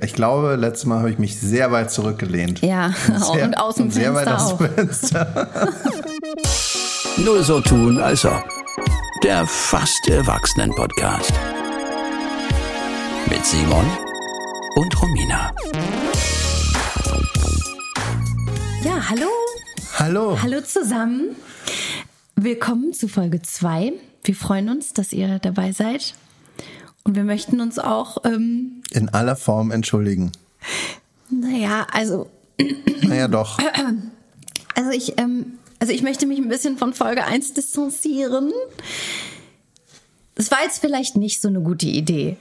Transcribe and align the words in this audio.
Ich 0.00 0.12
glaube, 0.14 0.54
letztes 0.54 0.86
Mal 0.86 1.00
habe 1.00 1.10
ich 1.10 1.18
mich 1.18 1.40
sehr 1.40 1.72
weit 1.72 1.90
zurückgelehnt. 1.90 2.60
Ja, 2.60 2.94
und, 3.08 3.24
sehr, 3.32 3.44
und 3.44 3.54
aus 3.58 3.74
dem 3.74 3.86
und 3.86 3.90
sehr 3.90 4.14
weit 4.14 4.28
Fenster 4.28 4.44
aus 4.44 4.52
auch. 4.52 4.58
dem 4.58 4.74
Fenster. 4.74 5.48
Nur 7.24 7.42
so 7.42 7.60
tun, 7.60 7.98
als 7.98 8.24
ob. 8.24 8.44
Der 9.24 9.44
fast 9.44 10.08
Erwachsenen-Podcast. 10.08 11.32
Mit 13.28 13.44
Simon 13.44 13.84
und 14.76 15.02
Romina. 15.02 15.50
Ja, 18.84 19.10
hallo. 19.10 19.26
Hallo. 19.98 20.38
Hallo 20.40 20.60
zusammen. 20.60 21.34
Willkommen 22.36 22.92
zu 22.92 23.08
Folge 23.08 23.42
2. 23.42 23.94
Wir 24.22 24.34
freuen 24.36 24.68
uns, 24.68 24.92
dass 24.92 25.12
ihr 25.12 25.40
dabei 25.40 25.72
seid. 25.72 26.14
Und 27.08 27.14
wir 27.14 27.24
möchten 27.24 27.62
uns 27.62 27.78
auch, 27.78 28.18
ähm, 28.24 28.82
In 28.90 29.08
aller 29.08 29.34
Form 29.34 29.70
entschuldigen. 29.70 30.30
naja, 31.30 31.86
also, 31.90 32.28
Naja, 33.00 33.28
doch. 33.28 33.58
also 34.74 34.90
ich, 34.90 35.18
ähm, 35.18 35.54
also 35.78 35.90
ich 35.94 36.02
möchte 36.02 36.26
mich 36.26 36.38
ein 36.38 36.48
bisschen 36.48 36.76
von 36.76 36.92
Folge 36.92 37.24
1 37.24 37.54
distanzieren. 37.54 38.52
Es 40.34 40.50
war 40.50 40.58
jetzt 40.64 40.80
vielleicht 40.82 41.16
nicht 41.16 41.40
so 41.40 41.48
eine 41.48 41.62
gute 41.62 41.86
Idee, 41.86 42.36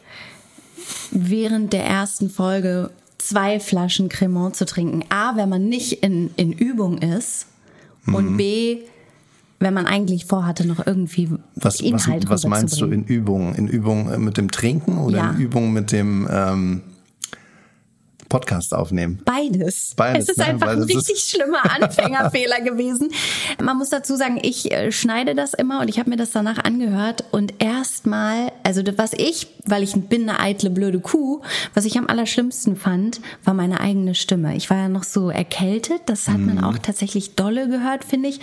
während 1.11 1.72
der 1.72 1.86
ersten 1.86 2.30
Folge 2.30 2.89
zwei 3.20 3.61
Flaschen 3.61 4.09
Cremant 4.09 4.58
zu 4.58 4.66
trinken. 4.66 5.05
A, 5.08 5.38
wenn 5.38 5.47
man 5.47 5.70
nicht 5.70 6.03
in, 6.03 6.31
in 6.36 6.52
Übung 6.52 6.97
ist 6.97 7.45
und 8.05 8.36
B, 8.36 8.80
wenn 9.59 9.73
man 9.73 9.85
eigentlich 9.88 10.25
vorhatte, 10.25 10.67
noch 10.67 10.85
irgendwie 10.85 11.29
Was, 11.55 11.75
was, 11.75 11.81
Inhalt 11.81 12.29
was 12.29 12.45
meinst 12.45 12.79
du 12.79 12.85
in 12.85 13.03
Übung? 13.03 13.55
In 13.55 13.67
Übung 13.67 14.09
äh, 14.11 14.17
mit 14.17 14.38
dem 14.38 14.52
Trinken 14.52 14.97
oder 14.97 15.17
Ja. 15.17 15.31
in 15.31 15.39
Übung 15.39 15.73
mit 15.73 15.91
dem 15.91 16.27
ähm, 16.31 16.81
Podcast 18.30 18.73
aufnehmen? 18.73 19.20
Beides. 19.26 19.94
Beides, 19.95 20.23
Es 20.26 20.30
ist 20.30 20.38
ne? 20.38 20.45
einfach 20.45 20.67
Weil 20.67 20.77
ein 20.77 20.84
richtig 20.84 21.20
schlimmer 21.20 21.59
Anfängerfehler 21.81 22.61
gewesen. 22.61 23.09
Man 23.61 23.78
muss 23.78 23.89
dazu 23.89 24.16
sagen, 24.16 24.39
ich 24.42 24.72
äh, 24.72 24.92
schneide 24.92 25.36
das 25.36 25.53
immer 25.53 25.81
und 25.81 25.88
ich 25.89 26.00
habe 26.00 26.09
mir 26.09 26.17
das 26.17 26.31
danach 26.31 26.64
angehört 26.64 27.23
und 27.31 27.53
erstmal, 27.64 28.52
also 28.64 28.81
was 28.97 29.14
ich, 29.14 29.47
weil 29.66 29.84
ich 29.84 29.94
bin 29.94 30.30
eine 30.30 30.39
eitle 30.39 30.69
blöde 30.69 31.00
Kuh, 31.00 31.42
was 31.73 31.86
ich 31.86 31.97
am 31.97 32.08
allerschlimmsten 32.08 32.75
fand, 32.75 33.22
war 33.44 33.53
meine 33.53 33.80
eigene 33.80 34.16
Stimme. 34.16 34.56
Ich 34.56 34.69
war 34.69 34.78
ja 34.78 34.89
noch 34.89 35.03
so 35.03 35.30
erkältet, 35.30 36.02
das 36.08 36.28
hat 36.28 36.38
Mhm. 36.38 36.56
man 36.56 36.64
auch 36.64 36.78
tatsächlich 36.78 37.36
dolle 37.36 37.67
gehört, 37.67 38.03
finde 38.03 38.30
ich. 38.30 38.39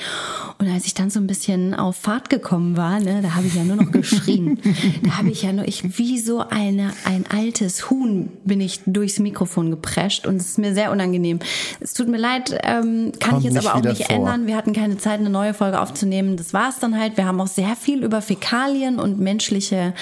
Und 0.59 0.69
als 0.69 0.87
ich 0.87 0.95
dann 0.95 1.11
so 1.11 1.21
ein 1.21 1.27
bisschen 1.27 1.75
auf 1.75 1.97
Fahrt 1.97 2.31
gekommen 2.31 2.77
war, 2.77 3.01
ne, 3.01 3.21
da 3.23 3.35
habe 3.35 3.47
ich 3.47 3.55
ja 3.55 3.65
nur 3.65 3.77
noch 3.77 3.91
geschrien. 3.93 4.59
da 5.03 5.19
habe 5.19 5.31
ich 5.31 5.43
ja 5.43 5.53
nur, 5.53 5.67
ich 5.69 5.99
wie 5.99 6.19
so 6.19 6.41
eine, 6.41 6.93
ein 7.05 7.25
altes 7.29 7.91
Huhn 7.91 8.31
bin 8.45 8.61
ich 8.61 8.81
durchs 8.87 9.19
Mikrofon 9.19 9.71
geprescht 9.75 10.27
und 10.27 10.37
es 10.37 10.49
ist 10.51 10.59
mir 10.59 10.75
sehr 10.75 10.91
unangenehm. 10.93 11.39
Es 11.81 11.93
tut 11.95 12.09
mir 12.09 12.17
leid, 12.19 12.51
ähm, 12.63 13.13
kann 13.21 13.31
Kommt 13.33 13.45
ich 13.45 13.53
jetzt 13.53 13.67
aber 13.67 13.77
auch 13.79 13.83
nicht 13.83 14.05
vor. 14.07 14.15
ändern. 14.17 14.47
Wir 14.47 14.57
hatten 14.57 14.73
keine 14.73 14.99
Zeit, 14.99 15.21
eine 15.21 15.31
neue 15.31 15.55
Folge 15.55 15.81
aufzunehmen. 15.81 16.37
Das 16.37 16.53
war 16.53 16.69
es 16.69 16.79
dann 16.79 16.99
halt. 16.99 17.17
Wir 17.17 17.27
haben 17.27 17.41
auch 17.41 17.47
sehr 17.49 17.77
viel 17.77 18.03
über 18.05 18.23
Fäkalien 18.23 18.99
und 18.99 19.19
menschliche 19.21 19.95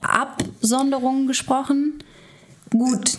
Absonderungen 0.00 1.26
gesprochen. 1.26 1.94
Gut, 2.70 3.18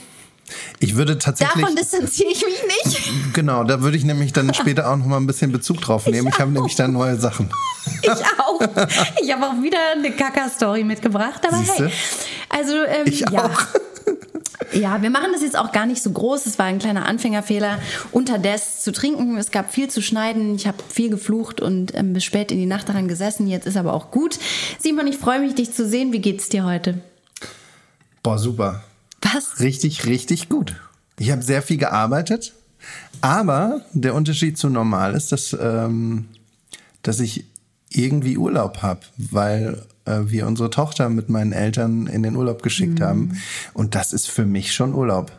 Ich 0.80 0.96
würde 0.96 1.18
tatsächlich. 1.18 1.62
davon 1.64 1.76
distanziere 1.76 2.30
ich 2.32 2.44
mich 2.46 2.62
nicht. 2.84 3.34
Genau, 3.34 3.64
da 3.64 3.82
würde 3.82 3.98
ich 3.98 4.04
nämlich 4.04 4.34
dann 4.34 4.54
später 4.54 4.90
auch 4.92 4.98
noch 4.98 5.06
mal 5.06 5.18
ein 5.18 5.26
bisschen 5.28 5.52
Bezug 5.52 5.82
drauf 5.82 6.06
nehmen. 6.08 6.28
Ich 6.28 6.38
habe 6.40 6.52
nämlich 6.52 6.76
dann 6.76 6.94
neue 6.94 7.18
Sachen. 7.18 7.50
Ich 8.02 8.10
auch. 8.10 8.60
Ich 9.22 9.32
habe 9.32 9.46
auch 9.46 9.62
wieder 9.62 9.78
eine 9.96 10.12
Kaka-Story 10.12 10.84
mitgebracht. 10.84 11.42
Aber 11.48 11.58
Siehste? 11.58 11.86
hey, 11.88 11.94
also 12.50 12.74
ähm, 12.84 13.04
Ich 13.06 13.20
ja. 13.22 13.46
auch. 13.46 13.62
Ja, 14.74 15.02
wir 15.02 15.10
machen 15.10 15.32
das 15.32 15.42
jetzt 15.42 15.58
auch 15.58 15.72
gar 15.72 15.86
nicht 15.86 16.02
so 16.02 16.12
groß. 16.12 16.46
Es 16.46 16.60
war 16.60 16.66
ein 16.66 16.80
kleiner 16.80 17.06
Anfängerfehler, 17.06 17.80
unterdes 18.12 18.82
zu 18.84 18.92
trinken. 18.92 19.38
Es 19.38 19.52
gab 19.52 19.74
viel 19.74 19.90
zu 19.90 20.02
schneiden. 20.02 20.56
Ich 20.56 20.68
habe 20.68 20.78
viel 20.90 21.10
geflucht 21.10 21.62
und 21.62 21.94
ähm, 21.96 22.14
bis 22.14 22.24
spät 22.24 22.52
in 22.52 22.58
die 22.58 22.66
Nacht 22.66 22.90
daran 22.90 23.08
gesessen. 23.08 23.48
Jetzt 23.48 23.68
ist 23.68 23.78
aber 23.78 23.94
auch 23.94 24.12
gut. 24.12 24.40
Simon, 24.80 25.08
ich 25.08 25.18
freue 25.18 25.40
mich, 25.40 25.56
dich 25.56 25.74
zu 25.74 25.88
sehen. 25.88 26.14
Wie 26.14 26.20
geht's 26.20 26.50
dir 26.50 26.66
heute? 26.66 27.00
Boah, 28.24 28.38
super. 28.40 28.84
Was? 29.22 29.60
Richtig, 29.60 30.06
richtig 30.06 30.50
gut. 30.50 30.76
Ich 31.18 31.32
habe 31.32 31.42
sehr 31.42 31.62
viel 31.62 31.78
gearbeitet, 31.78 32.54
aber 33.22 33.82
der 33.94 34.14
Unterschied 34.14 34.58
zu 34.58 34.70
normal 34.70 35.16
ist, 35.16 35.32
dass, 35.32 35.56
ähm, 35.60 36.26
dass 37.02 37.20
ich 37.20 37.46
irgendwie 37.90 38.38
Urlaub 38.38 38.82
habe, 38.82 39.02
weil 39.18 39.86
äh, 40.06 40.22
wir 40.26 40.48
unsere 40.48 40.70
Tochter 40.70 41.10
mit 41.10 41.30
meinen 41.30 41.52
Eltern 41.52 42.08
in 42.08 42.24
den 42.24 42.36
Urlaub 42.36 42.64
geschickt 42.64 43.02
haben. 43.02 43.42
Und 43.74 43.96
das 43.96 44.14
ist 44.14 44.30
für 44.30 44.46
mich 44.46 44.74
schon 44.74 44.94
Urlaub. 44.94 45.32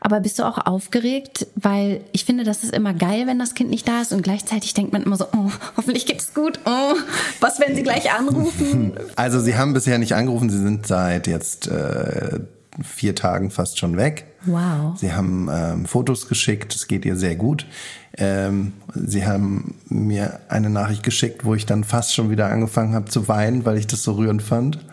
Aber 0.00 0.20
bist 0.20 0.38
du 0.38 0.44
auch 0.44 0.66
aufgeregt? 0.66 1.46
Weil 1.56 2.02
ich 2.12 2.24
finde, 2.24 2.44
das 2.44 2.62
ist 2.62 2.72
immer 2.72 2.94
geil, 2.94 3.26
wenn 3.26 3.38
das 3.38 3.54
Kind 3.54 3.70
nicht 3.70 3.88
da 3.88 4.02
ist. 4.02 4.12
Und 4.12 4.22
gleichzeitig 4.22 4.74
denkt 4.74 4.92
man 4.92 5.02
immer 5.02 5.16
so, 5.16 5.26
oh, 5.32 5.50
hoffentlich 5.76 6.06
geht's 6.06 6.34
gut. 6.34 6.60
Oh, 6.64 6.94
was, 7.40 7.58
wenn 7.60 7.74
sie 7.74 7.82
gleich 7.82 8.12
anrufen? 8.12 8.92
Also 9.16 9.40
sie 9.40 9.56
haben 9.56 9.72
bisher 9.72 9.98
nicht 9.98 10.14
angerufen, 10.14 10.50
sie 10.50 10.58
sind 10.58 10.86
seit 10.86 11.26
jetzt 11.26 11.68
äh, 11.68 12.38
vier 12.82 13.14
Tagen 13.14 13.50
fast 13.50 13.78
schon 13.78 13.96
weg. 13.96 14.26
Wow. 14.44 14.96
Sie 14.98 15.12
haben 15.12 15.48
ähm, 15.52 15.86
Fotos 15.86 16.28
geschickt, 16.28 16.74
es 16.74 16.86
geht 16.86 17.04
ihr 17.04 17.16
sehr 17.16 17.36
gut. 17.36 17.66
Ähm, 18.16 18.72
sie 18.94 19.26
haben 19.26 19.74
mir 19.88 20.40
eine 20.48 20.70
Nachricht 20.70 21.02
geschickt, 21.02 21.44
wo 21.44 21.54
ich 21.54 21.66
dann 21.66 21.84
fast 21.84 22.14
schon 22.14 22.30
wieder 22.30 22.50
angefangen 22.50 22.94
habe 22.94 23.06
zu 23.06 23.28
weinen, 23.28 23.64
weil 23.64 23.76
ich 23.76 23.86
das 23.86 24.02
so 24.02 24.12
rührend 24.12 24.42
fand, 24.42 24.84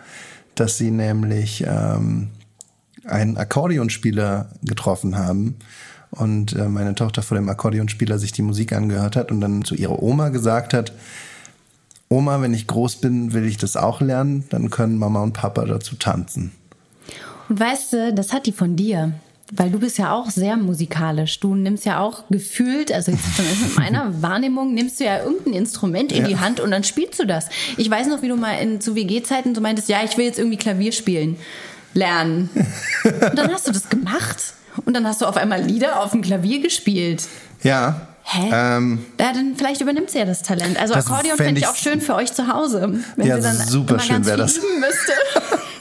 dass 0.56 0.78
sie 0.78 0.92
nämlich 0.92 1.64
ähm, 1.68 2.30
einen 3.06 3.38
Akkordeonspieler 3.38 4.50
getroffen 4.64 5.18
haben 5.18 5.56
und 6.12 6.54
äh, 6.54 6.68
meine 6.68 6.96
Tochter 6.96 7.22
vor 7.22 7.38
dem 7.38 7.50
Akkordeonspieler 7.50 8.20
sich 8.20 8.32
die 8.32 8.42
Musik 8.42 8.74
angehört 8.74 9.16
hat 9.16 9.32
und 9.32 9.42
dann 9.42 9.64
zu 9.64 9.76
ihrer 9.76 10.02
Oma 10.02 10.30
gesagt 10.30 10.74
hat, 10.74 10.94
Oma, 12.10 12.42
wenn 12.42 12.54
ich 12.54 12.68
groß 12.68 12.98
bin, 12.98 13.34
will 13.34 13.46
ich 13.46 13.58
das 13.58 13.76
auch 13.76 14.00
lernen, 14.00 14.46
dann 14.50 14.70
können 14.70 15.00
Mama 15.00 15.24
und 15.24 15.34
Papa 15.34 15.66
dazu 15.66 15.96
tanzen. 15.96 16.52
Und 17.50 17.60
weißt 17.60 17.94
du, 17.94 18.14
das 18.14 18.34
hat 18.34 18.46
die 18.46 18.52
von 18.52 18.76
dir. 18.76 19.12
Weil 19.56 19.70
du 19.70 19.78
bist 19.80 20.00
ja 20.00 20.14
auch 20.14 20.32
sehr 20.32 20.58
musikalisch. 20.58 21.40
Du 21.40 21.54
nimmst 21.54 21.86
ja 21.86 22.00
auch 22.00 22.24
gefühlt, 22.30 22.92
also 22.92 23.12
jetzt 23.12 23.36
zumindest 23.36 23.62
in 23.68 23.74
meiner 23.84 24.22
Wahrnehmung, 24.22 24.74
nimmst 24.74 25.00
du 25.00 25.04
ja 25.04 25.22
irgendein 25.22 25.54
Instrument 25.54 26.12
in 26.12 26.24
Ja. 26.24 26.28
die 26.28 26.40
Hand 26.40 26.60
und 26.60 26.72
dann 26.72 26.84
spielst 26.84 27.20
du 27.20 27.28
das. 27.28 27.48
Ich 27.78 27.90
weiß 27.90 28.08
noch, 28.08 28.22
wie 28.24 28.30
du 28.30 28.36
mal 28.36 28.54
in, 28.54 28.82
zu 28.82 28.96
WG-Zeiten 28.96 29.54
so 29.54 29.62
meintest, 29.62 29.90
ja, 29.90 30.00
ich 30.04 30.18
will 30.18 30.26
jetzt 30.26 30.40
irgendwie 30.40 30.58
Klavier 30.58 30.92
spielen, 30.92 31.36
lernen. 31.94 32.50
Und 33.04 33.38
dann 33.38 33.52
hast 33.54 33.68
du 33.68 33.72
das 33.72 33.90
gemacht. 33.90 34.38
Und 34.86 34.96
dann 34.96 35.06
hast 35.06 35.22
du 35.22 35.28
auf 35.28 35.38
einmal 35.38 35.62
Lieder 35.62 36.00
auf 36.02 36.12
dem 36.12 36.24
Klavier 36.24 36.60
gespielt. 36.60 37.24
Ja. 37.62 38.08
Hä? 38.24 38.50
Ähm, 38.52 39.06
Ja, 39.20 39.34
dann 39.34 39.54
vielleicht 39.58 39.82
übernimmt 39.82 40.10
sie 40.10 40.18
ja 40.18 40.26
das 40.26 40.42
Talent. 40.42 40.80
Also 40.80 40.94
Das 40.96 41.06
Akkordeon 41.06 41.36
fänd 41.38 41.48
fände 41.50 41.60
ich 41.60 41.66
ich- 41.66 41.70
auch 41.70 41.76
schön 41.76 42.02
für 42.02 42.16
euch 42.16 42.34
zu 42.34 42.48
Hause, 42.52 43.02
wenn 43.18 43.28
Ja, 43.28 43.36
sie 43.40 43.44
dann 43.44 43.58
super 43.68 44.00
schön 44.00 44.16
ganz 44.24 44.26
wär 44.28 44.34
viel 44.36 44.44
das. 44.46 44.56
müsste. 44.80 45.12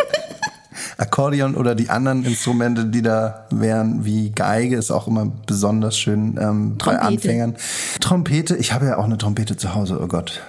Akkordeon 0.98 1.54
oder 1.54 1.74
die 1.74 1.90
anderen 1.90 2.24
Instrumente, 2.24 2.86
die 2.86 3.02
da 3.02 3.46
wären, 3.50 4.04
wie 4.04 4.30
Geige, 4.30 4.76
ist 4.76 4.90
auch 4.90 5.08
immer 5.08 5.26
besonders 5.46 5.98
schön 5.98 6.38
ähm, 6.40 6.76
bei. 6.78 6.98
Anfängern. 6.98 7.56
Trompete, 8.00 8.56
ich 8.56 8.72
habe 8.72 8.86
ja 8.86 8.98
auch 8.98 9.04
eine 9.04 9.18
Trompete 9.18 9.56
zu 9.56 9.74
Hause, 9.74 9.98
oh 10.02 10.06
Gott. 10.06 10.40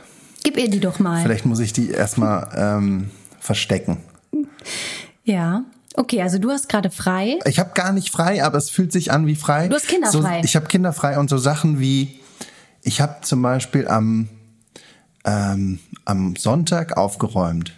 Gib 0.43 0.57
ihr 0.57 0.69
die 0.69 0.79
doch 0.79 0.99
mal. 0.99 1.21
Vielleicht 1.23 1.45
muss 1.45 1.59
ich 1.59 1.73
die 1.73 1.89
erstmal 1.89 2.49
ähm, 2.55 3.11
verstecken. 3.39 3.97
Ja. 5.23 5.63
Okay, 5.95 6.21
also 6.21 6.39
du 6.39 6.49
hast 6.49 6.69
gerade 6.69 6.89
frei. 6.89 7.39
Ich 7.45 7.59
habe 7.59 7.71
gar 7.75 7.91
nicht 7.91 8.09
frei, 8.09 8.43
aber 8.43 8.57
es 8.57 8.69
fühlt 8.69 8.91
sich 8.91 9.11
an 9.11 9.27
wie 9.27 9.35
frei. 9.35 9.67
Du 9.67 9.75
hast 9.75 9.87
kinderfrei. 9.87 10.41
So, 10.41 10.45
ich 10.45 10.55
habe 10.55 10.65
kinderfrei 10.67 11.19
und 11.19 11.29
so 11.29 11.37
Sachen 11.37 11.79
wie, 11.79 12.19
ich 12.81 12.99
habe 12.99 13.17
zum 13.21 13.41
Beispiel 13.41 13.87
am, 13.87 14.27
ähm, 15.23 15.79
am 16.03 16.35
Sonntag 16.35 16.97
aufgeräumt. 16.97 17.73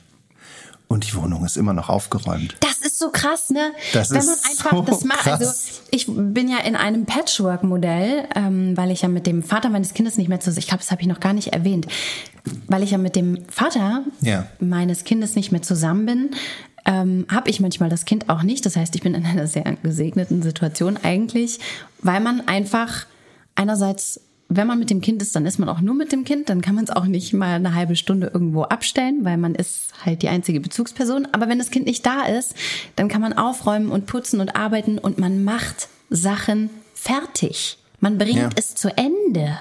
Und 0.88 1.08
die 1.08 1.16
Wohnung 1.16 1.44
ist 1.46 1.58
immer 1.58 1.74
noch 1.74 1.90
aufgeräumt. 1.90 2.56
Das 2.60 2.78
ist 2.80 3.00
so 3.00 3.10
krass, 3.10 3.50
ne? 3.50 3.72
Das 3.94 4.12
Wenn 4.12 4.20
ist 4.20 4.28
man 4.28 4.52
einfach 4.52 4.72
so 4.72 4.82
das 4.84 5.04
macht. 5.04 5.28
Also 5.28 5.46
krass. 5.46 5.82
ich 5.92 6.06
bin 6.08 6.48
ja 6.48 6.60
in 6.60 6.76
einem 6.76 7.06
Patchwork-Modell, 7.06 8.28
ähm, 8.36 8.78
weil 8.78 8.92
ich 8.92 9.02
ja 9.02 9.08
mit 9.10 9.26
dem 9.26 9.42
Vater 9.44 9.70
meines 9.70 9.94
Kindes 9.94 10.18
nicht 10.18 10.28
mehr 10.30 10.40
zusammen. 10.40 10.60
Ich 10.60 10.68
glaube, 10.68 10.82
das 10.84 10.92
habe 10.92 11.02
ich 11.02 11.08
noch 11.08 11.20
gar 11.20 11.34
nicht 11.34 11.54
erwähnt, 11.54 11.88
weil 12.68 12.84
ich 12.84 12.92
ja 12.92 12.98
mit 12.98 13.16
dem 13.16 13.44
Vater 13.50 14.04
Ja. 14.22 14.48
meines 14.60 15.04
Kindes 15.04 15.36
nicht 15.36 15.52
mehr 15.52 15.62
zusammen 15.64 16.06
bin. 16.06 16.32
Ähm, 16.86 17.26
habe 17.32 17.50
ich 17.50 17.60
manchmal 17.60 17.90
das 17.90 18.06
Kind 18.06 18.30
auch 18.30 18.44
nicht. 18.44 18.64
Das 18.66 18.76
heißt, 18.76 18.94
ich 18.96 19.02
bin 19.02 19.16
in 19.16 19.26
einer 19.26 19.48
sehr 19.48 19.64
gesegneten 19.82 20.44
Situation 20.44 20.98
eigentlich, 21.02 21.60
weil 22.04 22.20
man 22.20 22.48
einfach 22.48 23.08
einerseits 23.56 24.22
wenn 24.48 24.68
man 24.68 24.78
mit 24.80 24.90
dem 24.90 25.02
Kind 25.02 25.22
ist, 25.22 25.36
dann 25.36 25.46
ist 25.46 25.58
man 25.58 25.70
auch 25.70 25.82
nur 25.82 25.96
mit 25.96 26.12
dem 26.12 26.24
Kind. 26.24 26.50
Dann 26.50 26.62
kann 26.62 26.76
man 26.76 26.84
es 26.84 26.90
auch 26.92 27.06
nicht 27.06 27.34
mal 27.34 27.56
eine 27.56 27.74
halbe 27.74 27.96
Stunde 27.96 28.30
irgendwo 28.34 28.64
abstellen, 28.64 29.20
weil 29.24 29.38
man 29.38 29.56
ist 29.56 29.94
halt 30.06 30.22
die 30.22 30.30
einzige 30.30 30.60
Bezugsperson. 30.60 31.28
Aber 31.32 31.50
wenn 31.50 31.58
das 31.58 31.72
Kind 31.72 31.86
nicht 31.86 32.06
da 32.06 32.26
ist, 32.26 32.54
dann 32.96 33.08
kann 33.08 33.22
man 33.22 33.34
aufräumen 33.34 33.90
und 33.90 34.06
putzen 34.06 34.40
und 34.40 34.56
arbeiten 34.56 35.00
und 35.00 35.18
man 35.18 35.44
macht 35.44 35.90
Sachen 36.10 36.70
fertig. 36.94 37.78
Man 38.00 38.18
bringt 38.18 38.36
Ja. 38.36 38.50
es 38.56 38.76
zu 38.76 38.96
Ende. 38.96 39.58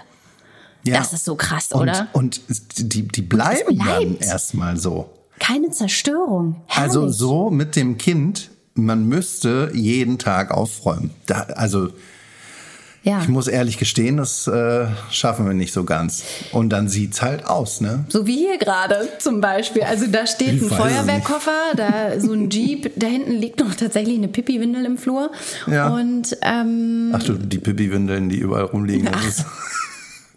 Ja. 0.84 0.98
Das 0.98 1.14
ist 1.14 1.24
so 1.24 1.34
krass, 1.34 1.72
und, 1.72 1.80
oder? 1.80 2.08
Und 2.12 2.42
die, 2.76 3.08
die 3.08 3.22
bleiben 3.22 3.78
dann 3.78 4.18
erstmal 4.18 4.76
so. 4.76 5.08
Keine 5.38 5.70
Zerstörung. 5.70 6.56
Herrlich. 6.66 6.92
Also 6.94 7.08
so 7.08 7.50
mit 7.50 7.74
dem 7.74 7.96
Kind 7.96 8.50
man 8.74 9.08
müsste 9.08 9.70
jeden 9.72 10.18
Tag 10.18 10.50
aufräumen. 10.50 11.10
Da, 11.26 11.42
also 11.54 11.90
Ja. 13.04 13.20
ich 13.20 13.28
muss 13.28 13.48
ehrlich 13.48 13.76
gestehen, 13.76 14.16
das 14.16 14.46
äh, 14.46 14.86
schaffen 15.10 15.46
wir 15.46 15.52
nicht 15.52 15.74
so 15.74 15.84
ganz. 15.84 16.24
Und 16.52 16.70
dann 16.70 16.88
sieht's 16.88 17.20
halt 17.20 17.44
aus, 17.46 17.82
ne? 17.82 18.04
So 18.08 18.26
wie 18.26 18.38
hier 18.38 18.58
gerade 18.58 19.08
zum 19.18 19.42
Beispiel. 19.42 19.82
Also 19.82 20.06
da 20.06 20.26
steht 20.26 20.54
Ich 20.54 20.62
ein 20.62 20.70
Feuerwehrkoffer, 20.70 21.74
da 21.76 22.18
so 22.18 22.32
ein 22.32 22.48
Jeep, 22.48 22.92
da 22.96 23.06
hinten 23.06 23.32
liegt 23.32 23.60
noch 23.60 23.74
tatsächlich 23.74 24.16
eine 24.16 24.28
Pipi-Windel 24.28 24.86
im 24.86 24.96
Flur. 24.96 25.30
Ja. 25.66 25.88
Und 25.88 26.36
ähm, 26.40 27.12
Ach 27.12 27.22
du, 27.22 27.34
die 27.34 27.58
Pipi-Windeln, 27.58 28.30
die 28.30 28.38
überall 28.38 28.64
rumliegen. 28.64 29.10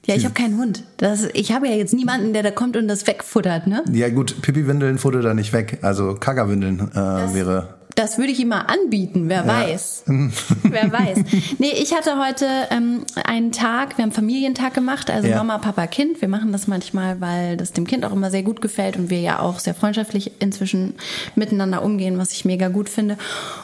Ja, 0.08 0.16
ich 0.16 0.24
habe 0.24 0.34
keinen 0.34 0.58
Hund. 0.58 0.86
Das, 0.96 1.28
ich 1.34 1.52
habe 1.52 1.68
ja 1.68 1.75
jetzt 1.75 1.94
niemanden, 1.94 2.31
der 2.31 2.42
da 2.42 2.50
kommt 2.50 2.78
und 2.78 2.88
das 2.88 3.06
wegfuttert, 3.08 3.68
ne? 3.68 3.84
ja 3.92 4.08
gut, 4.08 4.42
Pipi-Windeln 4.42 5.00
futter 5.00 5.22
da 5.22 5.34
nicht 5.34 5.52
weg. 5.52 5.80
Also 5.81 6.16
Kackerwindeln 6.16 6.80
äh, 6.94 7.34
wäre. 7.34 7.76
Das 7.98 8.20
würde 8.20 8.32
ich 8.32 8.40
ihm 8.40 8.50
mal 8.50 8.62
anbieten, 8.62 9.28
wer 9.28 9.48
weiß. 9.48 10.04
wer 10.64 10.92
weiß. 10.92 11.18
Nee, 11.58 11.72
ich 11.82 11.96
hatte 11.96 12.20
heute 12.24 12.46
ähm, 12.70 13.04
einen 13.24 13.52
Tag, 13.52 13.98
wir 13.98 14.04
haben 14.04 14.12
Familientag 14.12 14.76
gemacht, 14.76 15.10
also 15.10 15.28
Ja. 15.28 15.38
Mama, 15.38 15.58
Papa, 15.58 15.88
Kind. 15.88 16.22
Wir 16.22 16.28
machen 16.28 16.52
das 16.52 16.68
manchmal, 16.68 17.20
weil 17.22 17.58
das 17.58 17.74
dem 17.74 17.88
Kind 17.88 18.06
auch 18.06 18.12
immer 18.12 18.30
sehr 18.30 18.44
gut 18.44 18.62
gefällt 18.62 18.98
und 18.98 19.10
wir 19.10 19.20
ja 19.20 19.40
auch 19.40 19.58
sehr 19.58 19.74
freundschaftlich 19.74 20.34
inzwischen 20.38 20.94
miteinander 21.34 21.82
umgehen, 21.82 22.20
was 22.20 22.34
ich 22.34 22.46
mega 22.46 22.68
gut 22.68 22.88
finde. 22.88 23.18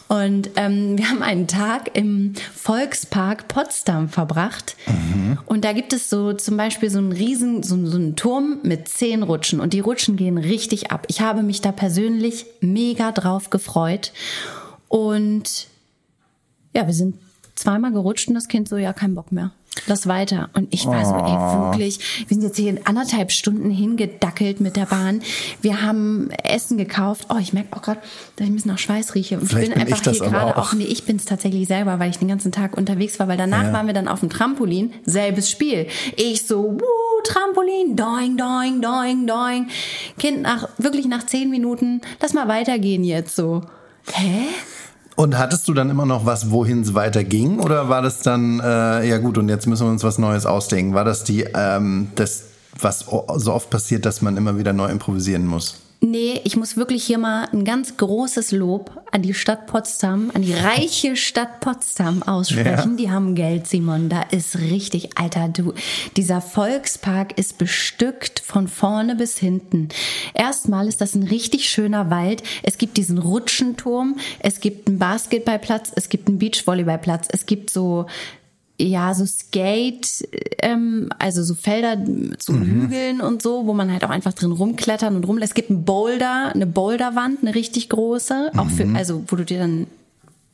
Und 0.07 0.49
ähm, 0.55 0.97
wir 0.97 1.11
haben 1.11 1.21
einen 1.21 1.45
Tag 1.45 1.91
im 1.93 2.33
Volkspark 2.55 3.47
Potsdam 3.47 4.09
verbracht. 4.09 4.75
Und 5.45 5.63
da 5.63 5.73
gibt 5.73 5.93
es 5.93 6.09
so 6.09 6.33
zum 6.33 6.57
Beispiel 6.57 6.89
so 6.89 6.97
einen 6.97 7.11
riesen, 7.11 7.61
so, 7.61 7.85
so 7.85 7.97
einen 7.97 8.15
Turm 8.15 8.57
mit 8.63 8.87
zehn 8.87 9.21
Rutschen 9.21 9.59
und 9.59 9.73
die 9.73 9.79
Rutschen 9.79 10.15
gehen 10.17 10.39
richtig 10.39 10.91
ab. 10.91 11.05
Ich 11.07 11.21
habe 11.21 11.43
mich 11.43 11.61
da 11.61 11.71
persönlich 11.71 12.47
mega 12.61 13.11
drauf 13.11 13.51
gefreut. 13.51 14.11
Und 14.87 15.67
ja, 16.75 16.85
wir 16.87 16.93
sind 16.93 17.15
zweimal 17.55 17.91
gerutscht 17.91 18.27
und 18.27 18.35
das 18.35 18.47
Kind 18.47 18.67
so, 18.67 18.77
ja, 18.77 18.93
kein 18.93 19.15
Bock 19.15 19.31
mehr. 19.31 19.51
Lass 19.87 20.05
weiter. 20.07 20.49
Und 20.53 20.71
ich 20.71 20.85
war 20.85 21.03
so, 21.03 21.15
ey, 21.15 21.71
wirklich, 21.71 21.99
wir 22.27 22.35
sind 22.35 22.43
jetzt 22.43 22.57
hier 22.57 22.77
anderthalb 22.83 23.31
Stunden 23.31 23.71
hingedackelt 23.71 24.59
mit 24.61 24.75
der 24.75 24.85
Bahn. 24.85 25.21
Wir 25.61 25.81
haben 25.81 26.29
Essen 26.43 26.77
gekauft. 26.77 27.25
Oh, 27.29 27.37
ich 27.39 27.53
merke 27.53 27.75
auch 27.75 27.81
gerade, 27.81 27.99
dass 28.35 28.45
ich 28.45 28.51
ein 28.51 28.55
bisschen 28.55 28.69
nach 28.71 28.77
Schweiß 28.77 29.15
rieche. 29.15 29.39
Und 29.39 29.47
Vielleicht 29.47 29.69
ich 29.69 29.73
bin 29.73 29.79
bin 29.79 29.87
ich 29.87 29.93
einfach 29.95 30.03
das 30.05 30.17
hier 30.19 30.29
gerade 30.29 30.57
auch. 30.57 30.69
auch, 30.69 30.73
nee, 30.73 30.83
ich 30.83 31.05
bin 31.05 31.15
es 31.15 31.25
tatsächlich 31.25 31.67
selber, 31.67 31.97
weil 31.97 32.11
ich 32.11 32.19
den 32.19 32.27
ganzen 32.27 32.51
Tag 32.51 32.77
unterwegs 32.77 33.17
war, 33.19 33.27
weil 33.27 33.37
danach 33.37 33.63
Ja. 33.63 33.73
waren 33.73 33.87
wir 33.87 33.95
dann 33.95 34.07
auf 34.07 34.19
dem 34.19 34.29
Trampolin, 34.29 34.93
selbes 35.05 35.49
Spiel. 35.49 35.87
Ich 36.17 36.45
so, 36.45 36.73
wuh, 36.79 37.21
Trampolin, 37.23 37.95
doing, 37.95 38.37
doing, 38.37 38.79
doing, 38.79 39.25
doing. 39.25 39.67
Kind 40.19 40.43
nach, 40.43 40.69
wirklich 40.77 41.07
nach 41.07 41.25
zehn 41.25 41.49
Minuten, 41.49 42.01
lass 42.21 42.33
mal 42.33 42.47
weitergehen 42.47 43.03
jetzt 43.03 43.35
so. 43.35 43.61
Hä? 44.11 44.47
Und 45.15 45.37
hattest 45.37 45.67
du 45.67 45.73
dann 45.73 45.89
immer 45.89 46.05
noch 46.05 46.25
was, 46.25 46.49
wohin 46.49 46.81
es 46.81 46.93
weiterging? 46.95 47.59
Oder 47.59 47.87
war 47.87 48.01
das 48.01 48.21
dann, 48.21 48.59
äh, 48.59 49.07
ja 49.07 49.19
gut, 49.19 49.37
und 49.37 49.47
jetzt 49.47 49.67
müssen 49.67 49.85
wir 49.85 49.91
uns 49.91 50.03
was 50.03 50.17
Neues 50.17 50.45
ausdenken? 50.45 50.95
War 50.95 51.05
das 51.05 51.23
die, 51.23 51.45
ähm, 51.53 52.07
das, 52.15 52.45
was 52.79 53.05
so 53.35 53.53
oft 53.53 53.69
passiert, 53.69 54.05
dass 54.05 54.21
man 54.21 54.37
immer 54.37 54.57
wieder 54.57 54.73
neu 54.73 54.89
improvisieren 54.89 55.45
muss? 55.45 55.82
Nee, 56.05 56.41
ich 56.43 56.57
muss 56.57 56.75
wirklich 56.75 57.05
hier 57.05 57.17
mal 57.17 57.47
ein 57.53 57.63
ganz 57.63 57.95
großes 57.95 58.51
Lob 58.51 59.01
an 59.11 59.21
die 59.21 59.33
Stadt 59.33 59.67
Potsdam, 59.67 60.31
an 60.33 60.41
die 60.41 60.51
reiche 60.51 61.15
Stadt 61.15 61.61
Potsdam 61.61 62.23
aussprechen. 62.23 62.91
Ja. 62.91 62.97
Die 62.97 63.09
haben 63.09 63.35
Geld, 63.35 63.67
Simon. 63.67 64.09
Da 64.09 64.23
ist 64.23 64.59
richtig, 64.59 65.17
Alter, 65.17 65.47
du. 65.47 65.73
Dieser 66.17 66.41
Volkspark 66.41 67.37
ist 67.37 67.57
bestückt 67.57 68.41
von 68.41 68.67
vorne 68.67 69.15
bis 69.15 69.37
hinten. 69.37 69.87
Erstmal 70.33 70.89
ist 70.89 70.99
das 70.99 71.15
ein 71.15 71.23
richtig 71.23 71.69
schöner 71.69 72.09
Wald. 72.09 72.43
Es 72.63 72.77
gibt 72.77 72.97
diesen 72.97 73.17
Rutschenturm, 73.17 74.17
es 74.39 74.59
gibt 74.59 74.89
einen 74.89 74.99
Basketballplatz, 74.99 75.93
es 75.95 76.09
gibt 76.09 76.27
einen 76.27 76.37
Beachvolleyballplatz, 76.37 77.29
es 77.31 77.45
gibt 77.45 77.69
so 77.69 78.07
ja, 78.79 79.13
so 79.13 79.25
Skate, 79.25 80.27
ähm, 80.61 81.09
also 81.19 81.43
so 81.43 81.53
Felder 81.55 81.95
mit 81.95 82.41
so 82.41 82.53
Hügeln 82.53 83.21
und 83.21 83.41
so, 83.41 83.65
wo 83.67 83.73
man 83.73 83.91
halt 83.91 84.03
auch 84.03 84.09
einfach 84.09 84.33
drin 84.33 84.51
rumklettern 84.51 85.15
und 85.15 85.23
rumlässt. 85.25 85.51
Es 85.51 85.55
gibt 85.55 85.69
einen 85.69 85.85
Boulder, 85.85 86.51
eine 86.53 86.65
Boulderwand, 86.65 87.41
eine 87.43 87.53
richtig 87.55 87.89
große, 87.89 88.51
auch 88.57 88.69
für, 88.69 88.87
also 88.95 89.23
wo 89.27 89.35
du 89.35 89.45
dir 89.45 89.59
dann 89.59 89.87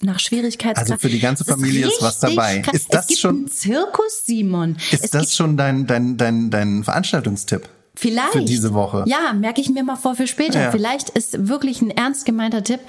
nach 0.01 0.19
Schwierigkeitsgrad. 0.19 0.91
Also 0.91 0.97
für 0.97 1.09
die 1.09 1.19
ganze 1.19 1.43
Familie 1.45 1.87
ist 1.87 2.01
was 2.01 2.21
richtig 2.23 2.35
dabei. 2.37 2.59
krass. 2.59 2.75
Ist 2.75 2.93
das 2.93 3.19
schon- 3.19 3.47
Zirkus, 3.47 4.25
Simon. 4.25 4.77
Ist 4.91 5.05
es 5.05 5.11
das 5.11 5.35
schon 5.35 5.57
dein, 5.57 5.87
dein, 5.87 6.17
dein, 6.17 6.49
dein 6.49 6.83
Veranstaltungstipp? 6.83 7.67
Vielleicht. 7.95 8.31
Für 8.31 8.45
diese 8.45 8.73
Woche? 8.73 9.03
Ja, 9.07 9.33
merke 9.33 9.59
ich 9.59 9.69
mir 9.69 9.83
mal 9.83 9.97
vor 9.97 10.15
für 10.15 10.27
später. 10.27 10.61
Ja. 10.61 10.71
Vielleicht 10.71 11.09
ist 11.09 11.49
wirklich 11.49 11.81
ein 11.81 11.91
ernst 11.91 12.25
gemeinter 12.25 12.63
Tipp. 12.63 12.79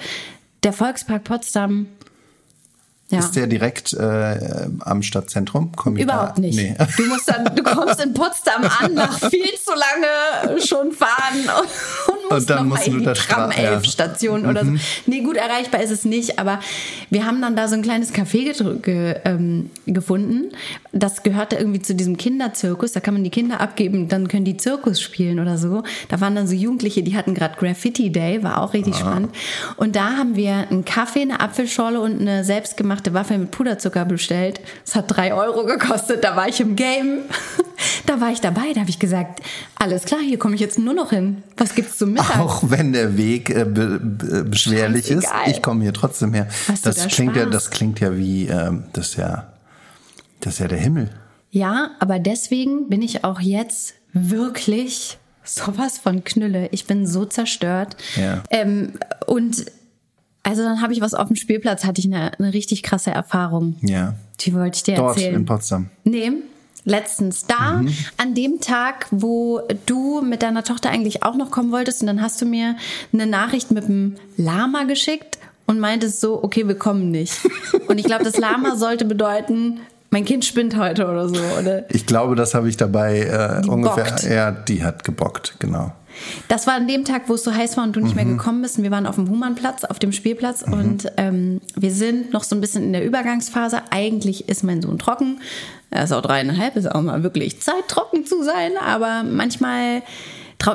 Der 0.63 0.71
Volkspark 0.73 1.23
Potsdam. 1.25 1.87
Ja. 3.11 3.19
Ist 3.19 3.35
der 3.35 3.47
direkt 3.47 3.93
äh, 3.93 4.67
am 4.79 5.01
Stadtzentrum? 5.03 5.73
Komm 5.75 5.97
Überhaupt 5.97 6.37
da? 6.37 6.41
nicht. 6.41 6.55
Nee. 6.55 6.75
Du 6.97 7.05
musst 7.07 7.27
dann, 7.27 7.55
du 7.55 7.63
kommst 7.63 8.01
in 8.03 8.13
Potsdam 8.13 8.63
an 8.63 8.93
nach 8.93 9.17
viel 9.29 9.53
zu 9.63 9.71
lange 9.71 10.61
schon 10.61 10.91
fahren 10.91 11.09
und 12.07 12.29
musst 12.29 12.49
Und 12.49 12.49
dann 12.49 12.67
musst 12.67 12.87
in 12.87 12.99
die 12.99 13.05
Tram 13.05 13.51
11 13.51 13.63
ja. 13.63 13.77
Mhm. 13.77 13.83
Station 13.83 14.45
oder 14.45 14.65
so. 14.65 14.71
Nee, 15.07 15.21
gut 15.21 15.35
erreichbar 15.35 15.81
ist 15.81 15.91
es 15.91 16.05
nicht, 16.05 16.39
aber 16.39 16.59
wir 17.09 17.25
haben 17.25 17.41
dann 17.41 17.55
da 17.55 17.67
so 17.67 17.75
ein 17.75 17.81
kleines 17.81 18.13
Café 18.13 18.53
ge 18.81 19.15
ähm, 19.25 19.69
gefunden. 19.85 20.51
Das 20.91 21.23
gehörte 21.23 21.55
irgendwie 21.55 21.81
zu 21.81 21.95
diesem 21.95 22.17
Kinderzirkus. 22.17 22.91
Da 22.93 22.99
kann 22.99 23.13
man 23.13 23.23
die 23.23 23.29
Kinder 23.29 23.59
abgeben, 23.61 24.07
dann 24.07 24.27
können 24.27 24.45
die 24.45 24.57
Zirkus 24.57 25.01
spielen 25.01 25.39
oder 25.39 25.57
so. 25.57 25.83
Da 26.09 26.21
waren 26.21 26.35
dann 26.35 26.47
so 26.47 26.55
Jugendliche, 26.55 27.03
die 27.03 27.15
hatten 27.15 27.33
gerade 27.33 27.55
Graffiti 27.57 28.11
Day, 28.11 28.43
war 28.43 28.61
auch 28.61 28.73
richtig 28.73 28.95
spannend. 28.95 29.33
Und 29.77 29.95
da 29.95 30.17
haben 30.17 30.35
wir 30.35 30.67
einen 30.69 30.85
Kaffee, 30.85 31.21
eine 31.21 31.39
Apfelschorle 31.39 31.99
und 31.99 32.21
eine 32.21 32.43
selbstgemachte 32.43 33.00
Waffel 33.13 33.37
mit 33.37 33.51
Puderzucker 33.51 34.05
bestellt. 34.05 34.61
Das 34.85 34.95
hat 34.95 35.05
drei 35.07 35.33
Euro 35.33 35.65
gekostet. 35.65 36.23
Da 36.23 36.35
war 36.35 36.47
ich 36.47 36.59
im 36.59 36.75
Game. 36.75 37.19
Da 38.05 38.21
war 38.21 38.31
ich 38.31 38.41
dabei. 38.41 38.73
Da 38.73 38.81
habe 38.81 38.89
ich 38.89 38.99
gesagt, 38.99 39.41
alles 39.75 40.03
klar, 40.05 40.19
hier 40.19 40.37
komme 40.37 40.53
ich 40.53 40.61
jetzt 40.61 40.77
nur 40.77 40.93
noch 40.93 41.09
hin. 41.11 41.41
Was 41.57 41.73
gibt's 41.73 41.97
zum 41.97 42.13
Mittag? 42.13 42.39
Auch 42.39 42.63
wenn 42.67 42.93
der 42.93 43.17
Weg 43.17 43.49
äh, 43.49 43.65
be, 43.65 43.99
be, 43.99 44.43
beschwerlich 44.43 45.09
ist, 45.09 45.27
ich 45.47 45.61
komme 45.63 45.81
hier 45.83 45.93
trotzdem 45.93 46.33
her. 46.33 46.47
Hast 46.67 46.85
Das 46.85 46.97
da 46.97 47.05
klingt 47.07 47.35
ja, 47.35 47.43
Spaß? 47.43 47.53
das 47.53 47.69
klingt 47.71 47.99
ja 47.99 48.15
wie, 48.15 48.47
ähm, 48.47 48.83
das 48.93 49.09
ist 49.09 49.15
ja, 49.17 49.51
das 50.41 50.53
ist 50.53 50.59
ja 50.59 50.67
der 50.67 50.77
Himmel. 50.77 51.09
Ja, 51.49 51.91
aber 51.99 52.19
deswegen 52.19 52.87
bin 52.87 53.01
ich 53.01 53.23
auch 53.23 53.39
jetzt 53.39 53.95
wirklich 54.13 55.17
sowas 55.43 55.97
von 55.97 56.23
Knülle. 56.23 56.69
Ich 56.71 56.85
bin 56.85 57.07
so 57.07 57.25
zerstört. 57.25 57.95
Ja. 58.15 58.43
Ähm, 58.51 58.93
und 59.25 59.65
also 60.43 60.63
dann 60.63 60.81
habe 60.81 60.93
ich 60.93 61.01
was 61.01 61.13
auf 61.13 61.27
dem 61.27 61.35
Spielplatz, 61.35 61.83
hatte 61.85 61.99
ich 61.99 62.07
eine, 62.07 62.37
eine 62.39 62.53
richtig 62.53 62.83
krasse 62.83 63.11
Erfahrung. 63.11 63.75
Ja. 63.81 64.15
Die 64.39 64.53
wollte 64.53 64.77
ich 64.77 64.83
dir 64.83 64.95
Dort 64.95 65.17
erzählen. 65.17 65.35
in 65.35 65.45
Potsdam. 65.45 65.89
Nee, 66.03 66.31
letztens 66.83 67.45
da, 67.45 67.73
Mhm. 67.73 67.93
an 68.17 68.33
dem 68.33 68.59
Tag, 68.59 69.05
wo 69.11 69.61
du 69.85 70.21
mit 70.21 70.41
deiner 70.41 70.63
Tochter 70.63 70.89
eigentlich 70.89 71.21
auch 71.23 71.35
noch 71.35 71.51
kommen 71.51 71.71
wolltest 71.71 72.01
und 72.01 72.07
dann 72.07 72.21
hast 72.21 72.41
du 72.41 72.45
mir 72.45 72.75
eine 73.13 73.27
Nachricht 73.27 73.69
mit 73.71 73.87
dem 73.87 74.15
Lama 74.37 74.83
geschickt 74.85 75.37
und 75.67 75.79
meintest 75.79 76.19
so, 76.21 76.43
okay, 76.43 76.67
wir 76.67 76.75
kommen 76.75 77.11
nicht. 77.11 77.33
Und 77.87 77.97
ich 77.99 78.05
glaube, 78.05 78.23
das 78.23 78.37
Lama 78.37 78.75
sollte 78.75 79.05
bedeuten, 79.05 79.79
mein 80.09 80.25
Kind 80.25 80.43
spinnt 80.43 80.75
heute 80.75 81.07
oder 81.07 81.29
so, 81.29 81.39
oder? 81.59 81.85
Ich 81.93 82.05
glaube, 82.05 82.35
das 82.35 82.53
habe 82.53 82.67
ich 82.67 82.75
dabei 82.77 83.19
äh, 83.63 83.67
ungefähr. 83.69 84.15
Ja, 84.29 84.51
die 84.51 84.83
hat 84.83 85.03
gebockt, 85.05 85.55
genau. 85.59 85.93
Das 86.47 86.67
war 86.67 86.75
an 86.75 86.87
dem 86.87 87.05
Tag, 87.05 87.23
wo 87.27 87.35
es 87.35 87.43
so 87.43 87.53
heiß 87.53 87.77
war 87.77 87.83
und 87.83 87.95
du 87.95 87.99
nicht 87.99 88.15
mehr 88.15 88.25
gekommen 88.25 88.61
bist. 88.61 88.77
Und 88.77 88.83
wir 88.83 88.91
waren 88.91 89.05
auf 89.05 89.15
dem 89.15 89.29
Humanplatz, 89.29 89.83
auf 89.83 89.99
dem 89.99 90.11
Spielplatz. 90.11 90.63
Und 90.63 91.11
ähm, 91.17 91.61
wir 91.75 91.91
sind 91.91 92.33
noch 92.33 92.43
so 92.43 92.55
ein 92.55 92.61
bisschen 92.61 92.83
in 92.83 92.93
der 92.93 93.05
Übergangsphase. 93.05 93.81
Eigentlich 93.89 94.49
ist 94.49 94.63
mein 94.63 94.81
Sohn 94.81 94.99
trocken. 94.99 95.41
Er 95.89 96.03
ist 96.05 96.11
auch 96.13 96.21
dreieinhalb, 96.21 96.75
ist 96.75 96.89
auch 96.89 97.01
mal 97.01 97.23
wirklich 97.23 97.61
Zeit, 97.61 97.87
trocken 97.87 98.25
zu 98.25 98.43
sein. 98.43 98.71
Aber 98.85 99.23
manchmal, 99.23 100.03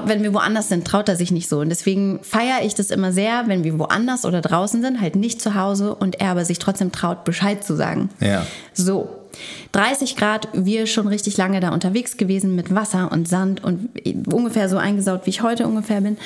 wenn 0.05 0.23
wir 0.23 0.35
woanders 0.35 0.69
sind, 0.69 0.87
traut 0.87 1.09
er 1.09 1.17
sich 1.17 1.31
nicht 1.31 1.49
so. 1.49 1.61
Und 1.61 1.71
deswegen 1.71 2.21
feiere 2.23 2.65
ich 2.65 2.75
das 2.75 2.91
immer 2.91 3.13
sehr, 3.13 3.45
wenn 3.47 3.65
wir 3.65 3.79
woanders 3.79 4.25
oder 4.25 4.41
draußen 4.41 4.83
sind, 4.83 5.01
halt 5.01 5.17
nicht 5.17 5.41
zu 5.41 5.55
Hause 5.55 5.95
und 5.95 6.21
er 6.21 6.31
aber 6.31 6.45
sich 6.45 6.59
trotzdem 6.59 6.93
traut, 6.93 7.25
Bescheid 7.25 7.65
zu 7.65 7.77
sagen. 7.77 8.11
Ja. 8.21 8.47
So, 8.75 9.09
30 9.73 10.17
Grad, 10.17 10.49
wir 10.53 10.87
schon 10.87 11.07
richtig 11.07 11.37
lange 11.37 11.61
da 11.61 11.71
unterwegs 11.71 12.17
gewesen 12.17 12.55
mit 12.55 12.75
Wasser 12.75 13.11
und 13.13 13.29
Sand 13.29 13.63
und 13.63 13.91
ungefähr 14.33 14.69
so 14.69 14.77
eingesaut, 14.77 15.23
wie 15.25 15.31
ich 15.31 15.43
heute 15.43 15.67
ungefähr 15.67 16.01
bin. 16.01 16.17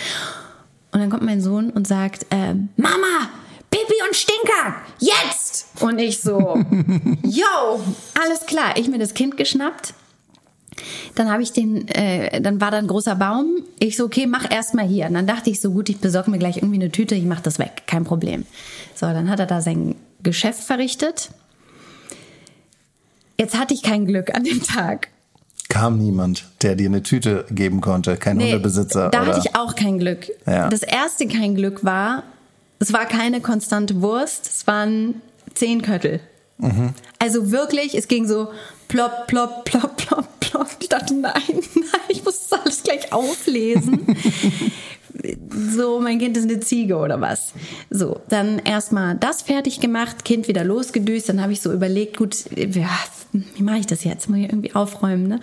Und 0.92 1.00
dann 1.00 1.10
kommt 1.10 1.22
mein 1.22 1.40
Sohn 1.40 1.70
und 1.70 1.86
sagt, 1.86 2.26
ähm, 2.30 2.68
Mama, 2.76 3.30
Pipi 3.70 3.94
und 4.06 4.16
Stinker, 4.16 4.74
jetzt! 4.98 5.68
Und 5.80 5.98
ich 6.00 6.20
so, 6.20 6.58
yo, 7.22 7.80
alles 8.20 8.40
klar. 8.46 8.76
Ich 8.76 8.88
mir 8.88 8.98
das 8.98 9.14
Kind 9.14 9.36
geschnappt. 9.36 9.94
Dann 11.14 11.30
habe 11.30 11.42
ich 11.42 11.52
den, 11.52 11.86
äh, 11.88 12.40
dann 12.40 12.60
war 12.60 12.70
da 12.70 12.78
ein 12.78 12.86
großer 12.86 13.14
Baum. 13.14 13.62
Ich 13.78 13.96
so, 13.96 14.04
okay, 14.06 14.26
mach 14.26 14.50
erst 14.50 14.74
mal 14.74 14.86
hier. 14.86 15.06
Und 15.06 15.14
dann 15.14 15.26
dachte 15.26 15.50
ich 15.50 15.60
so, 15.60 15.70
gut, 15.70 15.88
ich 15.88 15.98
besorge 15.98 16.30
mir 16.30 16.38
gleich 16.38 16.58
irgendwie 16.58 16.76
eine 16.76 16.90
Tüte, 16.90 17.14
ich 17.14 17.24
mach 17.24 17.40
das 17.40 17.58
weg, 17.58 17.82
kein 17.86 18.04
Problem. 18.04 18.46
So, 18.94 19.06
dann 19.06 19.28
hat 19.28 19.40
er 19.40 19.46
da 19.46 19.60
sein 19.60 19.94
Geschäft 20.22 20.62
verrichtet. 20.62 21.30
Jetzt 23.40 23.59
hatte 23.59 23.73
ich 23.73 23.82
kein 23.82 24.04
Glück 24.04 24.35
an 24.35 24.44
dem 24.44 24.62
Tag. 24.62 25.09
Kam 25.70 25.97
niemand, 25.97 26.44
der 26.61 26.75
dir 26.75 26.88
eine 26.90 27.02
Tüte 27.02 27.47
geben 27.50 27.80
konnte, 27.80 28.18
kein 28.18 28.38
Hundebesitzer. 28.38 29.09
da 29.09 29.23
oder? 29.23 29.35
hatte 29.35 29.49
ich 29.49 29.56
auch 29.56 29.75
kein 29.76 29.99
Glück. 29.99 30.26
Ja. 30.47 30.68
Das 30.68 30.82
erste 30.82 31.26
kein 31.26 31.54
Glück 31.54 31.82
war, 31.82 32.25
Es 32.80 32.92
war 32.92 33.06
keine 33.06 33.40
konstante 33.40 34.02
Wurst, 34.02 34.47
es 34.47 34.66
waren 34.66 35.23
zehn 35.54 35.80
Köttel. 35.80 36.20
Mhm. 36.59 36.92
Also 37.18 37.50
wirklich, 37.50 37.94
es 37.94 38.09
ging 38.09 38.28
so 38.28 38.49
plopp, 38.88 39.26
plopp, 39.26 39.64
plopp, 39.64 39.97
plopp, 39.97 40.40
plopp. 40.40 40.68
Ich 40.78 40.90
dachte, 40.90 41.14
nein, 41.14 41.32
nein, 41.47 42.00
ich 42.09 42.23
muss 42.23 42.47
das 42.47 42.61
alles 42.61 42.82
gleich 42.82 43.11
auflesen. 43.11 44.06
So, 45.74 46.00
mein 46.00 46.18
Kind 46.18 46.36
ist 46.36 46.44
eine 46.44 46.60
Ziege 46.60 46.96
oder 46.96 47.20
was. 47.20 47.52
So, 47.90 48.20
dann 48.28 48.58
erstmal 48.60 49.16
das 49.16 49.42
fertig 49.42 49.80
gemacht, 49.80 50.24
Kind 50.24 50.48
wieder 50.48 50.64
losgedüst. 50.64 51.28
Dann 51.28 51.42
habe 51.42 51.52
ich 51.52 51.60
so 51.60 51.72
überlegt, 51.72 52.16
gut, 52.16 52.44
ja, 52.56 52.88
wie 53.32 53.62
mache 53.62 53.78
ich 53.78 53.86
das 53.86 54.04
jetzt? 54.04 54.28
Muss 54.28 54.38
ich 54.38 54.44
irgendwie 54.44 54.74
aufräumen, 54.74 55.28
ne? 55.28 55.40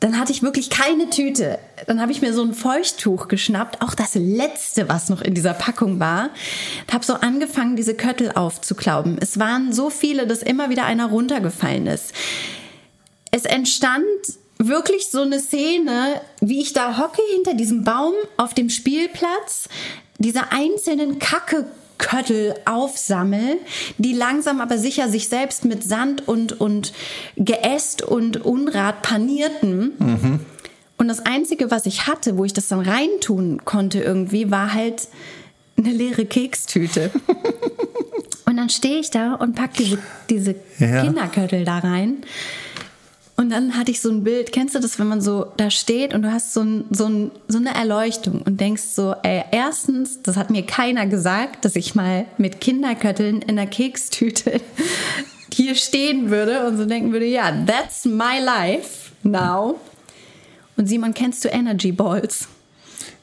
Dann 0.00 0.18
hatte 0.18 0.32
ich 0.32 0.42
wirklich 0.42 0.70
keine 0.70 1.10
Tüte. 1.10 1.58
Dann 1.86 2.00
habe 2.00 2.10
ich 2.10 2.22
mir 2.22 2.32
so 2.32 2.42
ein 2.42 2.54
Feuchttuch 2.54 3.28
geschnappt, 3.28 3.82
auch 3.82 3.94
das 3.94 4.14
letzte, 4.14 4.88
was 4.88 5.10
noch 5.10 5.20
in 5.20 5.34
dieser 5.34 5.52
Packung 5.52 6.00
war. 6.00 6.30
Habe 6.90 7.04
so 7.04 7.14
angefangen, 7.14 7.76
diese 7.76 7.92
Köttel 7.94 8.32
aufzuklauben. 8.32 9.18
Es 9.20 9.38
waren 9.38 9.74
so 9.74 9.90
viele, 9.90 10.26
dass 10.26 10.42
immer 10.42 10.70
wieder 10.70 10.86
einer 10.86 11.10
runtergefallen 11.10 11.86
ist. 11.86 12.14
Es 13.30 13.44
entstand 13.44 14.04
wirklich 14.66 15.08
so 15.08 15.22
eine 15.22 15.40
Szene, 15.40 16.20
wie 16.40 16.60
ich 16.60 16.72
da 16.72 16.98
hocke 16.98 17.22
hinter 17.34 17.54
diesem 17.54 17.84
Baum 17.84 18.12
auf 18.36 18.54
dem 18.54 18.68
Spielplatz, 18.70 19.68
diese 20.18 20.52
einzelnen 20.52 21.18
Kacke 21.18 21.66
Köttel 21.98 22.54
aufsammel, 22.64 23.58
die 23.98 24.14
langsam 24.14 24.60
aber 24.62 24.78
sicher 24.78 25.10
sich 25.10 25.28
selbst 25.28 25.66
mit 25.66 25.84
Sand 25.84 26.26
und, 26.26 26.58
und 26.58 26.92
Geäst 27.36 28.02
und 28.02 28.42
Unrat 28.44 29.02
panierten. 29.02 30.40
Und 30.96 31.08
das 31.08 31.24
Einzige, 31.26 31.70
was 31.70 31.84
ich 31.84 32.06
hatte, 32.06 32.38
wo 32.38 32.44
ich 32.44 32.54
das 32.54 32.68
dann 32.68 32.80
reintun 32.80 33.66
konnte 33.66 34.00
irgendwie, 34.00 34.50
war 34.50 34.72
halt 34.72 35.08
eine 35.76 35.90
leere 35.90 36.24
Kekstüte. 36.24 37.10
und 38.46 38.56
dann 38.56 38.70
stehe 38.70 38.98
ich 38.98 39.10
da 39.10 39.34
und 39.34 39.54
packe 39.54 39.74
diese, 39.82 39.98
diese 40.30 40.54
Ja. 40.78 41.02
Kinderköttel 41.02 41.64
da 41.64 41.78
rein. 41.80 42.18
Und 43.40 43.48
dann 43.48 43.74
hatte 43.74 43.90
ich 43.90 44.02
so 44.02 44.10
ein 44.10 44.22
Bild, 44.22 44.52
kennst 44.52 44.74
du 44.74 44.80
das, 44.80 44.98
wenn 44.98 45.06
man 45.06 45.22
so 45.22 45.46
da 45.56 45.70
steht 45.70 46.12
und 46.12 46.20
du 46.20 46.30
hast 46.30 46.52
so, 46.52 46.60
ein, 46.60 46.84
so, 46.90 47.06
ein, 47.06 47.30
so 47.48 47.56
eine 47.56 47.74
Erleuchtung 47.74 48.42
und 48.42 48.60
denkst 48.60 48.82
so, 48.82 49.14
ey, 49.22 49.44
erstens, 49.50 50.20
das 50.20 50.36
hat 50.36 50.50
mir 50.50 50.66
keiner 50.66 51.06
gesagt, 51.06 51.64
dass 51.64 51.74
ich 51.74 51.94
mal 51.94 52.26
mit 52.36 52.60
Kinderkötteln 52.60 53.40
in 53.40 53.58
einer 53.58 53.66
Kekstüte 53.66 54.60
hier 55.54 55.74
stehen 55.74 56.28
würde 56.28 56.66
und 56.66 56.76
so 56.76 56.84
denken 56.84 57.12
würde, 57.12 57.24
ja, 57.24 57.50
that's 57.64 58.04
my 58.04 58.38
life 58.44 59.10
now. 59.22 59.80
Und 60.76 60.86
Simon, 60.90 61.14
kennst 61.14 61.42
du 61.42 61.48
Energy 61.48 61.92
Balls? 61.92 62.46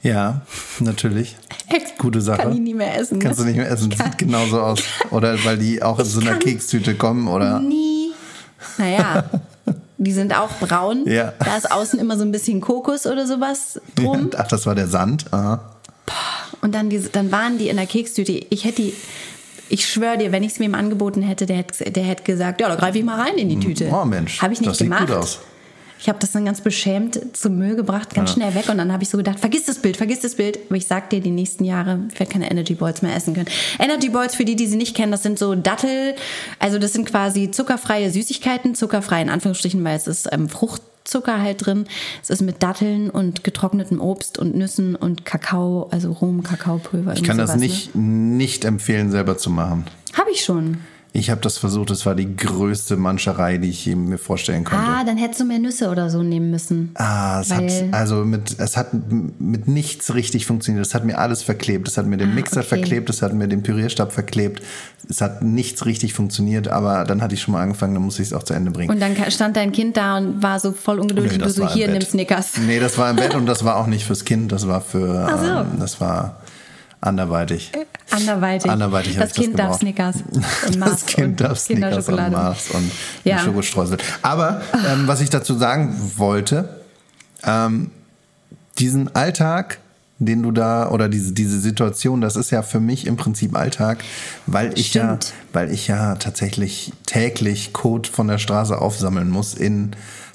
Ja, 0.01 0.41
natürlich. 0.79 1.35
Gute 1.99 2.21
Sache. 2.21 2.41
Kann 2.41 2.53
ich 2.53 2.59
nie 2.59 2.73
mehr 2.73 2.99
essen. 2.99 3.19
Kannst 3.19 3.39
du 3.39 3.43
ne? 3.43 3.51
nicht 3.51 3.57
mehr 3.57 3.69
essen. 3.69 3.91
Kann- 3.91 4.09
Sieht 4.13 4.17
genauso 4.17 4.61
aus. 4.61 4.79
Oder 5.11 5.37
weil 5.45 5.59
die 5.59 5.83
auch 5.83 5.99
in 5.99 6.05
so 6.05 6.21
einer 6.21 6.37
Kekstüte 6.37 6.95
kommen, 6.95 7.27
oder? 7.27 7.59
Nie. 7.59 8.13
Naja, 8.79 9.29
die 9.97 10.11
sind 10.11 10.37
auch 10.37 10.51
braun. 10.59 11.03
Ja. 11.07 11.33
Da 11.39 11.57
ist 11.57 11.71
außen 11.71 11.99
immer 11.99 12.17
so 12.17 12.23
ein 12.23 12.31
bisschen 12.31 12.61
Kokos 12.61 13.05
oder 13.05 13.25
sowas 13.25 13.81
drum. 13.95 14.29
Ach, 14.37 14.47
das 14.47 14.65
war 14.65 14.75
der 14.75 14.87
Sand. 14.87 15.25
Aha. 15.31 15.59
Und 16.61 16.73
dann, 16.73 16.89
diese, 16.89 17.09
dann 17.09 17.31
waren 17.31 17.57
die 17.57 17.69
in 17.69 17.77
der 17.77 17.85
Kekstüte. 17.87 18.31
Ich 18.31 18.65
hätte 18.65 18.81
die, 18.81 18.93
ich 19.69 19.87
schwöre 19.87 20.17
dir, 20.17 20.31
wenn 20.31 20.43
ich 20.43 20.53
es 20.53 20.59
mir 20.59 20.65
ihm 20.65 20.75
angeboten 20.75 21.21
hätte, 21.21 21.45
der 21.45 21.57
hätte, 21.57 21.91
der 21.91 22.03
hätte 22.03 22.23
gesagt, 22.23 22.61
ja, 22.61 22.69
da 22.69 22.75
greife 22.75 22.97
ich 22.99 23.03
mal 23.03 23.19
rein 23.19 23.35
in 23.37 23.49
die 23.49 23.59
Tüte. 23.59 23.89
Oh, 23.91 24.05
Mensch, 24.05 24.41
Habe 24.41 24.53
ich 24.53 24.61
nicht 24.61 24.69
das 24.69 24.77
sieht 24.77 24.87
gemacht. 24.87 25.07
gut 25.07 25.15
aus. 25.17 25.39
Ich 25.99 26.09
habe 26.09 26.19
das 26.19 26.31
dann 26.31 26.45
ganz 26.45 26.61
beschämt 26.61 27.19
zum 27.35 27.57
Müll 27.57 27.75
gebracht, 27.75 28.13
ganz 28.13 28.33
schnell 28.33 28.53
weg. 28.55 28.69
Und 28.69 28.77
dann 28.77 28.91
habe 28.91 29.03
ich 29.03 29.09
so 29.09 29.17
gedacht, 29.17 29.39
vergiss 29.39 29.65
das 29.65 29.79
Bild, 29.79 29.97
vergiss 29.97 30.19
das 30.19 30.35
Bild. 30.35 30.59
Aber 30.67 30.75
ich 30.75 30.87
sag 30.87 31.09
dir, 31.09 31.21
die 31.21 31.31
nächsten 31.31 31.63
Jahre, 31.63 31.99
ich 32.11 32.19
werde 32.19 32.31
keine 32.31 32.51
Energy 32.51 32.75
Balls 32.75 33.01
mehr 33.01 33.15
essen 33.15 33.33
können. 33.33 33.47
Energy 33.79 34.09
Balls, 34.09 34.35
für 34.35 34.45
die, 34.45 34.55
die 34.55 34.67
sie 34.67 34.77
nicht 34.77 34.95
kennen, 34.95 35.11
das 35.11 35.23
sind 35.23 35.39
so 35.39 35.55
Dattel, 35.55 36.15
also 36.59 36.79
das 36.79 36.93
sind 36.93 37.05
quasi 37.05 37.51
zuckerfreie 37.51 38.11
Süßigkeiten, 38.11 38.75
zuckerfrei 38.75 39.21
in 39.21 39.29
Anführungsstrichen, 39.29 39.83
weil 39.83 39.97
es 39.97 40.07
ist 40.07 40.29
ähm, 40.31 40.49
Fruchtzucker 40.49 41.41
halt 41.41 41.65
drin. 41.65 41.85
Es 42.21 42.29
ist 42.29 42.41
mit 42.41 42.61
Datteln 42.61 43.09
und 43.09 43.43
getrocknetem 43.43 43.99
Obst 43.99 44.37
und 44.37 44.55
Nüssen 44.55 44.95
und 44.95 45.25
Kakao, 45.25 45.87
also 45.91 46.11
Rum, 46.11 46.43
Kakaopulver. 46.43 47.13
Ich 47.13 47.23
kann 47.23 47.37
das 47.37 47.55
nicht, 47.55 47.95
nicht 47.95 48.65
empfehlen, 48.65 49.11
selber 49.11 49.37
zu 49.37 49.49
machen. 49.49 49.85
Ne? 49.85 50.17
Habe 50.17 50.31
ich 50.31 50.43
schon. 50.43 50.77
Ich 51.13 51.29
habe 51.31 51.41
das 51.41 51.57
versucht, 51.57 51.89
das 51.89 52.05
war 52.05 52.13
die 52.13 52.35
größte 52.35 52.95
Manscherei, 52.95 53.57
die 53.57 53.69
ich 53.69 53.87
mir 53.87 54.17
vorstellen 54.19 54.63
konnte. 54.63 54.83
Ah, 54.85 55.03
dann 55.03 55.17
hättest 55.17 55.39
du 55.39 55.45
mehr 55.45 55.57
Nüsse 55.57 55.89
oder 55.89 56.09
so 56.09 56.21
nehmen 56.21 56.51
müssen. 56.51 56.91
Ah, 56.95 57.39
es 57.41 57.51
hat 57.51 57.63
also 57.91 58.17
mit 58.25 58.59
es 58.59 58.77
hat 58.77 58.89
mit 59.39 59.67
nichts 59.67 60.13
richtig 60.13 60.45
funktioniert. 60.45 60.85
Es 60.85 60.93
hat 60.93 61.05
mir 61.05 61.17
alles 61.17 61.41
verklebt. 61.41 61.87
Es 61.87 61.97
hat 61.97 62.05
mir 62.05 62.17
den 62.17 62.31
Ah, 62.31 62.35
Mixer 62.35 62.59
okay. 62.59 62.67
verklebt, 62.69 63.09
es 63.09 63.21
hat 63.21 63.33
mir 63.33 63.47
den 63.47 63.63
Pürierstab 63.63 64.11
verklebt. 64.11 64.61
Es 65.09 65.21
hat 65.21 65.41
nichts 65.41 65.85
richtig 65.85 66.13
funktioniert, 66.13 66.67
aber 66.67 67.03
dann 67.05 67.21
hatte 67.21 67.33
ich 67.33 67.41
schon 67.41 67.53
mal 67.53 67.63
angefangen, 67.63 67.93
dann 67.95 68.03
muss 68.03 68.19
ich 68.19 68.27
es 68.27 68.33
auch 68.33 68.43
zu 68.43 68.53
Ende 68.53 68.69
bringen. 68.71 68.91
Und 68.91 68.99
dann 69.01 69.15
stand 69.31 69.55
dein 69.55 69.71
Kind 69.71 69.97
da 69.97 70.17
und 70.17 70.43
war 70.43 70.59
so 70.59 70.71
voll 70.73 70.99
ungeduldig 70.99 71.33
und 71.33 71.45
du 71.45 71.49
so, 71.49 71.67
hier, 71.69 71.87
Bett. 71.87 71.99
nimm 71.99 72.07
Snickers. 72.09 72.57
Nee, 72.67 72.79
das 72.79 72.97
war 72.97 73.09
im 73.09 73.15
Bett 73.15 73.33
und 73.35 73.45
das 73.47 73.63
war 73.63 73.77
auch 73.77 73.87
nicht 73.87 74.05
fürs 74.05 74.23
Kind, 74.25 74.51
das 74.51 74.67
war 74.67 74.81
für 74.81 75.27
so. 75.39 75.45
ähm, 75.45 75.79
das 75.79 75.99
war 75.99 76.41
anderweitig. 77.01 77.71
Anderweitig. 78.17 78.69
Anderweitig 78.71 79.15
das 79.17 79.29
das 79.29 79.37
Kind 79.37 79.57
darf 79.59 79.79
gebraucht. 79.79 79.79
Snickers 79.81 80.15
und 80.67 80.81
Das 80.81 81.05
Kind 81.05 81.27
und 81.27 81.41
darf 81.41 81.59
Snickers 81.59 81.83
und 81.83 82.05
Kinderschokolade. 82.05 82.31
Mars 82.35 82.69
und 82.71 82.91
Ja. 83.23 83.39
Schokostreusel. 83.39 83.97
Aber 84.21 84.61
ähm, 84.89 85.07
was 85.07 85.21
ich 85.21 85.29
dazu 85.29 85.57
sagen 85.57 85.95
wollte, 86.17 86.81
ähm, 87.43 87.91
diesen 88.79 89.15
Alltag, 89.15 89.79
den 90.19 90.41
du 90.43 90.51
da 90.51 90.89
oder 90.89 91.09
diese 91.09 91.31
diese 91.31 91.59
Situation, 91.59 92.21
das 92.21 92.35
ist 92.35 92.49
ja 92.51 92.61
für 92.63 92.79
mich 92.79 93.05
im 93.05 93.17
Prinzip 93.17 93.55
Alltag, 93.55 94.03
weil 94.47 94.77
ich 94.77 94.87
Stimmt. 94.87 95.25
ja, 95.25 95.31
weil 95.53 95.71
ich 95.71 95.87
ja 95.87 96.15
tatsächlich 96.15 96.91
täglich 97.05 97.71
Kot 97.73 98.07
von 98.07 98.27
der 98.27 98.37
Straße 98.39 98.79
aufsammeln 98.81 99.29
muss 99.29 99.53
in 99.53 99.91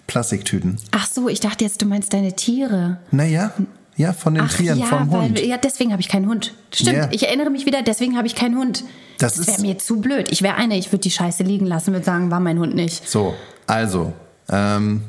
Plastiktüten. 0.06 0.76
Ach 0.92 1.08
so, 1.12 1.28
ich 1.28 1.40
dachte 1.40 1.64
jetzt, 1.64 1.82
du 1.82 1.86
meinst 1.86 2.12
deine 2.12 2.34
Tiere. 2.34 2.98
Naja, 3.10 3.52
ja, 3.96 4.12
von 4.12 4.34
den 4.34 4.44
Ach 4.44 4.54
Tieren, 4.54 4.78
ja, 4.78 4.86
vom 4.86 5.10
Hund. 5.10 5.38
Weil, 5.38 5.46
ja, 5.46 5.56
deswegen 5.58 5.92
habe 5.92 6.00
ich 6.00 6.08
keinen 6.08 6.28
Hund. 6.28 6.54
Stimmt, 6.72 6.96
Ja. 6.96 7.08
ich 7.10 7.26
erinnere 7.26 7.50
mich 7.50 7.66
wieder, 7.66 7.82
deswegen 7.82 8.16
habe 8.16 8.26
ich 8.26 8.34
keinen 8.34 8.56
Hund. 8.56 8.84
Das 9.18 9.34
Das 9.34 9.46
wäre 9.46 9.60
mir 9.60 9.78
zu 9.78 10.00
blöd. 10.00 10.28
Ich 10.30 10.42
wäre 10.42 10.54
eine, 10.54 10.76
ich 10.78 10.90
würde 10.90 11.02
die 11.02 11.10
Scheiße 11.10 11.42
liegen 11.42 11.66
lassen, 11.66 11.92
würde 11.92 12.04
sagen, 12.04 12.30
war 12.30 12.40
mein 12.40 12.58
Hund 12.58 12.74
nicht. 12.74 13.08
So, 13.08 13.34
also, 13.66 14.12
ähm, 14.48 15.02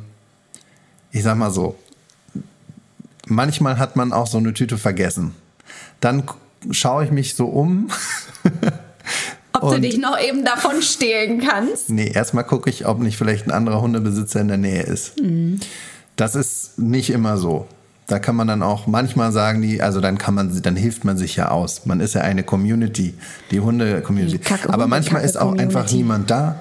ich 1.12 1.24
sag 1.24 1.38
mal 1.38 1.52
so, 1.52 1.76
manchmal 3.28 3.78
hat 3.78 3.96
man 3.96 4.14
auch 4.14 4.28
so 4.28 4.38
eine 4.38 4.54
Tüte 4.54 4.78
vergessen. 4.78 5.34
Dann 6.00 6.24
schaue 6.72 7.06
ich 7.06 7.12
mich 7.12 7.36
so 7.36 7.46
um. 7.46 7.90
Ob 9.54 9.76
du 9.76 9.80
dich 9.82 9.98
noch 9.98 10.20
eben 10.20 10.44
davon 10.44 10.82
stehlen 10.82 11.40
kannst. 11.40 11.90
Nee, 11.90 12.12
erstmal 12.12 12.44
gucke 12.44 12.70
ich, 12.70 12.86
ob 12.86 13.00
nicht 13.00 13.18
vielleicht 13.18 13.46
ein 13.48 13.52
anderer 13.52 13.82
Hundebesitzer 13.82 14.42
in 14.42 14.48
der 14.50 14.58
Nähe 14.58 14.82
ist. 14.82 15.14
Das 16.16 16.36
ist 16.36 16.80
nicht 16.80 17.12
immer 17.12 17.38
so. 17.38 17.68
Da 18.08 18.20
kann 18.20 18.36
man 18.36 18.48
dann 18.48 18.62
auch 18.64 18.86
manchmal 18.86 19.32
sagen, 19.32 19.62
die, 19.62 19.82
also 19.82 20.02
dann 20.02 20.18
kann 20.18 20.34
man, 20.34 20.62
dann 20.62 20.76
hilft 20.76 21.06
man 21.06 21.18
sich 21.18 21.36
ja 21.38 21.50
aus. 21.50 21.86
Man 21.86 22.00
ist 22.02 22.16
ja 22.16 22.22
eine 22.22 22.44
Community, 22.44 23.14
die 23.52 23.60
Hunde-Community. 23.62 24.40
Kacke- 24.40 24.70
Aber 24.74 24.88
manchmal 24.88 25.24
ist 25.24 25.38
auch 25.40 25.54
einfach 25.58 25.90
niemand 25.92 26.30
da. 26.30 26.58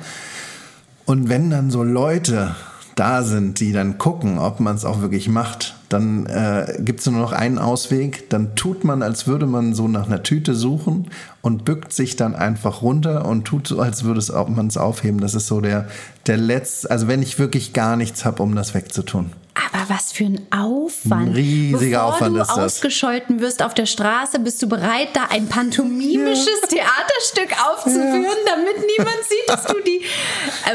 Und 1.04 1.28
wenn 1.28 1.50
dann 1.50 1.70
so 1.70 1.82
Leute 1.82 2.54
da 2.94 3.22
sind, 3.22 3.58
die 3.58 3.72
dann 3.72 3.98
gucken, 3.98 4.38
ob 4.38 4.60
man 4.60 4.76
es 4.76 4.84
auch 4.84 5.00
wirklich 5.00 5.28
macht, 5.28 5.74
dann 5.88 6.26
äh, 6.26 6.78
gibt 6.80 7.00
es 7.00 7.06
nur 7.06 7.20
noch 7.20 7.32
einen 7.32 7.58
Ausweg. 7.58 8.30
Dann 8.30 8.54
tut 8.54 8.84
man, 8.84 9.02
als 9.02 9.26
würde 9.26 9.46
man 9.46 9.74
so 9.74 9.88
nach 9.88 10.06
einer 10.06 10.22
Tüte 10.22 10.54
suchen 10.54 11.08
und 11.40 11.64
bückt 11.64 11.92
sich 11.92 12.16
dann 12.16 12.34
einfach 12.36 12.82
runter 12.82 13.26
und 13.26 13.44
tut 13.44 13.66
so, 13.66 13.80
als 13.80 14.04
würde 14.04 14.22
man 14.54 14.66
es 14.68 14.76
aufheben. 14.76 15.20
Das 15.20 15.34
ist 15.34 15.46
so 15.48 15.60
der, 15.60 15.88
der 16.26 16.36
letzte, 16.36 16.90
also 16.90 17.08
wenn 17.08 17.20
ich 17.22 17.38
wirklich 17.38 17.72
gar 17.72 17.96
nichts 17.96 18.24
habe, 18.24 18.42
um 18.42 18.54
das 18.54 18.74
wegzutun. 18.74 19.32
Aber 19.54 19.88
was 19.88 20.12
für 20.12 20.24
ein 20.24 20.40
Aufwand. 20.50 21.28
Ein 21.28 21.32
riesiger 21.34 21.98
Bevor 21.98 22.14
Aufwand 22.14 22.36
du 22.36 22.40
ist 22.40 22.48
das. 22.48 22.58
ausgescholten 22.58 23.40
wirst 23.40 23.62
auf 23.62 23.74
der 23.74 23.84
Straße, 23.84 24.38
bist 24.40 24.62
du 24.62 24.68
bereit, 24.68 25.08
da 25.12 25.26
ein 25.30 25.46
pantomimisches 25.46 26.60
Theaterstück 26.68 27.54
aufzuführen, 27.66 28.24
damit 28.46 28.76
niemand 28.96 29.18
sieht, 29.28 29.48
dass 29.48 29.64
du 29.64 29.74
die. 29.84 30.00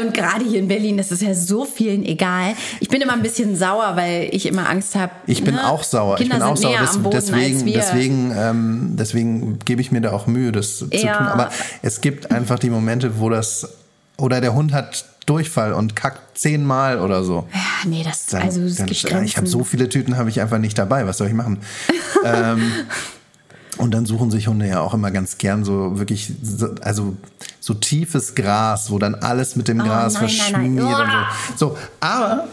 Und 0.00 0.14
gerade 0.14 0.44
hier 0.44 0.60
in 0.60 0.68
Berlin 0.68 0.98
ist 1.00 1.10
es 1.10 1.20
ja 1.20 1.34
so 1.34 1.64
vielen 1.64 2.04
egal. 2.04 2.54
Ich 2.80 2.88
bin 2.88 3.00
immer 3.00 3.14
ein 3.14 3.22
bisschen 3.22 3.56
sauer, 3.56 3.92
weil 3.96 4.28
ich 4.32 4.46
immer 4.46 4.68
Angst 4.68 4.94
habe. 4.94 5.12
Ich 5.26 5.42
bin 5.42 5.58
auch 5.58 5.82
sauer. 5.82 6.16
Kinder 6.16 6.36
ich 6.36 6.40
bin 6.40 6.48
auch 6.48 6.56
sauer. 6.56 6.78
Boden 7.02 7.10
deswegen, 7.10 7.66
deswegen, 7.72 8.32
ähm, 8.36 8.90
deswegen 8.96 9.58
gebe 9.64 9.80
ich 9.80 9.90
mir 9.90 10.00
da 10.00 10.12
auch 10.12 10.26
Mühe, 10.26 10.52
das 10.52 10.78
zu 10.78 10.88
Ja. 10.92 11.16
tun. 11.16 11.26
Aber 11.26 11.50
es 11.82 12.00
gibt 12.00 12.30
einfach 12.30 12.58
die 12.58 12.70
Momente, 12.70 13.18
wo 13.18 13.28
das 13.28 13.68
oder 14.18 14.40
der 14.40 14.52
Hund 14.54 14.72
hat 14.72 15.04
Durchfall 15.26 15.72
und 15.72 15.94
kackt 15.94 16.38
zehnmal 16.38 17.00
oder 17.00 17.22
so. 17.22 17.46
Ja, 17.52 17.88
nee, 17.88 18.02
das, 18.02 18.26
Dann, 18.26 18.42
also 18.42 18.62
es 18.62 18.76
dann, 18.76 18.86
gibt 18.86 19.04
ich 19.24 19.36
habe 19.36 19.46
so 19.46 19.62
viele 19.64 19.88
Tüten, 19.88 20.16
habe 20.16 20.28
ich 20.30 20.40
einfach 20.40 20.58
nicht 20.58 20.76
dabei. 20.78 21.06
Was 21.06 21.18
soll 21.18 21.28
ich 21.28 21.34
machen? 21.34 21.58
ähm, 22.24 22.72
und 23.76 23.92
dann 23.92 24.06
suchen 24.06 24.30
sich 24.30 24.48
Hunde 24.48 24.66
ja 24.66 24.80
auch 24.80 24.94
immer 24.94 25.10
ganz 25.10 25.38
gern 25.38 25.64
so 25.64 25.98
wirklich, 25.98 26.32
so, 26.42 26.74
also 26.80 27.16
so 27.60 27.74
tiefes 27.74 28.34
Gras, 28.34 28.90
wo 28.90 28.98
dann 28.98 29.14
alles 29.14 29.54
mit 29.54 29.68
dem 29.68 29.78
Gras 29.78 30.16
Oh, 30.16 30.20
nein, 30.22 30.30
nein, 30.36 30.72
nein. 30.74 30.76
verschmiert 30.76 30.84
Uah. 30.84 31.02
und 31.02 31.58
so. 31.58 31.68
So, 31.70 31.78
aber 32.00 32.44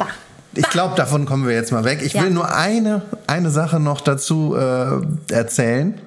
ich 0.54 0.70
glaube, 0.70 0.96
davon 0.96 1.26
kommen 1.26 1.48
wir 1.48 1.54
jetzt 1.56 1.72
mal 1.72 1.84
weg. 1.84 2.02
Ich 2.04 2.14
Ja. 2.14 2.24
will 2.24 2.32
nur 2.32 2.54
eine, 2.54 3.02
eine 3.28 3.50
Sache 3.50 3.80
noch 3.80 4.02
dazu 4.02 4.56
äh, 4.56 5.34
erzählen. 5.34 6.00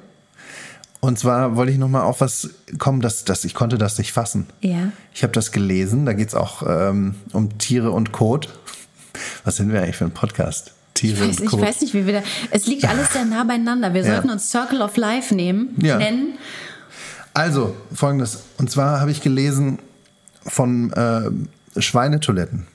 Und 1.00 1.18
zwar 1.18 1.54
wollte 1.56 1.70
ich 1.72 1.78
noch 1.78 1.88
mal 1.88 2.02
auf 2.02 2.20
was 2.20 2.50
kommen, 2.78 3.00
dass, 3.00 3.24
dass 3.24 3.44
ich 3.44 3.54
konnte 3.54 3.78
das 3.78 3.98
nicht 3.98 4.12
fassen. 4.12 4.46
Ja. 4.60 4.90
Ich 5.14 5.22
habe 5.22 5.32
das 5.32 5.52
gelesen, 5.52 6.06
da 6.06 6.12
geht 6.12 6.28
es 6.28 6.34
auch 6.34 6.62
ähm, 6.66 7.14
um 7.32 7.56
Tiere 7.58 7.92
und 7.92 8.10
Kot. 8.12 8.48
Was 9.44 9.56
sind 9.56 9.72
wir 9.72 9.80
eigentlich 9.82 9.96
für 9.96 10.04
ein 10.06 10.10
Podcast? 10.10 10.72
Tiere 10.94 11.14
Ich 11.14 11.20
weiß, 11.30 11.38
und 11.38 11.44
ich 11.44 11.50
Kot. 11.50 11.60
weiß 11.60 11.80
nicht, 11.82 11.94
wie 11.94 12.06
wir 12.06 12.14
da. 12.14 12.22
Es 12.50 12.66
liegt 12.66 12.84
alles 12.88 13.12
sehr 13.12 13.24
nah 13.24 13.44
beieinander. 13.44 13.94
Wir 13.94 14.02
Ja. 14.02 14.14
sollten 14.14 14.30
uns 14.30 14.50
Circle 14.50 14.82
of 14.82 14.96
Life 14.96 15.32
nehmen, 15.34 15.74
Ja. 15.80 15.98
nennen. 15.98 16.36
Also, 17.32 17.76
folgendes. 17.94 18.42
Und 18.58 18.68
zwar 18.70 19.00
habe 19.00 19.12
ich 19.12 19.20
gelesen 19.20 19.78
von 20.44 20.92
äh, 20.94 21.80
Schweinetoiletten. 21.80 22.66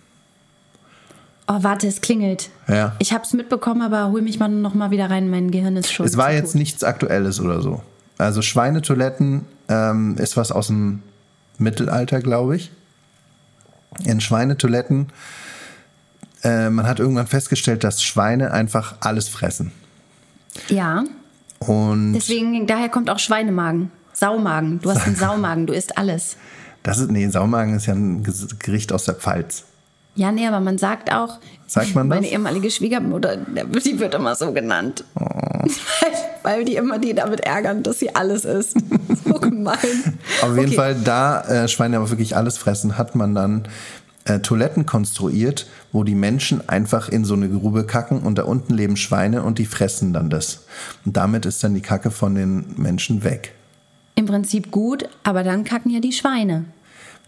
Oh, 1.48 1.58
warte, 1.62 1.88
es 1.88 2.00
klingelt. 2.00 2.50
Ja. 2.70 2.96
Ich 3.00 3.12
habe 3.12 3.25
es 3.25 3.34
mitbekommen, 3.34 3.82
aber 3.82 4.10
hol 4.12 4.22
mich 4.22 4.39
mal 4.39 4.48
noch 4.48 4.74
mal 4.75 4.92
wieder 4.92 5.10
rein. 5.10 5.30
Mein 5.30 5.51
Gehirn 5.51 5.75
ist 5.75 5.92
schon. 5.92 6.06
Es 6.06 6.15
war 6.15 6.32
jetzt 6.32 6.56
nichts 6.56 6.86
Aktuelles 6.86 7.42
oder 7.42 7.62
so. 7.62 7.82
Also 8.17 8.41
Schweinetoiletten 8.41 9.46
ähm, 9.70 10.17
ist 10.17 10.38
was 10.38 10.51
aus 10.51 10.67
dem 10.67 11.01
Mittelalter, 11.58 12.22
glaube 12.22 12.55
ich. 12.55 12.72
In 14.03 14.22
Schweinetoiletten, 14.22 15.08
äh, 16.43 16.70
man 16.70 16.88
hat 16.88 17.00
irgendwann 17.00 17.27
festgestellt, 17.27 17.84
dass 17.84 18.03
Schweine 18.03 18.51
einfach 18.51 18.96
alles 19.01 19.29
fressen. 19.29 19.72
Ja. 20.67 21.03
Und 21.60 22.13
Deswegen, 22.13 22.67
daher 22.67 22.89
kommt 22.89 23.10
auch 23.10 23.20
Schweinemagen. 23.20 23.91
Saumagen. 24.13 24.79
Du 24.79 24.89
hast 24.91 25.05
einen 25.05 25.15
Saumagen, 25.15 25.67
du 25.67 25.74
isst 25.74 25.98
alles. 25.98 26.38
das 26.84 27.00
ist, 27.00 27.12
nee, 27.12 27.27
Saumagen 27.29 27.75
ist 27.75 27.86
ja 27.86 27.93
ein 27.93 28.24
Gericht 28.60 28.91
aus 28.91 29.05
der 29.05 29.15
Pfalz. 29.15 29.65
Ja, 30.15 30.32
nee, 30.32 30.46
aber 30.48 30.60
man 30.60 30.77
sagt 30.77 31.12
auch, 31.12 31.39
Sagt 31.65 31.96
man 31.96 32.10
das? 32.10 32.17
meine 32.20 32.32
ehemalige 32.32 32.70
Schwiegermutter, 32.70 33.38
die 33.38 34.00
wird 34.00 34.13
immer 34.13 34.36
so 34.36 34.51
genannt. 34.51 35.03
Oh. 35.20 35.24
Weil, 36.43 36.65
die 36.65 36.75
immer 36.75 37.00
die 37.00 37.13
damit 37.15 37.39
ärgern, 37.41 37.84
dass 37.84 38.00
sie 38.00 38.13
alles 38.15 38.46
isst. 38.46 38.77
So 39.25 39.39
gemein. 39.39 39.77
Auf 40.41 40.50
jeden 40.55 40.65
Okay. 40.67 40.75
Fall, 40.75 40.96
da 40.96 41.41
äh, 41.43 41.67
Schweine 41.70 41.96
aber 41.98 42.10
wirklich 42.10 42.36
alles 42.36 42.58
fressen, 42.58 42.98
hat 42.98 43.15
man 43.15 43.34
dann 43.34 43.67
äh, 44.25 44.39
Toiletten 44.39 44.86
konstruiert, 44.86 45.67
wo 45.93 46.03
die 46.03 46.13
Menschen 46.15 46.67
einfach 46.67 47.08
in 47.08 47.24
so 47.24 47.36
eine 47.36 47.48
Grube 47.48 47.86
kacken 47.86 48.20
und 48.22 48.38
da 48.38 48.43
unten 48.43 48.74
leben 48.74 48.98
Schweine 48.98 49.43
und 49.43 49.60
die 49.60 49.65
fressen 49.65 50.12
dann 50.12 50.29
das. 50.29 50.65
Und 51.05 51.15
damit 51.15 51.46
ist 51.46 51.63
dann 51.63 51.74
die 51.74 51.82
Kacke 51.82 52.12
von 52.12 52.36
den 52.36 52.65
Menschen 52.75 53.24
weg. 53.24 53.53
Im 54.15 54.25
Prinzip 54.25 54.72
gut, 54.72 55.08
aber 55.24 55.43
dann 55.43 55.63
kacken 55.63 55.91
ja 55.91 56.01
die 56.01 56.12
Schweine. 56.12 56.65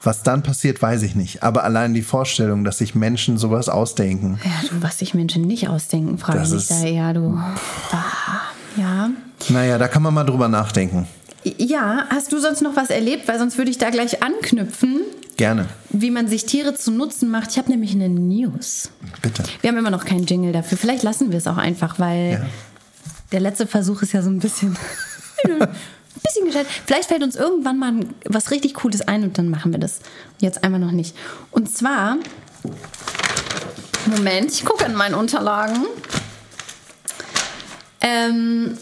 Was 0.06 0.22
dann 0.24 0.44
passiert, 0.44 0.82
weiß 0.82 1.02
ich 1.02 1.16
nicht. 1.16 1.42
Aber 1.44 1.64
allein 1.64 1.94
die 1.94 2.04
Vorstellung, 2.04 2.64
dass 2.64 2.78
sich 2.78 2.94
Menschen 2.96 3.38
sowas 3.38 3.70
ausdenken, 3.70 4.40
Ja, 4.44 4.70
du, 4.70 4.82
was 4.84 5.00
sich 5.00 5.14
Menschen 5.16 5.42
nicht 5.44 5.68
ausdenken, 5.68 6.18
frage 6.18 6.44
ich 6.44 6.50
mich 6.52 6.68
da 6.68 6.84
eher, 6.84 7.14
du. 7.14 7.38
Ah, 7.92 8.42
ja. 8.78 9.10
naja, 9.50 9.78
da 9.78 9.88
kann 9.88 10.04
man 10.04 10.14
mal 10.14 10.24
drüber 10.24 10.48
nachdenken. 10.48 11.08
Ja, 11.58 12.06
hast 12.10 12.32
du 12.32 12.40
sonst 12.40 12.62
noch 12.62 12.76
was 12.76 12.90
erlebt? 12.90 13.28
Weil 13.28 13.38
sonst 13.40 13.58
würde 13.58 13.70
ich 13.72 13.78
da 13.78 13.90
gleich 13.90 14.24
anknüpfen, 14.24 15.02
Gerne, 15.38 15.66
wie 15.90 16.12
man 16.12 16.28
sich 16.30 16.46
Tiere 16.46 16.76
zu 16.76 16.92
Nutzen 16.92 17.30
macht. 17.30 17.52
Ich 17.52 17.58
habe 17.58 17.70
nämlich 17.70 17.92
eine 17.92 18.08
News. 18.08 18.90
bitte. 19.22 19.44
Wir 19.62 19.70
haben 19.70 19.78
immer 19.78 19.90
noch 19.90 20.06
keinen 20.06 20.26
Jingle 20.26 20.54
dafür. 20.54 20.78
Vielleicht 20.78 21.04
lassen 21.04 21.32
wir 21.32 21.38
es 21.40 21.46
auch 21.48 21.58
einfach, 21.58 22.00
weil 22.00 22.32
Ja. 22.34 22.46
der 23.34 23.40
letzte 23.42 23.68
Versuch 23.68 24.02
ist 24.02 24.14
ja 24.14 24.22
so 24.22 24.30
ein 24.30 24.40
bisschen. 24.40 24.78
bisschen 26.26 26.46
gestellt. 26.46 26.68
Vielleicht 26.86 27.10
fällt 27.10 27.24
uns 27.24 27.36
irgendwann 27.36 27.78
mal 27.78 27.94
was 28.26 28.52
richtig 28.52 28.74
Cooles 28.76 29.02
ein 29.02 29.24
und 29.24 29.38
dann 29.38 29.50
machen 29.50 29.72
wir 29.72 29.80
das. 29.80 30.00
Jetzt 30.40 30.64
einfach 30.64 30.80
noch 30.80 30.92
nicht. 30.92 31.16
Und 31.52 31.70
zwar. 31.70 32.18
Moment, 34.06 34.52
ich 34.52 34.66
gucke 34.66 34.86
in 34.86 34.94
meinen 34.94 35.16
Unterlagen. 35.16 35.86
Ähm, 38.02 38.78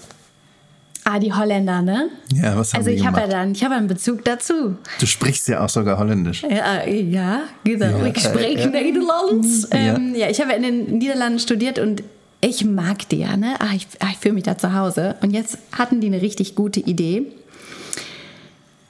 ah, 1.05 1.17
die 1.17 1.31
Holländer, 1.31 1.81
ne? 1.81 2.09
Ja, 2.33 2.57
was 2.57 2.73
haben 2.73 2.79
Also 2.79 2.89
ich 2.89 3.05
habe 3.05 3.21
ja 3.21 3.27
dann, 3.27 3.53
ich 3.53 3.63
habe 3.63 3.75
einen 3.75 3.87
Bezug 3.87 4.25
dazu. 4.25 4.75
Du 4.99 5.05
sprichst 5.05 5.47
ja 5.47 5.63
auch 5.63 5.69
sogar 5.69 5.97
Holländisch. 5.97 6.43
Ja, 6.43 6.83
ja 6.83 7.43
genau. 7.63 7.85
Ja, 7.99 8.05
ich 8.05 8.21
spreche 8.21 8.59
äh, 8.59 8.63
ja. 8.63 8.67
Nederlands. 8.67 9.67
Ja. 9.71 9.95
Ähm, 9.95 10.15
ja, 10.15 10.29
ich 10.29 10.41
habe 10.41 10.53
in 10.53 10.63
den 10.63 10.97
Niederlanden 10.97 11.39
studiert 11.39 11.79
und 11.79 12.03
ich 12.43 12.65
mag 12.65 13.07
die 13.09 13.17
ja, 13.17 13.37
ne? 13.37 13.55
Ah, 13.59 13.73
ich, 13.73 13.87
ah, 13.99 14.09
ich 14.11 14.17
fühle 14.17 14.35
mich 14.35 14.43
da 14.43 14.57
zu 14.57 14.73
Hause. 14.73 15.15
Und 15.21 15.31
jetzt 15.31 15.57
hatten 15.71 16.01
die 16.01 16.07
eine 16.07 16.21
richtig 16.21 16.55
gute 16.55 16.81
Idee. 16.81 17.31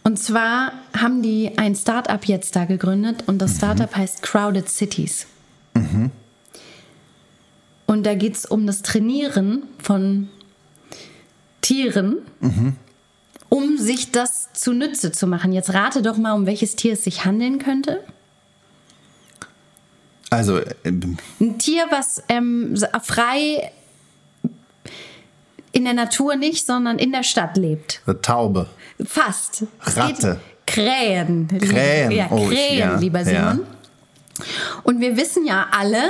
Und 0.03 0.17
zwar 0.17 0.73
haben 0.97 1.21
die 1.21 1.57
ein 1.57 1.75
Startup 1.75 2.25
jetzt 2.25 2.55
da 2.55 2.65
gegründet 2.65 3.23
und 3.27 3.39
das 3.39 3.57
Startup 3.57 3.95
heißt 3.95 4.21
Crowded 4.21 4.67
Cities. 4.67 5.27
Und 7.85 8.05
da 8.05 8.15
geht 8.15 8.35
es 8.35 8.45
um 8.45 8.65
das 8.65 8.81
Trainieren 8.81 9.63
von 9.77 10.29
Tieren, 11.61 12.17
um 13.49 13.77
sich 13.77 14.11
das 14.11 14.51
zunutze 14.53 15.11
zu 15.11 15.27
machen. 15.27 15.53
Jetzt 15.53 15.73
rate 15.73 16.01
doch 16.01 16.17
mal, 16.17 16.33
um 16.33 16.45
welches 16.45 16.75
Tier 16.75 16.93
es 16.93 17.03
sich 17.03 17.23
handeln 17.23 17.59
könnte. 17.59 18.03
Also, 20.33 20.57
äh, 20.57 20.65
Ein 21.39 21.57
Tier, 21.59 21.85
was 21.89 22.21
ähm, 22.29 22.75
frei 23.03 23.71
in 25.71 25.85
der 25.85 25.93
Natur 25.93 26.35
nicht, 26.35 26.65
sondern 26.65 26.99
in 26.99 27.11
der 27.11 27.23
Stadt 27.23 27.57
lebt. 27.57 28.01
eine 28.05 28.21
Taube. 28.21 28.67
Fast. 29.03 29.65
Ratte. 29.81 30.39
Krähen. 30.67 31.47
Krähen. 31.47 32.11
Ja, 32.11 32.27
Oh, 32.29 32.37
ich- 32.49 32.49
Krähen, 32.49 32.79
ja, 32.79 32.95
lieber 32.99 33.19
ja. 33.21 33.51
Simon. 33.51 33.65
Und 34.83 34.99
wir 35.01 35.17
wissen 35.17 35.45
ja 35.45 35.67
alle, 35.71 36.01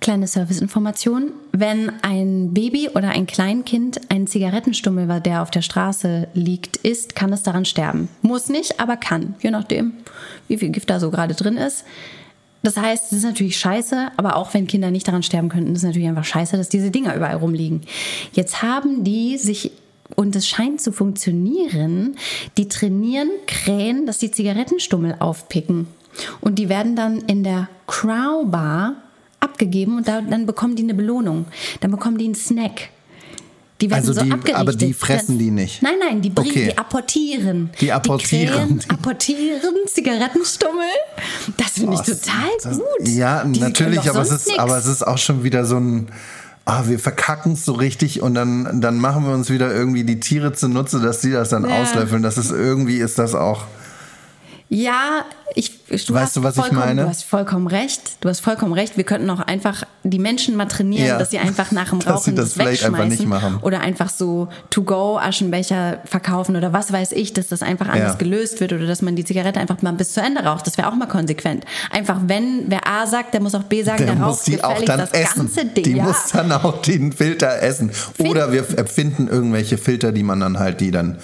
kleine 0.00 0.26
Serviceinformation, 0.26 1.32
wenn 1.52 1.92
ein 2.02 2.54
Baby 2.54 2.88
oder 2.94 3.10
ein 3.10 3.26
Kleinkind 3.26 4.00
einen 4.10 4.26
Zigarettenstummel, 4.26 5.20
der 5.20 5.42
auf 5.42 5.50
der 5.50 5.62
Straße 5.62 6.28
liegt, 6.34 6.76
isst, 6.78 7.14
kann 7.16 7.32
es 7.32 7.42
daran 7.42 7.64
sterben. 7.64 8.08
Muss 8.22 8.48
nicht, 8.48 8.80
aber 8.80 8.96
kann, 8.96 9.34
je 9.40 9.50
nachdem, 9.50 9.92
wie 10.46 10.56
viel 10.58 10.70
Gift 10.70 10.88
da 10.90 10.98
so 11.00 11.10
gerade 11.10 11.34
drin 11.34 11.56
ist. 11.56 11.84
Das 12.62 12.76
heißt, 12.76 13.12
es 13.12 13.18
ist 13.18 13.24
natürlich 13.24 13.56
scheiße, 13.56 14.10
aber 14.16 14.36
auch 14.36 14.52
wenn 14.52 14.66
Kinder 14.66 14.90
nicht 14.90 15.06
daran 15.06 15.22
sterben 15.22 15.48
könnten, 15.48 15.72
ist 15.72 15.78
es 15.78 15.84
natürlich 15.84 16.08
einfach 16.08 16.24
scheiße, 16.24 16.56
dass 16.56 16.68
diese 16.68 16.90
Dinger 16.90 17.14
überall 17.14 17.36
rumliegen. 17.36 17.82
Jetzt 18.32 18.62
haben 18.62 19.04
die 19.04 19.38
sich, 19.38 19.70
und 20.16 20.34
es 20.34 20.48
scheint 20.48 20.80
zu 20.80 20.92
funktionieren, 20.92 22.16
die 22.56 22.68
trainieren 22.68 23.30
Krähen, 23.46 24.06
dass 24.06 24.18
die 24.18 24.30
Zigarettenstummel 24.30 25.16
aufpicken. 25.20 25.86
Und 26.40 26.58
die 26.58 26.68
werden 26.68 26.96
dann 26.96 27.18
in 27.20 27.44
der 27.44 27.68
Crow 27.86 28.44
Bar 28.46 28.96
abgegeben 29.40 29.98
und 29.98 30.08
da, 30.08 30.20
dann 30.20 30.46
bekommen 30.46 30.74
die 30.74 30.82
eine 30.82 30.94
Belohnung. 30.94 31.46
Dann 31.80 31.92
bekommen 31.92 32.18
die 32.18 32.24
einen 32.24 32.34
Snack. 32.34 32.90
Die 33.80 33.88
werden 33.90 34.00
Also 34.00 34.12
so 34.12 34.22
die- 34.22 34.32
abgerichtet. 34.32 34.56
aber 34.60 34.72
die 34.72 34.92
fressen 34.92 35.38
die 35.38 35.50
nicht? 35.52 35.82
Nein, 35.82 35.94
nein, 36.00 36.20
die 36.20 36.30
bringen, 36.30 36.50
Okay. 36.50 36.64
die 36.72 36.78
apportieren. 36.78 37.70
Die 37.80 37.92
apportieren. 37.92 38.78
Die 38.80 38.86
Krähen 38.86 38.90
apportieren 38.90 39.74
Zigarettenstummel. 39.86 40.84
Das 41.56 41.70
finde 41.72 41.94
ich 41.94 42.00
total 42.00 42.48
Das- 42.62 42.76
gut. 42.78 43.08
Ja, 43.08 43.44
Die 43.44 43.60
natürlich, 43.60 44.08
aber 44.10 44.22
es, 44.22 44.30
ist, 44.32 44.46
nix. 44.48 44.58
aber 44.58 44.76
es 44.78 44.86
ist 44.86 45.06
auch 45.06 45.18
schon 45.18 45.44
wieder 45.44 45.64
so 45.64 45.76
ein. 45.78 46.08
Ah, 46.64 46.82
wir 46.86 46.98
verkacken 46.98 47.52
es 47.52 47.64
so 47.64 47.72
richtig 47.72 48.20
und 48.20 48.34
dann, 48.34 48.82
dann 48.82 48.98
machen 48.98 49.24
wir 49.24 49.32
uns 49.32 49.48
wieder 49.48 49.72
irgendwie 49.74 50.04
die 50.04 50.20
Tiere 50.20 50.52
zunutze, 50.52 51.00
dass 51.00 51.20
die 51.22 51.30
das 51.30 51.48
dann 51.48 51.66
Ja. 51.66 51.80
auslöffeln. 51.80 52.22
Das 52.22 52.36
ist 52.36 52.50
irgendwie 52.50 52.98
ist 52.98 53.18
das 53.18 53.34
auch. 53.34 53.62
Ja, 54.70 55.24
ich, 55.54 55.82
du 55.86 55.94
Weißt 55.94 56.08
hast 56.14 56.36
du, 56.36 56.42
was 56.42 56.56
ich 56.56 56.60
vollkommen, 56.60 56.80
meine? 56.84 57.02
Du 57.04 57.08
hast 57.08 57.24
vollkommen 57.24 57.66
recht. 57.68 58.02
Du 58.20 58.28
hast 58.28 58.40
vollkommen 58.40 58.74
recht. 58.74 58.98
Wir 58.98 59.04
könnten 59.04 59.30
auch 59.30 59.40
einfach 59.40 59.84
die 60.04 60.18
Menschen 60.18 60.56
mal 60.56 60.66
trainieren, 60.66 61.06
Ja. 61.06 61.18
dass 61.18 61.30
sie 61.30 61.38
einfach 61.38 61.72
nach 61.72 61.88
dem 61.88 62.00
Dass 62.04 62.24
sie 62.24 62.30
Rauchen 62.32 62.36
das 62.36 62.52
vielleicht 62.52 62.84
einfach 62.84 63.06
nicht 63.06 63.24
machen. 63.26 63.58
oder 63.62 63.80
einfach 63.80 64.10
so 64.10 64.48
To-Go-Aschenbecher 64.68 66.00
verkaufen 66.04 66.54
oder 66.54 66.74
was 66.74 66.92
weiß 66.92 67.12
ich, 67.12 67.32
dass 67.32 67.48
das 67.48 67.62
einfach 67.62 67.88
anders 67.88 68.12
Ja. 68.12 68.18
gelöst 68.18 68.60
wird 68.60 68.74
oder 68.74 68.86
dass 68.86 69.00
man 69.00 69.16
die 69.16 69.24
Zigarette 69.24 69.58
einfach 69.58 69.80
mal 69.80 69.92
bis 69.94 70.12
zu 70.12 70.20
Ende 70.20 70.42
raucht. 70.42 70.66
Das 70.66 70.76
wäre 70.76 70.88
auch 70.88 70.94
mal 70.94 71.08
konsequent. 71.08 71.64
Einfach, 71.90 72.18
wenn 72.26 72.64
wer 72.70 72.86
A 72.86 73.06
sagt, 73.06 73.32
der 73.32 73.40
muss 73.40 73.54
auch 73.54 73.62
B 73.64 73.82
sagen, 73.82 74.04
Der 74.04 74.14
der, 74.14 74.16
muss 74.16 74.38
raucht 74.40 74.46
die 74.48 74.62
auch 74.62 74.82
dann 74.84 74.98
das 75.00 75.12
essen. 75.12 75.46
ganze 75.46 75.64
Ding. 75.64 75.84
Die 75.84 75.92
ja. 75.92 76.04
muss 76.04 76.26
dann 76.32 76.52
auch 76.52 76.82
den 76.82 77.12
Filter 77.12 77.62
essen. 77.62 77.90
Oder 78.18 78.52
wir 78.52 78.66
erfinden 78.76 79.28
irgendwelche 79.28 79.78
Filter, 79.78 80.12
die 80.12 80.22
man 80.22 80.40
dann 80.40 80.58
halt, 80.58 80.80
die 80.82 80.90
dann 80.90 81.18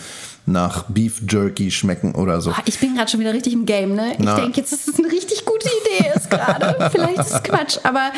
nach 0.46 0.85
Beef 0.88 1.22
Jerky 1.28 1.70
schmecken 1.70 2.14
oder 2.14 2.40
so. 2.42 2.50
Boah, 2.50 2.62
Ich 2.66 2.78
bin 2.78 2.94
gerade 2.94 3.11
schon 3.11 3.20
wieder 3.20 3.33
richtig 3.33 3.54
im 3.54 3.64
Game, 3.64 3.94
ne? 3.94 4.12
Ich 4.18 4.24
denke 4.35 4.61
jetzt, 4.61 4.72
dass 4.72 4.87
es 4.88 4.98
eine 4.98 5.11
richtig 5.11 5.44
gute 5.46 5.66
Idee 5.68 6.11
ist 6.14 6.30
gerade. 6.30 6.90
Vielleicht 6.92 7.18
ist 7.18 7.30
es 7.33 7.42
Quatsch, 7.42 7.78
aber 7.83 8.11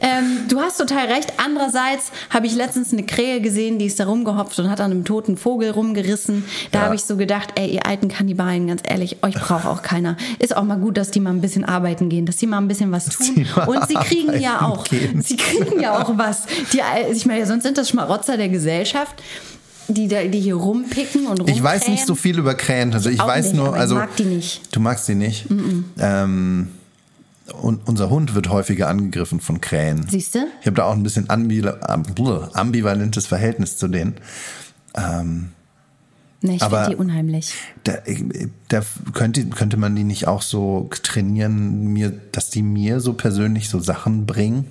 ähm, 0.00 0.46
du 0.48 0.60
hast 0.60 0.78
total 0.78 1.06
recht. 1.06 1.32
Andererseits 1.44 2.10
habe 2.30 2.46
ich 2.46 2.54
letztens 2.56 2.92
eine 2.92 3.04
Krähe 3.04 3.40
gesehen, 3.40 3.78
die 3.78 3.86
ist 3.86 4.00
da 4.00 4.06
rumgehopft 4.06 4.58
und 4.58 4.68
hat 4.70 4.80
an 4.80 4.90
einem 4.90 5.04
toten 5.04 5.36
Vogel 5.36 5.70
rumgerissen. 5.70 6.44
Da 6.72 6.80
Ja. 6.80 6.84
habe 6.86 6.94
ich 6.96 7.04
so 7.04 7.16
gedacht, 7.16 7.50
ey, 7.54 7.68
ihr 7.70 7.86
alten 7.86 8.08
Kannibalen, 8.08 8.66
ganz 8.66 8.82
ehrlich, 8.84 9.22
euch 9.22 9.34
braucht 9.34 9.66
auch 9.66 9.82
keiner. 9.82 10.16
Ist 10.40 10.56
auch 10.56 10.64
mal 10.64 10.78
gut, 10.78 10.96
dass 10.96 11.10
die 11.12 11.20
mal 11.20 11.30
ein 11.30 11.40
bisschen 11.40 11.64
arbeiten 11.64 12.08
gehen, 12.08 12.26
dass 12.26 12.36
die 12.38 12.46
mal 12.48 12.58
ein 12.58 12.66
bisschen 12.68 12.90
was 12.90 13.06
tun. 13.06 13.46
Und 13.66 13.86
sie 13.86 13.94
kriegen 13.94 14.38
ja 14.40 14.62
auch, 14.62 14.84
gehen. 14.84 15.22
sie 15.22 15.36
kriegen 15.36 15.80
ja 15.80 15.96
auch 16.02 16.10
was. 16.16 16.42
Die, 16.72 16.80
ich 17.12 17.24
meine, 17.26 17.46
sonst 17.46 17.62
sind 17.62 17.78
das 17.78 17.88
Schmarotzer 17.90 18.36
der 18.36 18.48
Gesellschaft. 18.48 19.22
Die, 19.88 20.06
da, 20.06 20.22
die 20.24 20.40
hier 20.40 20.54
rumpicken 20.54 21.22
und 21.22 21.38
rumkrähen. 21.38 21.56
Ich 21.56 21.62
weiß 21.62 21.88
nicht 21.88 22.06
so 22.06 22.14
viel 22.14 22.38
über 22.38 22.54
Krähen. 22.54 22.92
Also 22.92 23.10
ich 23.10 23.20
auch 23.20 23.26
weiß 23.26 23.46
nicht, 23.46 23.56
nur, 23.56 23.68
aber 23.68 23.76
ich 23.76 23.82
also 23.82 23.94
mag 23.96 24.16
die 24.16 24.24
nicht. 24.24 24.76
Du 24.76 24.80
magst 24.80 25.08
die 25.08 25.14
nicht. 25.14 25.46
Ähm, 25.98 26.68
und 27.62 27.88
unser 27.88 28.10
Hund 28.10 28.34
wird 28.34 28.50
häufiger 28.50 28.88
angegriffen 28.88 29.40
von 29.40 29.60
Krähen. 29.60 30.06
Siehst 30.08 30.34
du? 30.34 30.40
Ich 30.60 30.66
habe 30.66 30.76
da 30.76 30.84
auch 30.84 30.92
ein 30.92 31.02
bisschen 31.02 31.30
ambi 31.30 31.66
ambivalentes 31.66 33.26
Verhältnis 33.26 33.78
zu 33.78 33.88
denen. 33.88 34.16
Ähm, 34.94 35.52
Ne, 36.40 36.54
ich 36.54 36.62
finde 36.62 36.90
die 36.90 36.96
unheimlich. 36.96 37.52
Da, 37.82 37.94
da 38.68 38.82
könnte, 39.12 39.44
könnte 39.46 39.76
man 39.76 39.96
die 39.96 40.04
nicht 40.04 40.28
auch 40.28 40.42
so 40.42 40.88
trainieren, 41.02 41.88
mir, 41.88 42.12
dass 42.30 42.50
die 42.50 42.62
mir 42.62 43.00
so 43.00 43.14
persönlich 43.14 43.68
so 43.68 43.80
Sachen 43.80 44.24
bringen? 44.24 44.66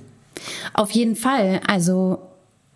Auf 0.74 0.92
jeden 0.92 1.18
Fall. 1.18 1.60
Also 1.68 2.20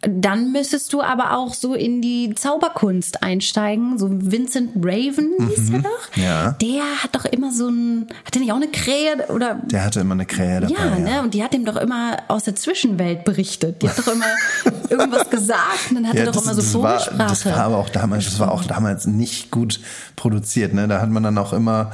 dann 0.01 0.51
müsstest 0.51 0.91
du 0.93 1.01
aber 1.01 1.37
auch 1.37 1.53
so 1.53 1.75
in 1.75 2.01
die 2.01 2.33
Zauberkunst 2.33 3.21
einsteigen. 3.21 3.99
So 3.99 4.09
Vincent 4.09 4.71
Raven 4.77 5.33
hieß 5.47 5.69
er 5.73 5.79
doch. 5.79 6.15
Mhm. 6.15 6.23
Ja. 6.23 6.51
Der 6.53 7.03
hat 7.03 7.13
doch 7.13 7.25
immer 7.25 7.51
so 7.51 7.69
ein, 7.69 8.07
hat 8.25 8.33
der 8.33 8.41
nicht 8.41 8.51
auch 8.51 8.55
eine 8.55 8.69
Krähe 8.69 9.27
oder 9.29 9.61
Der 9.65 9.83
hatte 9.85 9.99
immer 9.99 10.15
eine 10.15 10.25
Krähe 10.25 10.61
dabei. 10.61 10.73
ja, 10.73 10.97
ne? 10.97 11.21
Und 11.21 11.35
die 11.35 11.43
hat 11.43 11.53
ihm 11.53 11.65
doch 11.65 11.75
immer 11.75 12.17
aus 12.29 12.45
der 12.45 12.55
Zwischenwelt 12.55 13.25
berichtet. 13.25 13.81
Die 13.83 13.89
hat 13.89 13.99
doch 13.99 14.07
immer 14.07 14.25
irgendwas 14.89 15.29
gesagt 15.29 15.89
und 15.89 15.95
dann 15.97 16.07
hat 16.07 16.15
er 16.15 16.25
doch 16.31 16.41
immer 16.41 16.55
so 16.55 16.61
das 16.61 16.73
war, 16.73 16.99
Vogelsprache. 16.99 17.29
das 17.29 17.45
war 17.45 17.57
aber 17.57 17.77
auch 17.77 17.89
damals, 17.89 18.25
das 18.25 18.39
war 18.39 18.51
auch 18.51 18.63
damals 18.63 19.05
nicht 19.05 19.51
gut 19.51 19.79
produziert. 20.15 20.73
Ne? 20.73 20.87
Da 20.87 20.99
hat 20.99 21.09
man 21.11 21.21
dann 21.21 21.37
auch 21.37 21.53
immer 21.53 21.91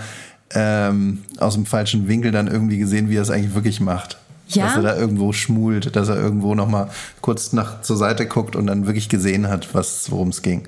ähm, 0.54 1.24
aus 1.39 1.56
dem 1.56 1.65
falschen 1.65 2.08
Winkel 2.08 2.32
dann 2.32 2.48
irgendwie 2.48 2.78
gesehen, 2.78 3.10
wie 3.10 3.17
er 3.17 3.22
es 3.22 3.30
eigentlich 3.30 3.54
wirklich 3.54 3.82
macht. 3.82 4.17
Ja? 4.50 4.68
Dass 4.68 4.76
er 4.78 4.82
da 4.84 4.96
irgendwo 4.98 5.34
schmult, 5.34 5.96
dass 5.96 6.10
er 6.10 6.16
irgendwo 6.16 6.56
noch 6.56 6.68
mal 6.68 6.90
kurz 7.22 7.54
nach 7.54 7.82
zur 7.82 7.98
Seite 7.98 8.26
guckt 8.28 8.56
und 8.56 8.68
dann 8.68 8.86
wirklich 8.86 9.10
gesehen 9.10 9.48
hat, 9.50 9.74
was 9.74 10.10
worum 10.12 10.30
es 10.30 10.42
ging. 10.42 10.68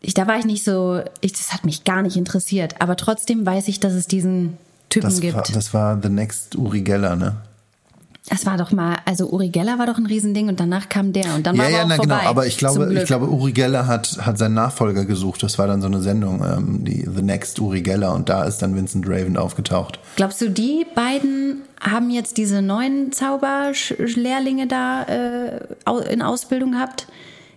ich, 0.00 0.14
da 0.14 0.26
war 0.26 0.38
ich 0.38 0.44
nicht 0.44 0.64
so, 0.64 1.00
ich, 1.20 1.32
das 1.32 1.52
hat 1.52 1.64
mich 1.64 1.84
gar 1.84 2.02
nicht 2.02 2.16
interessiert. 2.16 2.80
Aber 2.80 2.96
trotzdem 2.96 3.46
weiß 3.46 3.68
ich, 3.68 3.80
dass 3.80 3.92
es 3.94 4.06
diesen 4.06 4.58
Typen 4.90 5.08
Das 5.08 5.20
gibt. 5.20 5.34
war, 5.34 5.42
das 5.42 5.72
war 5.74 5.98
The 6.02 6.08
Next 6.08 6.56
Uri 6.56 6.82
Geller, 6.82 7.16
ne? 7.16 7.36
Das 8.30 8.46
war 8.46 8.56
doch 8.56 8.72
mal, 8.72 8.96
also 9.04 9.28
Uri 9.28 9.50
Geller 9.50 9.78
war 9.78 9.84
doch 9.84 9.98
ein 9.98 10.06
Riesending 10.06 10.48
und 10.48 10.58
danach 10.58 10.88
kam 10.88 11.12
der 11.12 11.34
und 11.34 11.46
dann 11.46 11.56
Ja, 11.56 11.62
war 11.64 11.70
ja, 11.70 11.76
aber 11.82 11.84
auch 11.84 11.88
na 11.88 11.96
vorbei. 11.96 12.16
genau. 12.20 12.30
Aber 12.30 12.46
ich 12.46 12.56
glaube, 12.56 12.94
ich 12.94 13.04
glaube, 13.04 13.28
Uri 13.28 13.52
Geller 13.52 13.86
hat, 13.86 14.16
hat 14.22 14.38
seinen 14.38 14.54
Nachfolger 14.54 15.04
gesucht. 15.04 15.42
Das 15.42 15.58
war 15.58 15.66
dann 15.66 15.82
so 15.82 15.88
eine 15.88 16.00
Sendung, 16.00 16.42
ähm, 16.42 16.84
die 16.86 17.06
The 17.14 17.20
Next 17.20 17.58
Uri 17.60 17.82
Geller 17.82 18.14
und 18.14 18.30
da 18.30 18.44
ist 18.44 18.62
dann 18.62 18.74
Vincent 18.76 19.06
Raven 19.06 19.36
aufgetaucht. 19.36 19.98
Glaubst 20.16 20.40
du, 20.40 20.48
die 20.48 20.86
beiden 20.94 21.62
haben 21.80 22.08
jetzt 22.08 22.38
diese 22.38 22.62
neuen 22.62 23.12
Zauberlehrlinge 23.12 24.68
da 24.68 25.02
äh, 25.02 25.60
in 26.10 26.22
Ausbildung 26.22 26.72
gehabt? 26.72 27.06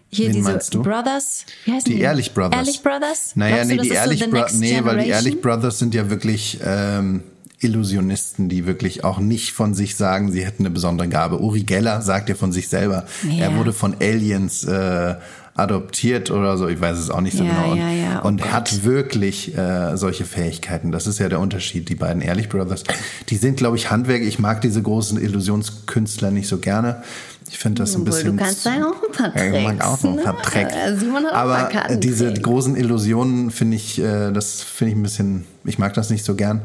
Hier 0.09 0.33
Wen 0.33 0.35
diese? 0.45 0.79
Brothers, 0.79 1.45
wie 1.65 1.71
heißen 1.73 1.91
die? 1.91 1.97
Die 1.97 2.01
Ehrlich 2.01 2.33
Brothers. 2.33 2.55
Ehrlich 2.59 2.81
Brothers? 2.83 3.31
Naja, 3.35 3.55
Glaubst 3.55 3.69
nee, 3.69 3.77
du, 3.77 3.83
die 3.83 3.89
so 3.89 3.95
Ehrlich 3.95 4.19
the 4.23 4.27
Brothers, 4.27 4.53
nee, 4.53 4.79
weil 4.83 4.97
die? 5.03 5.09
Ehrlich 5.09 5.41
Brothers 5.41 5.79
sind 5.79 5.93
ja 5.93 6.09
wirklich 6.09 6.59
ähm, 6.65 7.23
Illusionisten, 7.59 8.49
die 8.49 8.65
wirklich 8.67 9.03
auch 9.03 9.19
nicht 9.19 9.51
von 9.53 9.73
sich 9.73 9.95
sagen, 9.95 10.31
sie 10.31 10.45
hätten 10.45 10.63
eine 10.63 10.69
besondere 10.69 11.07
Gabe. 11.07 11.39
Uri 11.41 11.63
Geller 11.63 12.01
sagt 12.01 12.29
ja 12.29 12.35
von 12.35 12.51
sich 12.51 12.67
selber, 12.69 13.05
Ja. 13.29 13.45
er 13.45 13.55
wurde 13.57 13.73
von 13.73 13.95
Aliens 13.99 14.63
äh, 14.63 15.15
adoptiert 15.55 16.29
oder 16.29 16.55
so, 16.55 16.67
ich 16.67 16.79
weiß 16.79 16.99
es 16.99 17.09
auch 17.09 17.21
nicht 17.21 17.35
so 17.35 17.43
Ja, 17.43 17.49
genau. 17.53 17.71
Und, 17.71 17.77
ja, 17.79 17.89
ja, 17.91 18.21
oh 18.23 18.27
und 18.27 18.53
hat 18.53 18.83
wirklich 18.83 19.57
äh, 19.57 19.97
solche 19.97 20.23
Fähigkeiten. 20.25 20.91
Das 20.91 21.07
ist 21.07 21.17
ja 21.17 21.29
der 21.29 21.39
Unterschied. 21.39 21.89
Die 21.89 21.95
beiden 21.95 22.21
Ehrlich 22.21 22.47
Brothers, 22.47 22.83
die 23.29 23.37
sind, 23.37 23.57
glaube 23.57 23.75
ich, 23.75 23.89
Handwerk. 23.89 24.21
Ich 24.21 24.37
mag 24.37 24.61
diese 24.61 24.81
großen 24.83 25.19
Illusionskünstler 25.19 26.29
nicht 26.29 26.47
so 26.47 26.59
gerne. 26.59 27.01
Ich 27.49 27.57
finde 27.57 27.81
das 27.81 27.95
ein 27.95 28.01
Obwohl, 28.01 28.13
bisschen. 28.13 28.37
du 28.37 28.43
kannst 28.43 28.65
da 28.67 28.75
ja 28.75 28.85
auch 28.85 29.01
ein 29.03 29.11
paar 29.11 29.35
Ja, 29.35 29.45
ich 29.57 29.63
mag 29.63 29.79
Tricks, 29.79 29.85
auch 29.85 30.03
noch 30.03 30.17
ein 30.17 30.23
paar 30.23 30.33
ne? 30.35 30.41
Tricks. 30.43 30.73
Äh, 30.75 30.97
Simon 30.97 31.25
hat 31.25 31.33
auch 31.33 31.49
ein 31.49 31.69
paar 31.71 31.85
Aber 31.85 31.95
diese 31.95 32.25
Tricks. 32.27 32.43
großen 32.43 32.75
Illusionen 32.75 33.49
finde 33.49 33.77
ich, 33.77 33.97
äh, 33.99 34.31
das 34.31 34.61
finde 34.61 34.91
ich 34.91 34.97
ein 34.99 35.03
bisschen, 35.03 35.45
ich 35.65 35.79
mag 35.79 35.93
das 35.95 36.11
nicht 36.11 36.23
so 36.23 36.35
gern. 36.35 36.61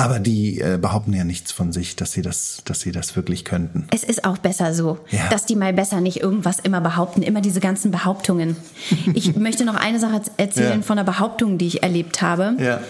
Aber 0.00 0.18
die 0.18 0.60
äh, 0.60 0.78
behaupten 0.80 1.12
ja 1.12 1.24
nichts 1.24 1.52
von 1.52 1.72
sich, 1.72 1.94
dass 1.96 2.12
sie 2.12 2.22
das, 2.22 2.62
dass 2.64 2.80
sie 2.80 2.90
das 2.92 3.16
wirklich 3.16 3.44
könnten. 3.44 3.86
Es 3.92 4.02
ist 4.02 4.24
auch 4.24 4.38
besser 4.38 4.72
so, 4.74 4.98
Ja. 5.10 5.28
dass 5.28 5.44
die 5.46 5.56
mal 5.56 5.72
besser 5.72 6.00
nicht 6.00 6.20
irgendwas 6.20 6.58
immer 6.58 6.80
behaupten, 6.80 7.22
immer 7.22 7.40
diese 7.40 7.60
ganzen 7.60 7.90
Behauptungen. 7.90 8.56
Ich 9.14 9.36
möchte 9.36 9.64
noch 9.64 9.74
eine 9.74 9.98
Sache 10.00 10.22
erzählen 10.36 10.80
Ja. 10.80 10.82
von 10.82 10.98
einer 10.98 11.04
Behauptung, 11.10 11.58
die 11.58 11.66
ich 11.66 11.82
erlebt 11.82 12.22
habe. 12.22 12.54
Ja. 12.58 12.80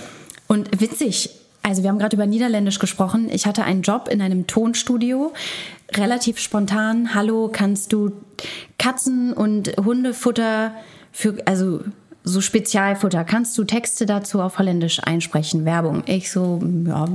Und 0.46 0.80
witzig, 0.80 1.30
also 1.62 1.82
wir 1.82 1.90
haben 1.90 1.98
gerade 1.98 2.16
über 2.16 2.26
Niederländisch 2.26 2.78
gesprochen. 2.78 3.28
Ich 3.30 3.46
hatte 3.46 3.64
einen 3.64 3.82
Job 3.82 4.08
in 4.10 4.22
einem 4.22 4.46
Tonstudio, 4.46 5.32
relativ 5.94 6.38
spontan. 6.38 7.14
Hallo, 7.14 7.50
kannst 7.52 7.92
du 7.92 8.12
Katzen- 8.78 9.32
und 9.32 9.68
Hundefutter 9.76 10.72
für, 11.12 11.36
also 11.46 11.80
so 12.30 12.40
Spezialfutter, 12.40 13.24
kannst 13.24 13.56
du 13.58 13.64
Texte 13.64 14.06
dazu 14.06 14.40
auf 14.40 14.58
Holländisch 14.58 15.00
einsprechen, 15.00 15.64
Werbung? 15.64 16.02
Ich 16.06 16.30
so, 16.30 16.60
ja, 16.86 17.06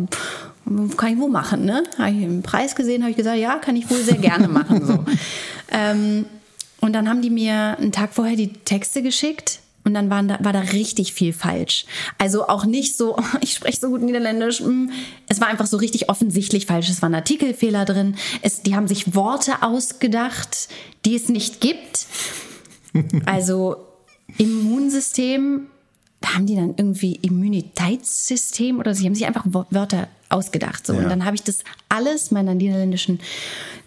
kann 0.98 1.14
ich 1.14 1.20
wohl 1.20 1.30
machen, 1.30 1.66
ne? 1.66 1.84
Habe 1.98 2.12
ich 2.12 2.24
einen 2.24 2.44
Preis 2.44 2.76
gesehen, 2.76 3.02
habe 3.02 3.12
ich 3.12 3.18
gesagt, 3.18 3.38
ja, 3.38 3.56
kann 3.56 3.76
ich 3.76 3.90
wohl 3.90 4.02
sehr 4.02 4.18
gerne 4.18 4.48
machen. 4.48 4.86
So. 4.86 5.06
ähm, 5.72 6.26
und 6.82 6.94
dann 6.94 7.10
haben 7.10 7.22
die 7.22 7.30
mir 7.30 7.78
einen 7.78 7.92
Tag 7.92 8.14
vorher 8.14 8.36
die 8.36 8.54
Texte 8.54 9.02
geschickt 9.02 9.60
und 9.86 9.94
dann 9.94 10.10
waren 10.10 10.28
da, 10.28 10.40
war 10.42 10.52
da 10.52 10.60
richtig 10.60 11.14
viel 11.14 11.32
falsch. 11.32 11.86
Also 12.18 12.48
auch 12.48 12.66
nicht 12.66 12.98
so, 12.98 13.16
oh, 13.18 13.24
ich 13.42 13.54
spreche 13.54 13.80
so 13.80 13.90
gut 13.90 14.02
Niederländisch. 14.02 14.60
mm. 14.60 14.90
Es 15.28 15.40
war 15.40 15.48
einfach 15.48 15.68
so 15.68 15.78
richtig 15.78 16.10
offensichtlich 16.10 16.66
falsch. 16.66 16.90
Es 16.90 17.02
waren 17.02 17.14
Artikelfehler 17.14 17.86
drin. 17.86 18.16
Es, 18.42 18.64
die 18.64 18.76
haben 18.76 18.88
sich 18.88 19.16
Worte 19.16 19.62
ausgedacht, 19.62 20.68
die 21.06 21.16
es 21.16 21.30
nicht 21.30 21.62
gibt. 21.62 22.08
Also 23.26 23.85
Immunsystem, 24.38 25.68
da 26.22 26.34
haben 26.34 26.46
die 26.46 26.56
dann 26.56 26.74
irgendwie 26.78 27.16
Immunitätssystem 27.22 28.80
oder 28.80 28.94
sie 28.94 29.06
haben 29.06 29.16
sich 29.16 29.26
einfach 29.26 29.46
Wörter 29.46 30.08
ausgedacht. 30.30 30.86
So. 30.86 30.94
Ja. 30.94 31.00
Und 31.00 31.10
dann 31.10 31.26
habe 31.26 31.36
ich 31.36 31.44
das 31.44 31.60
alles 31.90 32.32
meiner 32.32 32.56
niederländischen, 32.56 33.20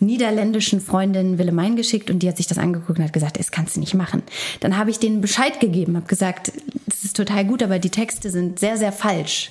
niederländischen 0.00 0.80
Freundin 0.80 1.38
Willemijn 1.38 1.76
geschickt 1.76 2.10
und 2.10 2.20
die 2.20 2.28
hat 2.28 2.36
sich 2.36 2.46
das 2.46 2.58
angeguckt 2.58 2.98
und 2.98 3.04
hat 3.04 3.12
gesagt, 3.12 3.38
das 3.38 3.50
kannst 3.50 3.76
du 3.76 3.80
nicht 3.80 3.94
machen. 3.94 4.22
Dann 4.60 4.76
habe 4.76 4.90
ich 4.90 4.98
denen 4.98 5.20
Bescheid 5.20 5.60
gegeben, 5.60 5.96
habe 5.96 6.06
gesagt, 6.06 6.52
das 6.86 7.04
ist 7.04 7.16
total 7.16 7.44
gut, 7.44 7.62
aber 7.62 7.78
die 7.78 7.90
Texte 7.90 8.30
sind 8.30 8.58
sehr, 8.58 8.76
sehr 8.76 8.92
falsch. 8.92 9.50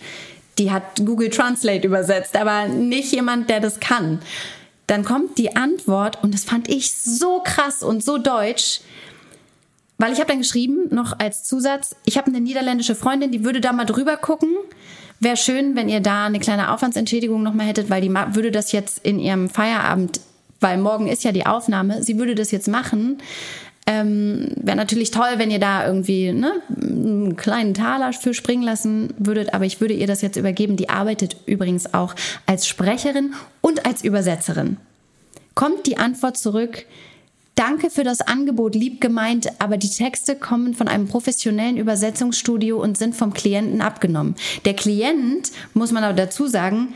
Die 0.58 0.72
hat 0.72 1.06
Google 1.06 1.30
Translate 1.30 1.86
übersetzt, 1.86 2.36
aber 2.36 2.68
nicht 2.68 3.12
jemand, 3.12 3.50
der 3.50 3.60
das 3.60 3.80
kann. 3.80 4.20
Dann 4.88 5.04
kommt 5.04 5.38
die 5.38 5.56
Antwort 5.56 6.24
und 6.24 6.34
das 6.34 6.46
fand 6.46 6.70
ich 6.70 6.92
so 6.94 7.42
krass 7.44 7.84
und 7.84 8.04
so 8.04 8.18
deutsch. 8.18 8.80
Weil 9.98 10.14
ich 10.14 10.20
habe 10.20 10.30
dann 10.30 10.40
geschrieben, 10.40 10.90
noch 10.92 11.18
als 11.20 11.44
Zusatz, 11.44 11.96
ich 12.06 12.18
habe 12.18 12.28
eine 12.28 12.40
niederländische 12.40 12.96
Freundin, 12.96 13.32
die 13.32 13.44
würde 13.44 13.62
da 13.62 13.74
mal 13.74 13.86
drüber 13.86 14.18
gucken. 14.18 14.50
Wäre 15.20 15.38
schön, 15.38 15.76
wenn 15.76 15.90
ihr 15.90 16.00
da 16.00 16.26
eine 16.26 16.40
kleine 16.40 16.72
Aufwandsentschädigung 16.72 17.42
nochmal 17.42 17.66
hättet, 17.66 17.90
weil 17.90 18.02
die 18.02 18.14
würde 18.14 18.52
das 18.52 18.72
jetzt 18.72 19.00
in 19.00 19.20
ihrem 19.20 19.50
Feierabend, 19.50 20.22
weil 20.60 20.78
morgen 20.78 21.08
ist 21.08 21.24
ja 21.24 21.32
die 21.32 21.48
Aufnahme, 21.48 22.04
sie 22.04 22.20
würde 22.20 22.36
das 22.36 22.52
jetzt 22.52 22.68
machen. 22.68 23.18
Ähm, 23.88 24.52
Wäre 24.58 24.78
natürlich 24.78 25.12
toll, 25.12 25.36
wenn 25.38 25.50
ihr 25.50 25.60
da 25.60 25.88
irgendwie 25.88 26.34
ne, 26.34 26.62
einen 26.70 27.36
kleinen 27.38 27.74
Taler 27.74 28.14
für 28.14 28.34
springen 28.34 28.64
lassen 28.64 29.14
würdet, 29.18 29.54
aber 29.54 29.66
ich 29.66 29.80
würde 29.82 29.94
ihr 29.94 30.08
das 30.08 30.22
jetzt 30.22 30.36
übergeben. 30.36 30.76
Die 30.76 30.90
arbeitet 30.90 31.38
übrigens 31.46 31.94
auch 31.94 32.14
als 32.46 32.68
Sprecherin 32.68 33.34
und 33.62 33.86
als 33.86 34.04
Übersetzerin. 34.04 34.78
Kommt 35.56 35.88
die 35.88 35.98
Antwort 35.98 36.38
zurück, 36.38 36.86
Danke 37.58 37.90
für 37.90 38.04
das 38.04 38.22
Angebot, 38.22 38.76
lieb 38.76 39.02
gemeint, 39.02 39.50
aber 39.60 39.78
die 39.78 39.90
Texte 39.90 40.36
kommen 40.36 40.76
von 40.76 40.88
einem 40.88 41.08
professionellen 41.08 41.78
Übersetzungsstudio 41.78 42.80
und 42.80 43.00
sind 43.00 43.16
vom 43.16 43.34
Klienten 43.34 43.82
abgenommen. 43.82 44.36
Der 44.66 44.76
Klient, 44.76 45.52
muss 45.74 45.92
man 45.92 46.04
aber 46.04 46.14
dazu 46.14 46.46
sagen, 46.46 46.94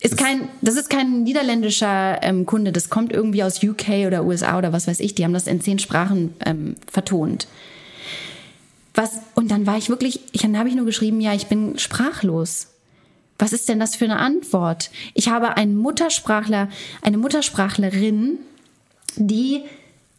ist 0.00 0.16
kein, 0.16 0.48
das 0.60 0.74
ist 0.74 0.90
kein 0.90 1.22
niederländischer 1.22 2.18
ähm, 2.20 2.46
Kunde, 2.46 2.72
das 2.72 2.90
kommt 2.90 3.12
irgendwie 3.12 3.44
aus 3.44 3.62
UK 3.62 4.08
oder 4.08 4.24
USA 4.24 4.58
oder 4.58 4.72
was 4.72 4.88
weiß 4.88 4.98
ich, 4.98 5.14
die 5.14 5.22
haben 5.22 5.34
das 5.34 5.46
in 5.46 5.60
zehn 5.60 5.78
Sprachen 5.78 6.34
ähm, 6.44 6.74
vertont. 6.90 7.46
Was, 8.96 9.20
und 9.36 9.52
dann 9.52 9.68
war 9.68 9.78
ich 9.78 9.88
wirklich, 9.88 10.18
ich, 10.32 10.42
dann 10.42 10.58
habe 10.58 10.68
ich 10.68 10.74
nur 10.74 10.84
geschrieben, 10.84 11.20
ja, 11.20 11.32
ich 11.32 11.46
bin 11.46 11.78
sprachlos. 11.78 12.66
Was 13.38 13.52
ist 13.52 13.68
denn 13.68 13.78
das 13.78 13.94
für 13.94 14.06
eine 14.06 14.18
Antwort? 14.18 14.90
Ich 15.14 15.28
habe 15.28 15.56
einen 15.56 15.76
Muttersprachler, 15.76 16.68
eine 17.02 17.18
Muttersprachlerin, 17.18 18.38
die 19.16 19.64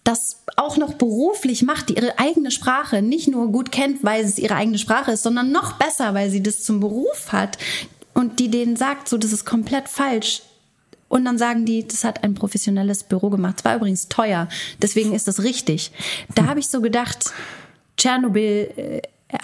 das 0.03 0.37
auch 0.55 0.77
noch 0.77 0.93
beruflich 0.93 1.61
macht, 1.61 1.89
die 1.89 1.95
ihre 1.95 2.17
eigene 2.17 2.49
Sprache 2.51 3.01
nicht 3.01 3.27
nur 3.27 3.51
gut 3.51 3.71
kennt, 3.71 4.03
weil 4.03 4.23
es 4.23 4.39
ihre 4.39 4.55
eigene 4.55 4.79
Sprache 4.79 5.11
ist, 5.11 5.23
sondern 5.23 5.51
noch 5.51 5.73
besser, 5.73 6.13
weil 6.13 6.29
sie 6.29 6.41
das 6.41 6.63
zum 6.63 6.79
Beruf 6.79 7.31
hat 7.31 7.57
und 8.13 8.39
die 8.39 8.49
denen 8.49 8.75
sagt, 8.75 9.07
so, 9.07 9.17
das 9.17 9.31
ist 9.31 9.45
komplett 9.45 9.87
falsch. 9.87 10.41
Und 11.07 11.25
dann 11.25 11.37
sagen 11.37 11.65
die, 11.65 11.85
das 11.85 12.03
hat 12.03 12.23
ein 12.23 12.35
professionelles 12.35 13.03
Büro 13.03 13.29
gemacht. 13.29 13.55
Es 13.59 13.65
war 13.65 13.75
übrigens 13.75 14.07
teuer, 14.07 14.47
deswegen 14.81 15.13
ist 15.13 15.27
das 15.27 15.43
richtig. 15.43 15.91
Da 16.35 16.45
habe 16.45 16.61
ich 16.61 16.69
so 16.69 16.81
gedacht, 16.81 17.31
Tschernobyl, 17.97 18.71
äh, 18.77 19.01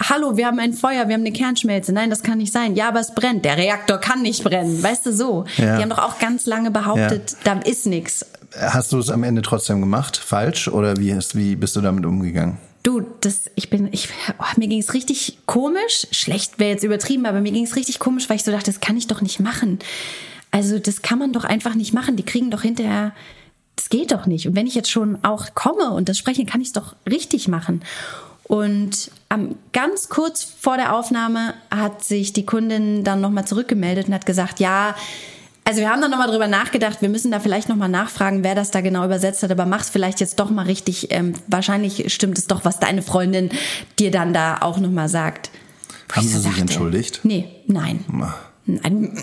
hallo, 0.08 0.36
wir 0.36 0.46
haben 0.46 0.58
ein 0.58 0.72
Feuer, 0.72 1.08
wir 1.08 1.14
haben 1.14 1.20
eine 1.20 1.32
Kernschmelze. 1.32 1.92
Nein, 1.92 2.10
das 2.10 2.22
kann 2.22 2.38
nicht 2.38 2.52
sein. 2.52 2.74
Ja, 2.74 2.88
aber 2.88 3.00
es 3.00 3.14
brennt. 3.14 3.44
Der 3.44 3.56
Reaktor 3.56 3.98
kann 3.98 4.22
nicht 4.22 4.42
brennen. 4.42 4.82
Weißt 4.82 5.06
du 5.06 5.12
so? 5.12 5.44
Ja. 5.56 5.76
Die 5.76 5.82
haben 5.82 5.90
doch 5.90 5.98
auch 5.98 6.18
ganz 6.18 6.46
lange 6.46 6.70
behauptet, 6.70 7.36
da 7.44 7.60
ist 7.60 7.86
nichts. 7.86 8.24
Hast 8.56 8.92
du 8.92 8.98
es 8.98 9.10
am 9.10 9.24
Ende 9.24 9.42
trotzdem 9.42 9.80
gemacht? 9.80 10.16
Falsch? 10.16 10.68
Oder 10.68 10.96
wie, 10.96 11.10
ist, 11.10 11.36
wie 11.36 11.56
bist 11.56 11.76
du 11.76 11.80
damit 11.80 12.06
umgegangen? 12.06 12.58
Du, 12.82 13.02
das, 13.20 13.50
ich 13.54 13.70
bin, 13.70 13.88
ich, 13.92 14.08
oh, 14.38 14.44
mir 14.56 14.68
ging 14.68 14.80
es 14.80 14.94
richtig 14.94 15.38
komisch. 15.46 16.06
Schlecht 16.10 16.58
wäre 16.58 16.70
jetzt 16.70 16.84
übertrieben, 16.84 17.26
aber 17.26 17.40
mir 17.40 17.52
ging 17.52 17.64
es 17.64 17.76
richtig 17.76 17.98
komisch, 17.98 18.28
weil 18.28 18.36
ich 18.36 18.44
so 18.44 18.52
dachte, 18.52 18.70
das 18.70 18.80
kann 18.80 18.96
ich 18.96 19.06
doch 19.06 19.20
nicht 19.20 19.40
machen. 19.40 19.78
Also, 20.50 20.78
das 20.78 21.02
kann 21.02 21.18
man 21.18 21.32
doch 21.32 21.44
einfach 21.44 21.74
nicht 21.74 21.92
machen. 21.92 22.16
Die 22.16 22.24
kriegen 22.24 22.50
doch 22.50 22.62
hinterher 22.62 23.12
das 23.78 23.88
geht 23.88 24.10
doch 24.10 24.26
nicht. 24.26 24.46
Und 24.46 24.56
wenn 24.56 24.66
ich 24.66 24.74
jetzt 24.74 24.90
schon 24.90 25.24
auch 25.24 25.54
komme 25.54 25.90
und 25.90 26.08
das 26.08 26.18
spreche, 26.18 26.44
kann 26.44 26.60
ich 26.60 26.68
es 26.68 26.72
doch 26.72 26.96
richtig 27.08 27.46
machen. 27.46 27.82
Und 28.42 29.10
am, 29.28 29.54
ganz 29.72 30.08
kurz 30.08 30.42
vor 30.42 30.76
der 30.76 30.96
Aufnahme 30.96 31.54
hat 31.70 32.02
sich 32.02 32.32
die 32.32 32.44
Kundin 32.44 33.04
dann 33.04 33.20
nochmal 33.20 33.46
zurückgemeldet 33.46 34.08
und 34.08 34.14
hat 34.14 34.26
gesagt, 34.26 34.58
ja, 34.58 34.96
also 35.68 35.82
wir 35.82 35.90
haben 35.90 36.00
dann 36.00 36.10
nochmal 36.10 36.30
drüber 36.30 36.46
nachgedacht, 36.46 37.02
wir 37.02 37.10
müssen 37.10 37.30
da 37.30 37.40
vielleicht 37.40 37.68
nochmal 37.68 37.90
nachfragen, 37.90 38.42
wer 38.42 38.54
das 38.54 38.70
da 38.70 38.80
genau 38.80 39.04
übersetzt 39.04 39.42
hat, 39.42 39.50
aber 39.50 39.66
mach's 39.66 39.90
vielleicht 39.90 40.18
jetzt 40.18 40.40
doch 40.40 40.48
mal 40.48 40.64
richtig. 40.64 41.08
Ähm, 41.10 41.34
wahrscheinlich 41.46 42.10
stimmt 42.10 42.38
es 42.38 42.46
doch, 42.46 42.64
was 42.64 42.80
deine 42.80 43.02
Freundin 43.02 43.50
dir 43.98 44.10
dann 44.10 44.32
da 44.32 44.62
auch 44.62 44.78
nochmal 44.78 45.10
sagt. 45.10 45.50
Haben 46.10 46.26
sie 46.26 46.38
sich 46.38 46.58
entschuldigt? 46.58 47.20
Nee, 47.22 47.50
nein. 47.66 48.02
Nein. 48.64 49.22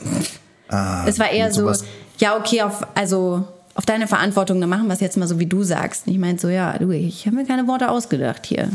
es 1.08 1.18
war 1.18 1.32
eher 1.32 1.52
so, 1.52 1.74
ja, 2.20 2.38
okay, 2.38 2.62
auf, 2.62 2.86
also 2.94 3.48
auf 3.74 3.88
deine 3.88 4.06
Verantwortung, 4.08 4.62
dann 4.62 4.70
machen 4.70 4.86
wir 4.86 4.94
es 4.94 5.00
jetzt 5.00 5.18
mal 5.18 5.28
so, 5.28 5.40
wie 5.40 5.48
du 5.48 5.64
sagst. 5.64 6.06
Und 6.06 6.14
ich 6.14 6.20
meinte 6.20 6.44
so, 6.44 6.50
ja, 6.50 6.78
du, 6.78 6.92
ich 6.92 7.26
habe 7.26 7.38
mir 7.38 7.48
keine 7.48 7.68
Worte 7.68 7.90
ausgedacht 7.90 8.46
hier. 8.46 8.70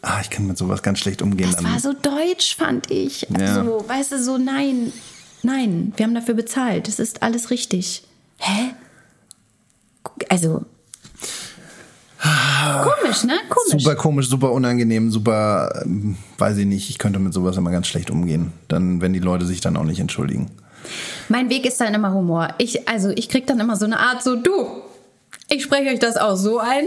Ah, 0.00 0.20
ich 0.22 0.30
kann 0.30 0.46
mit 0.46 0.58
sowas 0.58 0.80
ganz 0.84 1.00
schlecht 1.00 1.22
umgehen. 1.22 1.50
Das 1.50 1.64
war 1.64 1.80
so 1.80 1.92
deutsch, 1.92 2.54
fand 2.54 2.88
ich. 2.88 3.26
Ja. 3.36 3.56
Also, 3.56 3.84
weißt 3.88 4.12
du, 4.12 4.22
so, 4.22 4.38
nein, 4.38 4.92
nein, 5.42 5.92
wir 5.96 6.06
haben 6.06 6.14
dafür 6.14 6.34
bezahlt. 6.34 6.88
Es 6.88 6.98
ist 6.98 7.22
alles 7.22 7.50
richtig. 7.50 8.02
Hä? 8.38 8.74
Also. 10.28 10.64
Komisch, 12.22 13.24
ne? 13.24 13.34
Komisch. 13.48 13.82
Super 13.82 13.96
komisch, 13.96 14.28
super 14.28 14.52
unangenehm, 14.52 15.10
super, 15.10 15.82
ähm, 15.84 16.16
weiß 16.38 16.58
ich 16.58 16.66
nicht, 16.66 16.88
ich 16.88 16.98
könnte 16.98 17.18
mit 17.18 17.34
sowas 17.34 17.56
immer 17.56 17.72
ganz 17.72 17.88
schlecht 17.88 18.10
umgehen. 18.10 18.52
Dann, 18.68 19.00
wenn 19.00 19.12
die 19.12 19.18
Leute 19.18 19.44
sich 19.44 19.60
dann 19.60 19.76
auch 19.76 19.84
nicht 19.84 19.98
entschuldigen. 19.98 20.50
Mein 21.28 21.50
Weg 21.50 21.66
ist 21.66 21.80
dann 21.80 21.94
immer 21.94 22.12
Humor. 22.14 22.54
Ich, 22.58 22.88
also, 22.88 23.10
ich 23.10 23.28
krieg 23.28 23.46
dann 23.46 23.58
immer 23.58 23.76
so 23.76 23.86
eine 23.86 23.98
Art, 23.98 24.22
so, 24.22 24.36
du, 24.36 24.66
ich 25.48 25.64
spreche 25.64 25.90
euch 25.90 25.98
das 25.98 26.16
auch 26.16 26.36
so 26.36 26.58
ein. 26.58 26.84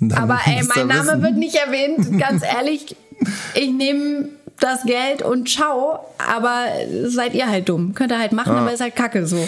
Dann 0.00 0.18
aber 0.18 0.40
ey, 0.44 0.62
mein 0.74 0.88
Name 0.88 1.08
wissen. 1.08 1.22
wird 1.22 1.36
nicht 1.36 1.54
erwähnt. 1.54 2.18
Ganz 2.18 2.42
ehrlich, 2.42 2.96
ich 3.54 3.70
nehme 3.70 4.28
das 4.60 4.82
Geld 4.84 5.22
und 5.22 5.48
ciao. 5.48 6.00
Aber 6.18 6.66
seid 7.06 7.34
ihr 7.34 7.48
halt 7.48 7.68
dumm. 7.68 7.94
Könnt 7.94 8.12
ihr 8.12 8.18
halt 8.18 8.32
machen, 8.32 8.52
aber 8.56 8.72
ist 8.72 8.80
halt 8.80 8.96
kacke 8.96 9.26
so. 9.26 9.46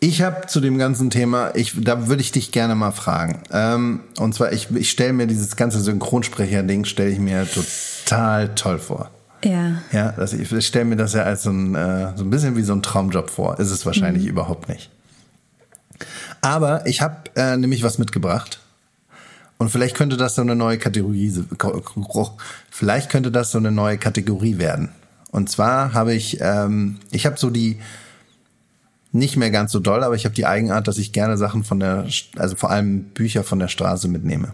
Ich 0.00 0.20
habe 0.22 0.46
zu 0.46 0.60
dem 0.60 0.76
ganzen 0.76 1.08
Thema, 1.08 1.52
ich, 1.54 1.72
da 1.76 2.06
würde 2.08 2.20
ich 2.20 2.30
dich 2.30 2.52
gerne 2.52 2.74
mal 2.74 2.92
fragen. 2.92 3.42
Ähm, 3.50 4.00
und 4.18 4.34
zwar, 4.34 4.52
ich, 4.52 4.70
ich 4.74 4.90
stelle 4.90 5.14
mir 5.14 5.26
dieses 5.26 5.56
ganze 5.56 5.80
Synchronsprecher-Ding, 5.80 6.84
stelle 6.84 7.10
ich 7.10 7.18
mir 7.18 7.46
total 7.50 8.54
toll 8.54 8.78
vor. 8.78 9.10
Ja. 9.42 9.82
Ja, 9.92 10.12
das, 10.12 10.34
ich, 10.34 10.52
ich 10.52 10.66
stelle 10.66 10.84
mir 10.84 10.96
das 10.96 11.14
ja 11.14 11.22
als 11.22 11.44
so 11.44 11.50
ein, 11.50 11.74
äh, 11.74 12.12
so 12.14 12.24
ein 12.24 12.30
bisschen 12.30 12.56
wie 12.56 12.62
so 12.62 12.74
ein 12.74 12.82
Traumjob 12.82 13.30
vor. 13.30 13.58
Ist 13.58 13.70
es 13.70 13.86
wahrscheinlich 13.86 14.24
Mhm. 14.24 14.28
überhaupt 14.30 14.68
nicht. 14.68 14.90
Aber 16.42 16.86
ich 16.86 17.00
habe 17.00 17.16
äh, 17.34 17.56
nämlich 17.56 17.82
was 17.82 17.98
mitgebracht. 17.98 18.60
Und 19.58 19.70
vielleicht 19.70 19.96
könnte 19.96 20.16
das 20.16 20.34
so 20.34 20.42
eine 20.42 20.54
neue 20.54 20.78
Kategorie, 20.78 21.32
vielleicht 22.70 23.10
könnte 23.10 23.30
das 23.30 23.50
so 23.50 23.58
eine 23.58 23.72
neue 23.72 23.96
Kategorie 23.96 24.58
werden. 24.58 24.90
Und 25.30 25.48
zwar 25.48 25.94
habe 25.94 26.14
ich, 26.14 26.38
ähm, 26.40 26.98
ich 27.10 27.26
habe 27.26 27.38
so 27.38 27.50
die, 27.50 27.78
nicht 29.12 29.36
mehr 29.36 29.50
ganz 29.50 29.72
so 29.72 29.80
doll, 29.80 30.04
aber 30.04 30.14
ich 30.14 30.24
habe 30.24 30.34
die 30.34 30.46
Eigenart, 30.46 30.88
dass 30.88 30.98
ich 30.98 31.12
gerne 31.12 31.38
Sachen 31.38 31.64
von 31.64 31.80
der, 31.80 32.06
also 32.36 32.56
vor 32.56 32.70
allem 32.70 33.04
Bücher 33.04 33.44
von 33.44 33.58
der 33.58 33.68
Straße 33.68 34.08
mitnehme. 34.08 34.52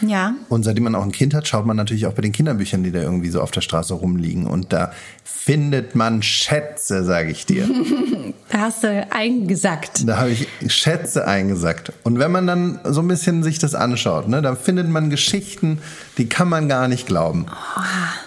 Ja. 0.00 0.34
Und 0.48 0.62
seitdem 0.62 0.84
man 0.84 0.94
auch 0.94 1.02
ein 1.02 1.12
Kind 1.12 1.34
hat, 1.34 1.48
schaut 1.48 1.66
man 1.66 1.76
natürlich 1.76 2.06
auch 2.06 2.12
bei 2.12 2.22
den 2.22 2.32
Kinderbüchern, 2.32 2.82
die 2.82 2.92
da 2.92 3.00
irgendwie 3.00 3.30
so 3.30 3.40
auf 3.40 3.50
der 3.50 3.62
Straße 3.62 3.94
rumliegen. 3.94 4.46
Und 4.46 4.72
da 4.72 4.92
findet 5.24 5.94
man 5.94 6.22
Schätze, 6.22 7.04
sage 7.04 7.30
ich 7.30 7.46
dir. 7.46 7.68
Da 8.50 8.60
hast 8.60 8.82
du 8.82 9.06
eingesackt. 9.10 10.08
Da 10.08 10.18
habe 10.18 10.30
ich 10.30 10.48
Schätze 10.68 11.26
eingesackt. 11.26 11.92
Und 12.02 12.18
wenn 12.18 12.32
man 12.32 12.46
dann 12.46 12.80
so 12.84 13.02
ein 13.02 13.08
bisschen 13.08 13.42
sich 13.42 13.58
das 13.58 13.74
anschaut, 13.74 14.28
ne, 14.28 14.40
dann 14.40 14.56
findet 14.56 14.88
man 14.88 15.10
Geschichten, 15.10 15.80
die 16.16 16.28
kann 16.28 16.48
man 16.48 16.68
gar 16.68 16.88
nicht 16.88 17.06
glauben. 17.06 17.46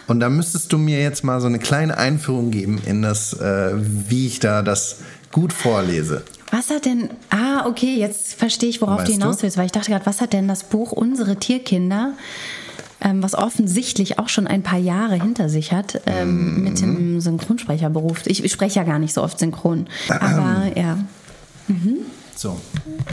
Und 0.08 0.20
da 0.20 0.30
müsstest 0.30 0.72
du 0.74 0.78
mir 0.78 1.02
jetzt 1.02 1.24
mal 1.24 1.42
so 1.42 1.48
eine 1.48 1.60
kleine 1.60 1.98
Einführung 1.98 2.52
geben 2.52 2.80
in 2.86 3.02
das, 3.02 3.34
äh, 3.34 3.72
wie 3.74 4.28
ich 4.28 4.40
da 4.40 4.62
das 4.62 4.98
gut 5.32 5.54
vorlese. 5.54 6.24
Was 6.52 6.70
hat 6.70 6.86
denn. 6.86 7.10
Ah, 7.30 7.66
okay, 7.66 7.96
jetzt 7.96 8.34
verstehe 8.34 8.70
ich, 8.70 8.82
worauf 8.82 9.00
Weißt 9.00 9.08
du 9.08 9.14
hinaus 9.14 9.42
willst, 9.42 9.58
weil 9.58 9.66
ich 9.66 9.72
dachte 9.72 9.90
gerade, 9.90 10.06
was 10.06 10.20
hat 10.20 10.34
denn 10.34 10.50
das 10.50 10.66
Buch 10.66 10.92
Unsere 10.92 11.38
Tierkinder, 11.38 12.14
ähm, 13.02 13.22
was 13.24 13.34
offensichtlich 13.36 14.20
auch 14.20 14.30
schon 14.30 14.48
ein 14.48 14.64
paar 14.64 14.80
Jahre 14.80 15.16
hinter 15.16 15.50
sich 15.50 15.72
hat, 15.72 16.02
ähm, 16.06 16.56
Mhm. 16.58 16.64
mit 16.64 16.82
dem 16.82 17.22
Synchronsprecherberuf. 17.22 18.26
Ich, 18.28 18.44
ich 18.44 18.52
spreche 18.52 18.80
ja 18.80 18.84
gar 18.86 19.00
nicht 19.00 19.14
so 19.14 19.24
oft 19.24 19.40
synchron. 19.40 19.88
Aber 20.10 20.72
ja. 20.76 20.98
So, 22.36 22.60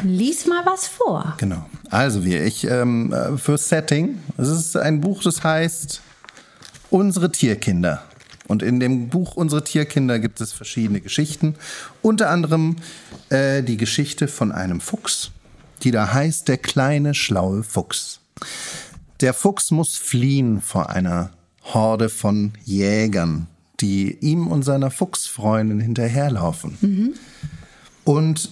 Lies 0.02 0.46
mal 0.46 0.64
was 0.64 0.88
vor. 0.88 1.34
genau. 1.38 1.64
Also 1.90 2.24
wir, 2.24 2.44
ich 2.44 2.64
ähm, 2.64 3.12
äh, 3.12 3.36
für 3.38 3.56
Setting. 3.58 4.18
Es 4.36 4.48
ist 4.48 4.76
ein 4.76 5.00
Buch, 5.00 5.22
das 5.22 5.42
heißt 5.44 6.00
Unsere 6.90 7.30
Tierkinder. 7.30 8.02
Und 8.46 8.62
in 8.62 8.80
dem 8.80 9.08
Buch 9.10 9.36
Unsere 9.36 9.62
Tierkinder 9.62 10.18
gibt 10.18 10.40
es 10.40 10.52
verschiedene 10.52 11.00
Geschichten. 11.00 11.54
Unter 12.02 12.30
anderem 12.30 12.76
äh, 13.28 13.62
die 13.62 13.76
Geschichte 13.76 14.26
von 14.28 14.50
einem 14.52 14.80
Fuchs, 14.80 15.30
die 15.82 15.90
da 15.90 16.12
heißt 16.12 16.48
Der 16.48 16.56
kleine 16.58 17.14
schlaue 17.14 17.62
Fuchs. 17.62 18.20
Der 19.20 19.34
Fuchs 19.34 19.70
muss 19.70 19.96
fliehen 19.96 20.60
vor 20.60 20.90
einer 20.90 21.30
Horde 21.62 22.08
von 22.08 22.52
Jägern, 22.64 23.46
die 23.80 24.16
ihm 24.20 24.46
und 24.46 24.62
seiner 24.62 24.90
Fuchsfreundin 24.90 25.80
hinterherlaufen. 25.80 26.78
Und 28.04 28.50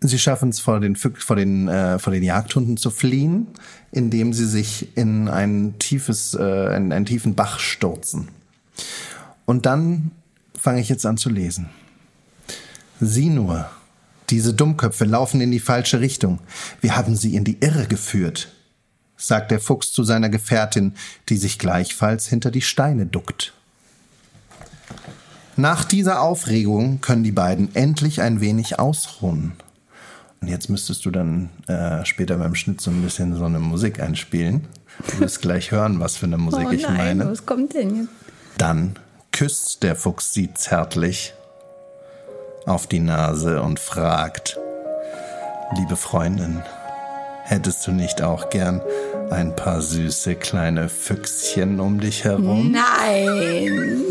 sie 0.00 0.18
schaffen 0.18 0.50
es 0.50 0.60
vor 0.60 0.80
den, 0.80 0.96
vor, 0.96 1.36
den, 1.36 1.68
äh, 1.68 1.98
vor 1.98 2.12
den 2.12 2.22
Jagdhunden 2.22 2.76
zu 2.76 2.90
fliehen, 2.90 3.48
indem 3.90 4.32
sie 4.32 4.46
sich 4.46 4.96
in 4.96 5.28
ein 5.28 5.78
tiefes, 5.78 6.34
äh, 6.34 6.76
in 6.76 6.92
einen 6.92 7.06
tiefen 7.06 7.34
Bach 7.34 7.58
stürzen. 7.58 8.28
Und 9.44 9.66
dann 9.66 10.12
fange 10.58 10.80
ich 10.80 10.88
jetzt 10.88 11.06
an 11.06 11.16
zu 11.16 11.30
lesen. 11.30 11.68
Sieh 13.00 13.30
nur, 13.30 13.68
diese 14.30 14.54
Dummköpfe 14.54 15.04
laufen 15.04 15.40
in 15.40 15.50
die 15.50 15.60
falsche 15.60 16.00
Richtung. 16.00 16.38
Wir 16.80 16.96
haben 16.96 17.16
sie 17.16 17.34
in 17.34 17.44
die 17.44 17.58
Irre 17.60 17.86
geführt, 17.86 18.52
sagt 19.26 19.50
der 19.50 19.60
Fuchs 19.60 19.92
zu 19.92 20.04
seiner 20.04 20.28
Gefährtin, 20.28 20.94
die 21.28 21.36
sich 21.36 21.58
gleichfalls 21.58 22.26
hinter 22.26 22.50
die 22.50 22.62
Steine 22.62 23.06
duckt. 23.06 23.52
Nach 25.56 25.84
dieser 25.84 26.22
Aufregung 26.22 27.00
können 27.00 27.24
die 27.24 27.32
beiden 27.32 27.74
endlich 27.74 28.22
ein 28.22 28.40
wenig 28.40 28.78
ausruhen. 28.78 29.52
Und 30.40 30.48
jetzt 30.48 30.68
müsstest 30.68 31.04
du 31.04 31.10
dann 31.10 31.50
äh, 31.68 32.04
später 32.04 32.36
beim 32.36 32.54
Schnitt 32.54 32.80
so 32.80 32.90
ein 32.90 33.02
bisschen 33.02 33.36
so 33.36 33.44
eine 33.44 33.60
Musik 33.60 34.00
einspielen. 34.00 34.66
Du 35.08 35.20
wirst 35.20 35.40
gleich 35.40 35.70
hören, 35.70 36.00
was 36.00 36.16
für 36.16 36.26
eine 36.26 36.38
Musik 36.38 36.72
ich 36.72 36.88
meine. 36.88 37.26
was 37.26 37.46
kommt 37.46 37.74
denn 37.74 37.96
jetzt? 37.96 38.08
Dann 38.58 38.96
küsst 39.30 39.82
der 39.82 39.94
Fuchs 39.94 40.32
sie 40.34 40.52
zärtlich 40.52 41.34
auf 42.66 42.86
die 42.86 43.00
Nase 43.00 43.62
und 43.62 43.78
fragt, 43.78 44.58
liebe 45.76 45.96
Freundin, 45.96 46.62
hättest 47.52 47.86
du 47.86 47.92
nicht 47.92 48.22
auch 48.22 48.48
gern 48.50 48.80
ein 49.30 49.54
paar 49.54 49.82
süße 49.82 50.34
kleine 50.36 50.88
Füchschen 50.88 51.80
um 51.80 52.00
dich 52.00 52.24
herum? 52.24 52.72
Nein! 52.72 54.04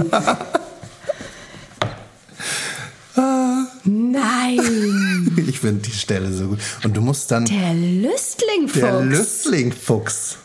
Nein! 3.83 5.35
Ich 5.47 5.59
finde 5.59 5.81
die 5.81 5.91
Stelle 5.91 6.31
so 6.31 6.47
gut. 6.49 6.59
Und 6.83 6.95
du 6.95 7.01
musst 7.01 7.31
dann 7.31 7.45
Der 7.45 7.73
Lüstlingfuchs. 7.73 8.79
der 8.79 9.01
Lüstlingfuchs. 9.01 10.37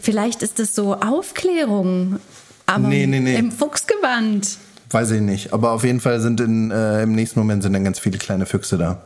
Vielleicht 0.00 0.42
ist 0.42 0.58
das 0.58 0.74
so 0.74 0.94
Aufklärung. 0.94 2.18
Aber 2.66 2.88
Nee, 2.88 3.06
nee, 3.06 3.20
nee. 3.20 3.34
im 3.36 3.50
Fuchsgewand. 3.50 4.58
Weiß 4.90 5.10
ich 5.10 5.20
nicht. 5.20 5.52
Aber 5.52 5.72
auf 5.72 5.84
jeden 5.84 6.00
Fall 6.00 6.20
sind 6.20 6.40
in, 6.40 6.70
äh, 6.70 7.02
im 7.02 7.12
nächsten 7.14 7.40
Moment 7.40 7.62
sind 7.62 7.72
dann 7.72 7.84
ganz 7.84 7.98
viele 7.98 8.18
kleine 8.18 8.46
Füchse 8.46 8.78
da. 8.78 9.00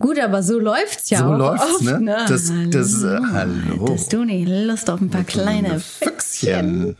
Gut, 0.00 0.18
aber 0.18 0.42
so 0.42 0.58
läuft's 0.58 1.10
ja 1.10 1.18
So 1.18 1.24
auch 1.26 1.36
läuft's, 1.38 1.64
oft, 1.76 1.82
ne? 1.82 2.00
ne? 2.00 2.24
Das- 2.28 2.50
das, 2.70 3.02
äh, 3.04 3.18
hallo. 3.32 3.86
Hättest 3.88 4.12
du 4.12 4.24
nicht 4.24 4.48
Lust 4.48 4.90
auf 4.90 5.00
ein 5.00 5.10
paar 5.10 5.22
kleine 5.24 5.78
Füchschen? 5.78 6.96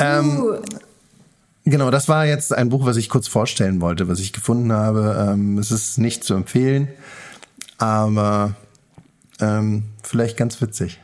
Ähm, 0.00 0.56
genau, 1.64 1.90
das 1.90 2.08
war 2.08 2.26
jetzt 2.26 2.52
ein 2.54 2.70
Buch, 2.70 2.86
was 2.86 2.96
ich 2.96 3.08
kurz 3.08 3.28
vorstellen 3.28 3.80
wollte, 3.80 4.08
was 4.08 4.18
ich 4.18 4.32
gefunden 4.32 4.72
habe. 4.72 5.28
Ähm, 5.32 5.58
es 5.58 5.70
ist 5.70 5.98
nicht 5.98 6.24
zu 6.24 6.34
empfehlen, 6.34 6.88
aber 7.78 8.54
ähm, 9.40 9.84
vielleicht 10.02 10.36
ganz 10.36 10.60
witzig. 10.60 11.00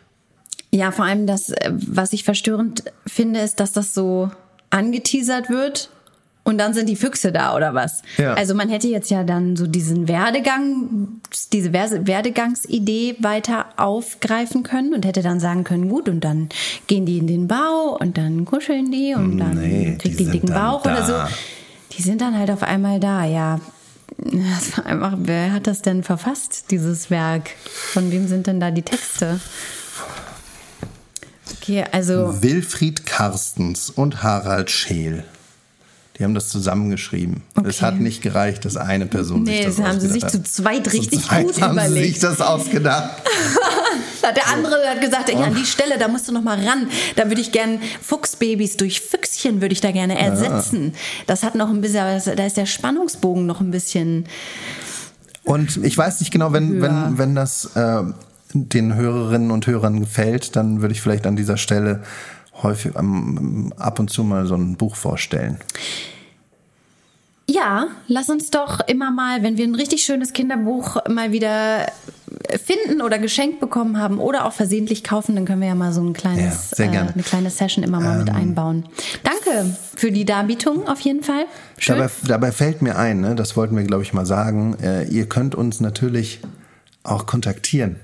Ja, 0.71 0.91
vor 0.93 1.05
allem 1.05 1.27
das, 1.27 1.51
äh, 1.51 1.71
was 1.73 2.13
ich 2.13 2.25
verstörend 2.25 2.85
finde, 3.07 3.41
ist, 3.41 3.61
dass 3.61 3.73
das 3.73 3.95
so 3.95 4.31
angeteasert 4.71 5.49
wird 5.51 5.91
und 6.49 6.57
dann 6.59 6.73
sind 6.73 6.89
die 6.89 6.97
Füchse 6.97 7.31
da 7.31 7.55
oder 7.55 7.75
was. 7.75 8.03
Ja. 8.17 8.33
Also 8.35 8.55
man 8.55 8.71
hätte 8.71 8.89
jetzt 8.89 9.11
ja 9.11 9.23
dann 9.23 9.55
so 9.55 9.67
diesen 9.67 10.09
Werdegang, 10.09 11.21
diese 11.53 11.73
Werdegangsidee 11.73 13.17
weiter 13.21 13.67
aufgreifen 13.77 14.63
können 14.63 14.95
und 14.95 15.05
hätte 15.05 15.23
dann 15.23 15.41
sagen 15.41 15.65
können, 15.65 15.89
gut, 15.89 16.09
und 16.09 16.21
dann 16.25 16.49
gehen 16.87 17.05
die 17.05 17.19
in 17.19 17.27
den 17.27 17.49
Bau 17.49 17.97
und 18.01 18.17
dann 18.17 18.45
kuscheln 18.47 18.91
die 18.91 19.15
und 19.15 19.37
dann 19.39 19.57
Nee, 19.61 19.97
kriegt 20.01 20.19
die 20.19 20.25
die, 20.25 20.31
dicken 20.31 20.53
Bauch 20.53 20.85
oder 20.85 21.05
so. 21.05 21.13
da. 21.13 21.29
Die 21.93 22.03
sind 22.03 22.21
dann 22.23 22.37
halt 22.39 22.51
auf 22.51 22.63
einmal 22.63 22.99
da, 22.99 23.25
ja. 23.25 23.61
Das 24.17 24.77
war 24.79 24.87
einfach, 24.87 25.13
wer 25.19 25.53
hat 25.53 25.67
das 25.67 25.83
denn 25.83 26.03
verfasst, 26.03 26.71
dieses 26.71 27.11
Werk? 27.11 27.51
Von 27.93 28.11
wem 28.11 28.27
sind 28.27 28.47
denn 28.47 28.59
da 28.59 28.71
die 28.71 28.83
Texte? 28.83 29.39
Okay, 31.61 31.85
also. 31.93 32.43
Wilfried 32.43 33.05
Karstens 33.05 33.91
und 33.91 34.23
Harald 34.23 34.71
Scheel. 34.71 35.25
Die 36.19 36.25
haben 36.25 36.35
das 36.35 36.49
zusammengeschrieben. 36.49 37.43
Es 37.65 37.77
Okay. 37.77 37.85
hat 37.87 38.01
nicht 38.01 38.23
gereicht, 38.23 38.65
dass 38.65 38.77
eine 38.77 39.07
Person 39.07 39.45
Nee, 39.45 39.59
sich 39.59 39.67
das 39.67 39.77
das 39.77 39.87
haben 39.87 40.01
sie 40.01 40.09
sich 40.09 40.25
ausgedacht 40.25 40.47
zu 40.47 40.53
zweit 40.63 40.87
hat. 40.87 40.93
richtig 40.93 41.21
zu 41.21 41.27
zweit 41.29 41.47
gut 41.47 41.61
haben 41.63 41.79
sie 41.79 41.85
sich 41.87 41.91
überlegt. 41.93 42.23
das 42.25 42.41
ausgedacht. 42.41 43.11
Der 44.37 44.47
andere 44.53 44.75
hat 44.87 45.01
gesagt, 45.01 45.31
ey, 45.31 45.37
an 45.37 45.55
die 45.55 45.65
Stelle, 45.65 45.97
da 45.97 46.07
musst 46.09 46.29
du 46.29 46.33
noch 46.33 46.43
mal 46.43 46.59
ran. 46.63 46.89
Da 47.17 47.29
würde 47.29 47.41
ich 47.41 47.51
gern 47.51 47.81
Fuchsbabys 48.03 48.77
durch 48.77 49.01
Füchschen 49.01 49.63
würde 49.63 49.73
ich 49.73 49.81
da 49.81 49.91
gerne 49.91 50.19
ersetzen. 50.19 50.93
Das 51.27 51.43
hat 51.45 51.55
noch 51.55 51.71
ein 51.71 51.81
bisschen, 51.81 52.37
da 52.37 52.45
ist 52.47 52.57
der 52.59 52.67
Spannungsbogen 52.67 53.47
noch 53.47 53.61
ein 53.63 53.71
bisschen. 53.71 54.27
Und 55.45 55.79
ich 55.83 55.97
weiß 55.97 56.21
nicht 56.21 56.31
genau, 56.31 56.53
wenn, 56.53 56.77
Ja. 56.77 56.83
wenn, 57.07 57.19
wenn 57.19 57.35
das 57.35 57.71
äh, 57.75 58.03
den 58.53 58.95
Hörerinnen 58.97 59.51
und 59.51 59.67
Hörern 59.67 60.01
gefällt, 60.01 60.57
dann 60.57 60.83
würde 60.83 60.93
ich 60.93 61.01
vielleicht 61.01 61.27
an 61.27 61.37
dieser 61.37 61.57
Stelle 61.57 62.03
häufig 62.63 62.93
ähm, 62.97 63.73
ab 63.77 63.99
und 63.99 64.11
zu 64.11 64.25
mal 64.25 64.47
so 64.47 64.55
ein 64.55 64.77
Buch 64.77 64.97
vorstellen. 64.97 65.59
Ja, 67.51 67.87
lass 68.09 68.29
uns 68.29 68.51
doch 68.51 68.81
immer 68.87 69.11
mal, 69.11 69.43
wenn 69.43 69.57
wir 69.57 69.65
ein 69.67 69.75
richtig 69.75 70.03
schönes 70.03 70.35
Kinderbuch 70.35 70.99
mal 71.09 71.33
wieder 71.33 71.87
finden 72.63 73.01
oder 73.01 73.19
geschenkt 73.19 73.59
bekommen 73.59 73.99
haben 73.99 74.19
oder 74.19 74.45
auch 74.45 74.53
versehentlich 74.53 75.03
kaufen, 75.03 75.35
dann 75.35 75.47
können 75.47 75.63
wir 75.63 75.69
ja 75.69 75.75
mal 75.75 75.93
so 75.93 76.03
ein 76.03 76.13
kleines, 76.13 76.75
Ja, 76.77 76.85
äh. 76.85 76.89
Ähm, 76.89 77.09
eine 77.15 77.23
kleine 77.23 77.49
Session 77.49 77.83
immer 77.83 78.01
mal 78.01 78.19
mit 78.19 78.31
einbauen. 78.31 78.85
Danke 79.25 79.75
für 79.97 80.13
die 80.13 80.27
Darbietung 80.27 80.87
auf 80.87 81.01
jeden 81.01 81.23
Fall. 81.23 81.47
Schön. 81.79 81.97
Dabei, 81.97 82.11
dabei 82.27 82.53
fällt 82.53 82.83
mir 82.83 82.99
ein, 82.99 83.23
ne, 83.23 83.35
das 83.35 83.57
wollten 83.57 83.77
wir, 83.77 83.85
glaube 83.85 84.03
ich, 84.03 84.13
mal 84.13 84.27
sagen, 84.27 84.77
äh, 84.83 85.05
ihr 85.05 85.27
könnt 85.27 85.55
uns 85.55 85.81
natürlich 85.81 86.41
auch 87.03 87.25
kontaktieren 87.25 87.97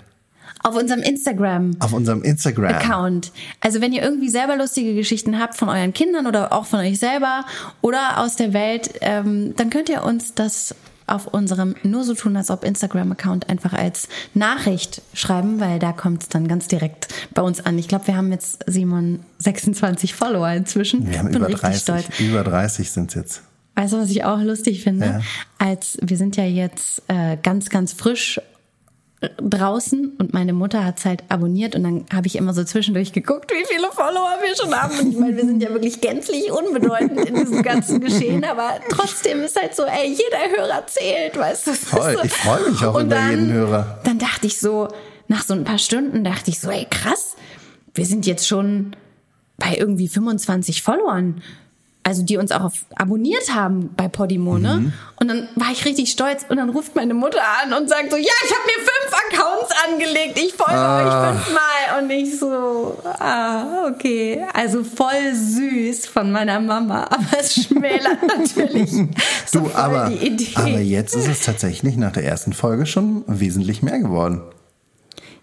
auf 0.64 0.76
unserem 0.76 1.02
Instagram. 1.02 1.76
auf 1.78 1.92
unserem 1.92 2.22
Instagram. 2.22 2.74
Account. 2.74 3.32
Also 3.60 3.80
wenn 3.80 3.92
ihr 3.92 4.02
irgendwie 4.02 4.30
selber 4.30 4.56
lustige 4.56 4.94
Geschichten 4.94 5.38
habt 5.38 5.56
von 5.56 5.68
euren 5.68 5.92
Kindern 5.92 6.26
oder 6.26 6.52
auch 6.52 6.64
von 6.64 6.80
euch 6.80 6.98
selber 6.98 7.44
oder 7.82 8.18
aus 8.18 8.36
der 8.36 8.52
Welt, 8.52 8.94
ähm, 9.02 9.54
dann 9.56 9.70
könnt 9.70 9.90
ihr 9.90 10.02
uns 10.02 10.34
das 10.34 10.74
auf 11.06 11.26
unserem 11.26 11.74
nur 11.82 12.02
so 12.02 12.14
tun 12.14 12.34
als 12.34 12.50
ob 12.50 12.64
Instagram 12.64 13.12
Account 13.12 13.50
einfach 13.50 13.74
als 13.74 14.08
Nachricht 14.32 15.02
schreiben, 15.12 15.60
weil 15.60 15.78
da 15.78 15.92
kommt 15.92 16.22
es 16.22 16.28
dann 16.30 16.48
ganz 16.48 16.66
direkt 16.66 17.08
bei 17.34 17.42
uns 17.42 17.64
an. 17.64 17.78
Ich 17.78 17.88
glaube, 17.88 18.06
wir 18.06 18.16
haben 18.16 18.32
jetzt 18.32 18.64
Simon 18.66 19.20
26 19.40 20.14
Follower 20.14 20.50
inzwischen. 20.50 21.06
Wir 21.10 21.18
haben 21.18 21.28
Bin 21.28 21.36
über 21.36 21.48
richtig 21.48 21.60
30, 21.60 21.82
stolz. 21.82 22.20
über 22.20 22.42
30 22.42 22.90
sind 22.90 23.10
es 23.10 23.14
jetzt. 23.16 23.42
Weißt 23.74 23.92
du, 23.92 23.98
was 23.98 24.10
ich 24.10 24.24
auch 24.24 24.40
lustig 24.40 24.82
finde? 24.82 25.06
Ja. 25.06 25.20
Als 25.58 25.98
wir 26.00 26.16
sind 26.16 26.36
ja 26.36 26.44
jetzt 26.44 27.02
äh, 27.08 27.36
ganz, 27.42 27.68
ganz 27.68 27.92
frisch 27.92 28.40
draußen 29.36 30.14
und 30.18 30.32
meine 30.32 30.52
Mutter 30.52 30.84
hat's 30.84 31.04
halt 31.04 31.22
abonniert 31.28 31.74
und 31.74 31.84
dann 31.84 32.06
habe 32.12 32.26
ich 32.26 32.36
immer 32.36 32.52
so 32.54 32.64
zwischendurch 32.64 33.12
geguckt, 33.12 33.50
wie 33.50 33.64
viele 33.66 33.90
Follower 33.92 34.36
wir 34.42 34.56
schon 34.56 34.74
haben. 34.74 34.98
Und 34.98 35.12
ich 35.12 35.18
meine, 35.18 35.36
wir 35.36 35.44
sind 35.44 35.62
ja 35.62 35.70
wirklich 35.70 36.00
gänzlich 36.00 36.50
unbedeutend 36.50 37.24
in 37.24 37.34
diesem 37.34 37.62
ganzen 37.62 38.00
Geschehen, 38.00 38.44
aber 38.44 38.80
trotzdem 38.90 39.42
ist 39.42 39.60
halt 39.60 39.74
so, 39.74 39.84
ey, 39.84 40.08
jeder 40.08 40.56
Hörer 40.56 40.86
zählt, 40.86 41.36
weißt 41.36 41.66
du? 41.66 41.72
Voll, 41.74 42.16
ich 42.22 42.32
freue 42.32 42.70
mich 42.70 42.84
auch 42.84 42.94
Und 42.94 43.06
über 43.06 43.14
dann, 43.14 43.30
jeden 43.30 43.52
Hörer. 43.52 44.00
Dann 44.04 44.18
dachte 44.18 44.46
ich 44.46 44.58
so, 44.58 44.88
nach 45.28 45.42
so 45.42 45.54
ein 45.54 45.64
paar 45.64 45.78
Stunden 45.78 46.24
dachte 46.24 46.50
ich 46.50 46.60
so, 46.60 46.70
ey, 46.70 46.86
krass, 46.88 47.36
wir 47.94 48.06
sind 48.06 48.26
jetzt 48.26 48.46
schon 48.46 48.96
bei 49.56 49.76
irgendwie 49.76 50.08
25 50.08 50.82
Followern. 50.82 51.42
Also 52.06 52.22
die 52.22 52.36
uns 52.36 52.52
auch 52.52 52.70
abonniert 52.96 53.54
haben 53.54 53.94
bei 53.96 54.08
Podimo, 54.08 54.58
ne? 54.58 54.74
Mhm. 54.74 54.92
Und 55.18 55.28
dann 55.28 55.48
war 55.54 55.72
ich 55.72 55.86
richtig 55.86 56.10
stolz 56.10 56.44
und 56.46 56.58
dann 56.58 56.68
ruft 56.68 56.94
meine 56.94 57.14
Mutter 57.14 57.40
an 57.62 57.72
und 57.72 57.88
sagt 57.88 58.10
so, 58.10 58.18
ja, 58.18 58.32
ich 58.44 58.50
habe 58.50 58.62
mir 58.66 58.84
fünf 58.84 59.03
Accounts 59.14 59.72
angelegt, 59.88 60.38
ich 60.38 60.52
folge 60.54 60.72
Ah. 60.80 60.98
euch 61.30 61.36
fünfmal. 61.36 62.02
Und 62.02 62.10
ich 62.10 62.38
so, 62.38 62.98
ah, 63.18 63.86
okay. 63.88 64.42
Also 64.52 64.82
voll 64.84 65.34
süß 65.34 66.06
von 66.06 66.30
meiner 66.32 66.60
Mama, 66.60 67.04
aber 67.10 67.38
es 67.40 67.54
schmälert 67.54 68.18
natürlich 68.38 68.90
so 69.46 69.60
Du, 69.60 69.70
aber, 69.74 70.08
die 70.10 70.26
Idee. 70.26 70.48
aber 70.56 70.80
jetzt 70.80 71.14
ist 71.14 71.28
es 71.28 71.40
tatsächlich 71.40 71.96
nach 71.96 72.12
der 72.12 72.24
ersten 72.24 72.52
Folge 72.52 72.86
schon 72.86 73.24
wesentlich 73.26 73.82
mehr 73.82 73.98
geworden. 73.98 74.42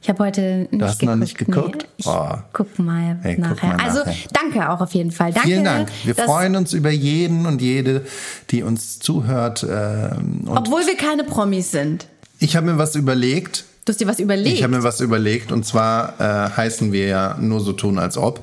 Ich 0.03 0.10
habe 0.10 0.23
heute 0.25 0.67
nicht 0.71 0.81
hast 0.81 0.99
geguckt. 0.99 1.03
noch 1.03 1.15
nicht 1.15 1.38
geguckt? 1.38 1.86
Nee, 1.99 2.05
Oh. 2.07 2.29
guck 2.53 2.79
mal 2.79 3.19
Hey, 3.21 3.36
guck 3.36 3.51
nachher. 3.51 3.67
mal 3.77 3.86
Also 3.86 3.99
nachher. 3.99 4.15
danke 4.34 4.69
auch 4.71 4.81
auf 4.81 4.93
jeden 4.95 5.12
Fall. 5.12 5.31
Danke, 5.31 5.47
Vielen 5.47 5.63
Dank. 5.63 5.89
Wir 6.03 6.15
freuen 6.15 6.55
uns 6.55 6.73
über 6.73 6.89
jeden 6.89 7.45
und 7.45 7.62
jede, 7.62 8.03
die 8.49 8.63
uns 8.63 8.97
zuhört. 8.97 9.63
ähm, 9.69 10.41
Obwohl 10.47 10.88
wir 10.88 10.97
keine 10.97 11.23
Promis 11.23 11.69
sind. 11.69 12.07
Ich 12.41 12.56
habe 12.56 12.65
mir 12.71 12.77
was 12.77 12.95
überlegt. 12.95 13.65
Du 13.86 13.91
hast 13.91 14.01
dir 14.01 14.08
was 14.08 14.19
überlegt. 14.19 14.56
Ich 14.58 14.63
habe 14.63 14.75
mir 14.75 14.84
was 14.84 14.99
überlegt 14.99 15.51
und 15.51 15.65
zwar 15.65 16.19
äh, 16.19 16.49
heißen 16.58 16.91
wir 16.91 17.08
ja 17.08 17.38
nur 17.39 17.62
so 17.62 17.71
tun 17.73 17.99
als 17.99 18.17
ob. 18.17 18.41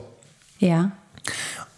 ja. 0.58 0.92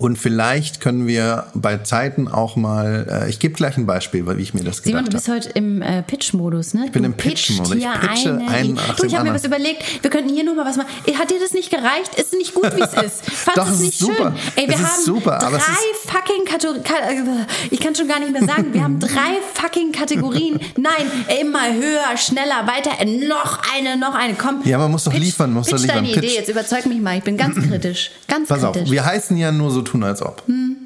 Und 0.01 0.17
vielleicht 0.17 0.81
können 0.81 1.07
wir 1.07 1.49
bei 1.53 1.77
Zeiten 1.77 2.27
auch 2.27 2.57
mal, 2.57 3.07
äh, 3.27 3.29
ich 3.29 3.39
gebe 3.39 3.53
gleich 3.53 3.77
ein 3.77 3.85
Beispiel, 3.85 4.27
wie 4.27 4.41
ich 4.41 4.55
mir 4.55 4.65
das 4.65 4.79
Simon, 4.79 5.05
gedacht 5.05 5.13
du 5.13 5.17
bist 5.19 5.29
habe. 5.29 5.37
heute 5.41 5.51
im 5.51 5.83
äh, 5.83 6.03
Pitch-Modus, 6.03 6.73
ne? 6.73 6.87
Ich 6.87 6.93
bin 6.93 7.05
im 7.05 7.13
Pitch-Modus. 7.13 7.75
Ich 7.75 7.87
pitche 8.01 8.31
einen 8.49 8.75
nach 8.75 8.97
Du, 8.97 9.05
ich 9.05 9.15
habe 9.15 9.29
mir 9.29 9.35
was 9.35 9.45
überlegt. 9.45 9.83
Wir 10.03 10.09
könnten 10.11 10.33
hier 10.35 10.43
nur 10.43 10.55
mal 10.55 10.65
was 10.65 10.79
machen. 10.79 10.89
Hat 11.19 11.31
dir 11.31 11.39
das 11.39 11.53
nicht 11.53 11.69
gereicht? 11.69 12.15
Ist 12.17 12.33
nicht 12.33 12.55
gut, 12.55 12.75
wie 12.75 12.81
es 12.81 12.95
ist? 13.05 13.31
Fandest 13.31 13.57
Doch, 13.59 13.71
es 13.71 13.81
nicht 13.81 13.93
ist 13.93 13.99
super. 13.99 14.33
schön? 14.33 14.53
Ey, 14.65 14.69
wir 14.69 14.75
Es 14.77 14.81
haben 14.83 15.03
super, 15.05 15.39
drei 15.39 15.59
fucking 16.07 16.45
Kategorien. 16.47 17.47
Ich 17.71 17.79
kann 17.81 17.95
schon 17.95 18.09
gar 18.09 18.21
nicht 18.21 18.33
mehr 18.33 18.45
sagen. 18.47 18.73
Wir 18.73 18.83
haben 18.83 18.99
drei 19.01 19.37
fucking 19.53 19.93
Kategorien. 19.93 20.61
Nein, 20.79 21.11
immer 21.43 21.75
höher, 21.75 22.17
schneller, 22.17 22.67
weiter. 22.67 22.93
Äh, 23.01 23.27
Noch 23.29 23.59
eine, 23.77 23.99
noch 23.99 24.15
eine. 24.15 24.33
Komm. 24.33 24.63
Ja, 24.65 24.79
man 24.79 24.91
muss 24.93 25.05
doch 25.05 25.13
liefern, 25.13 25.53
muss 25.53 25.67
doch 25.67 25.73
pitch 25.77 25.83
liefern. 25.83 26.05
deine 26.05 26.09
Pitch. 26.15 26.25
Idee. 26.25 26.35
Jetzt 26.37 26.49
überzeug 26.49 26.87
mich 26.87 27.03
mal. 27.03 27.19
Ich 27.19 27.25
bin 27.25 27.37
ganz 27.37 27.57
kritisch. 27.69 28.13
Ganz 28.29 28.49
Pass 28.49 28.65
auf, 28.65 28.73
kritisch. 28.73 28.91
wir 28.91 29.05
heißen 29.05 29.37
ja 29.37 29.53
nur 29.53 29.71
so 29.71 29.83
tun 29.91 30.05
als 30.05 30.23
ob. 30.23 30.47
Hm. 30.47 30.77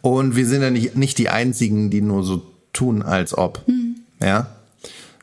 Und 0.00 0.36
wir 0.36 0.46
sind 0.46 0.62
ja 0.62 0.70
nicht, 0.70 0.96
nicht 0.96 1.18
die 1.18 1.28
einzigen, 1.28 1.90
die 1.90 2.00
nur 2.00 2.22
so 2.24 2.42
tun 2.72 3.02
als 3.02 3.36
ob. 3.36 3.66
Hm. 3.66 3.96
Ja. 4.20 4.46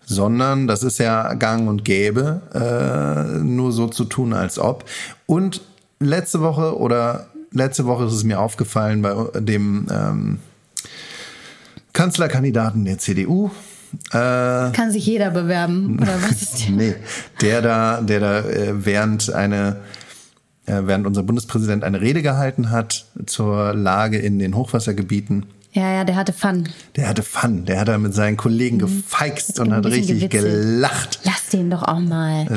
Sondern 0.05 0.67
das 0.67 0.83
ist 0.83 0.99
ja 0.99 1.33
gang 1.33 1.67
und 1.67 1.83
gäbe, 1.83 2.41
äh, 2.53 3.43
nur 3.43 3.71
so 3.71 3.87
zu 3.87 4.05
tun 4.05 4.33
als 4.33 4.59
ob. 4.59 4.85
Und 5.25 5.61
letzte 5.99 6.41
Woche 6.41 6.77
oder 6.77 7.27
letzte 7.51 7.85
Woche 7.85 8.05
ist 8.05 8.13
es 8.13 8.23
mir 8.23 8.39
aufgefallen 8.39 9.01
bei 9.01 9.15
dem 9.39 9.87
ähm, 9.89 10.39
Kanzlerkandidaten 11.93 12.85
der 12.85 12.99
CDU, 12.99 13.49
Kann 14.11 14.91
sich 14.91 15.05
jeder 15.05 15.31
bewerben. 15.31 15.97
Oder 16.01 16.21
was 16.21 16.41
ist 16.41 16.69
Nee, 16.69 16.95
der 17.41 17.61
da, 17.61 18.01
der 18.01 18.19
da 18.19 18.39
äh, 18.39 18.85
während 18.85 19.33
eine 19.33 19.69
äh, 19.69 20.04
während 20.65 21.05
unser 21.05 21.23
Bundespräsident 21.23 21.83
eine 21.83 22.01
Rede 22.01 22.21
gehalten 22.21 22.71
hat 22.71 23.05
zur 23.25 23.73
Lage 23.73 24.17
in 24.17 24.39
den 24.39 24.55
Hochwassergebieten. 24.55 25.45
Ja, 25.73 25.91
ja, 25.91 26.03
der 26.05 26.15
hatte 26.15 26.31
Fun. 26.31 26.69
Der 26.95 27.09
hatte 27.09 27.21
Fun, 27.21 27.65
der 27.65 27.81
hat 27.81 27.89
da 27.89 27.97
mit 27.97 28.13
seinen 28.13 28.37
Kollegen 28.37 28.79
gefeixt 28.79 29.59
und 29.59 29.73
hat 29.73 29.85
richtig 29.85 30.21
gewitzelt. 30.21 30.31
gelacht. 30.31 31.19
Lass 31.23 31.47
den 31.47 31.69
doch 31.69 31.83
auch 31.83 31.99
mal. 31.99 32.47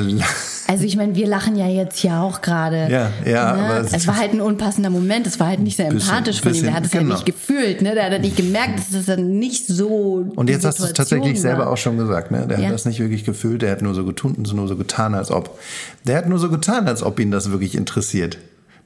Also 0.69 0.83
ich 0.83 0.95
meine, 0.95 1.15
wir 1.15 1.25
lachen 1.25 1.55
ja 1.55 1.67
jetzt 1.67 2.03
ja 2.03 2.21
auch 2.21 2.41
gerade. 2.41 2.87
Ja, 2.91 3.09
ja, 3.25 3.53
ne? 3.55 3.63
aber 3.63 3.79
es- 3.91 4.07
war 4.07 4.17
halt 4.17 4.33
ein 4.33 4.39
unpassender 4.41 4.91
Moment. 4.91 5.25
Es 5.25 5.39
war 5.39 5.47
halt 5.47 5.61
nicht 5.61 5.75
sehr 5.77 5.89
Bisschen- 5.89 6.09
empathisch 6.11 6.41
von 6.41 6.53
ihm. 6.53 6.61
Der 6.63 6.73
hat 6.75 6.85
es 6.85 6.91
genau. 6.91 7.05
ja 7.05 7.13
nicht 7.15 7.25
gefühlt. 7.25 7.81
Ne? 7.81 7.95
Der 7.95 8.05
hat 8.05 8.11
ja 8.11 8.19
nicht 8.19 8.37
gemerkt, 8.37 8.77
dass 8.77 8.93
es 8.93 9.05
dann 9.07 9.39
nicht 9.39 9.65
so. 9.65 10.27
Und 10.35 10.47
jetzt 10.49 10.65
hast 10.65 10.79
du 10.79 10.83
es 10.83 10.93
tatsächlich 10.93 11.41
selber 11.41 11.65
war. 11.65 11.71
auch 11.71 11.77
schon 11.77 11.97
gesagt, 11.97 12.29
ne? 12.29 12.45
Der 12.47 12.59
Ja. 12.59 12.67
hat 12.67 12.73
das 12.75 12.85
nicht 12.85 12.99
wirklich 12.99 13.25
gefühlt, 13.25 13.63
der 13.63 13.71
hat 13.71 13.81
nur 13.81 13.95
so 13.95 14.05
getun 14.05 14.35
und 14.35 14.53
nur 14.53 14.67
so 14.67 14.75
getan, 14.75 15.15
als 15.15 15.31
ob. 15.31 15.57
Der 16.05 16.17
hat 16.17 16.29
nur 16.29 16.37
so 16.37 16.49
getan, 16.51 16.87
als 16.87 17.01
ob 17.01 17.19
ihn 17.19 17.31
das 17.31 17.49
wirklich 17.49 17.73
interessiert. 17.75 18.37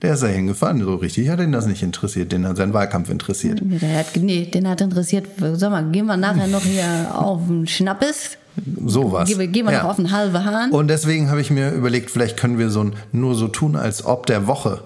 Der 0.02 0.14
ist 0.14 0.24
da 0.24 0.28
hingefahren, 0.28 0.82
so 0.82 0.96
richtig 0.96 1.30
hat 1.30 1.40
ihn 1.40 1.52
das 1.52 1.66
nicht 1.66 1.82
interessiert, 1.84 2.32
den 2.32 2.46
hat 2.48 2.58
sein 2.58 2.74
Wahlkampf 2.74 3.10
interessiert. 3.10 3.62
Nee, 3.64 3.78
der 3.80 4.00
hat, 4.00 4.08
nee, 4.18 4.46
den 4.46 4.68
hat 4.68 4.82
interessiert. 4.82 5.28
Sag 5.54 5.70
mal, 5.72 5.84
gehen 5.92 6.06
wir 6.06 6.18
nachher 6.18 6.48
noch 6.48 6.64
hier 6.64 6.84
auf 7.14 7.42
den 7.48 7.68
Schnappes? 7.68 8.38
Sowas. 8.86 9.28
Gehen 9.28 9.52
gehen 9.52 9.66
wir 9.66 9.74
Ja. 9.74 9.84
noch 9.84 9.90
auf 9.92 9.96
den 9.96 10.12
halben 10.12 10.44
Hahn? 10.46 10.72
Und 10.72 10.88
deswegen 10.88 11.30
habe 11.30 11.42
ich 11.42 11.50
mir 11.50 11.72
überlegt, 11.72 12.12
vielleicht 12.12 12.38
können 12.38 12.58
wir 12.60 12.70
so 12.70 12.82
ein 12.84 12.96
nur 13.12 13.36
so 13.36 13.48
tun, 13.48 13.76
als 13.76 14.06
ob 14.06 14.26
der 14.28 14.46
Woche 14.48 14.84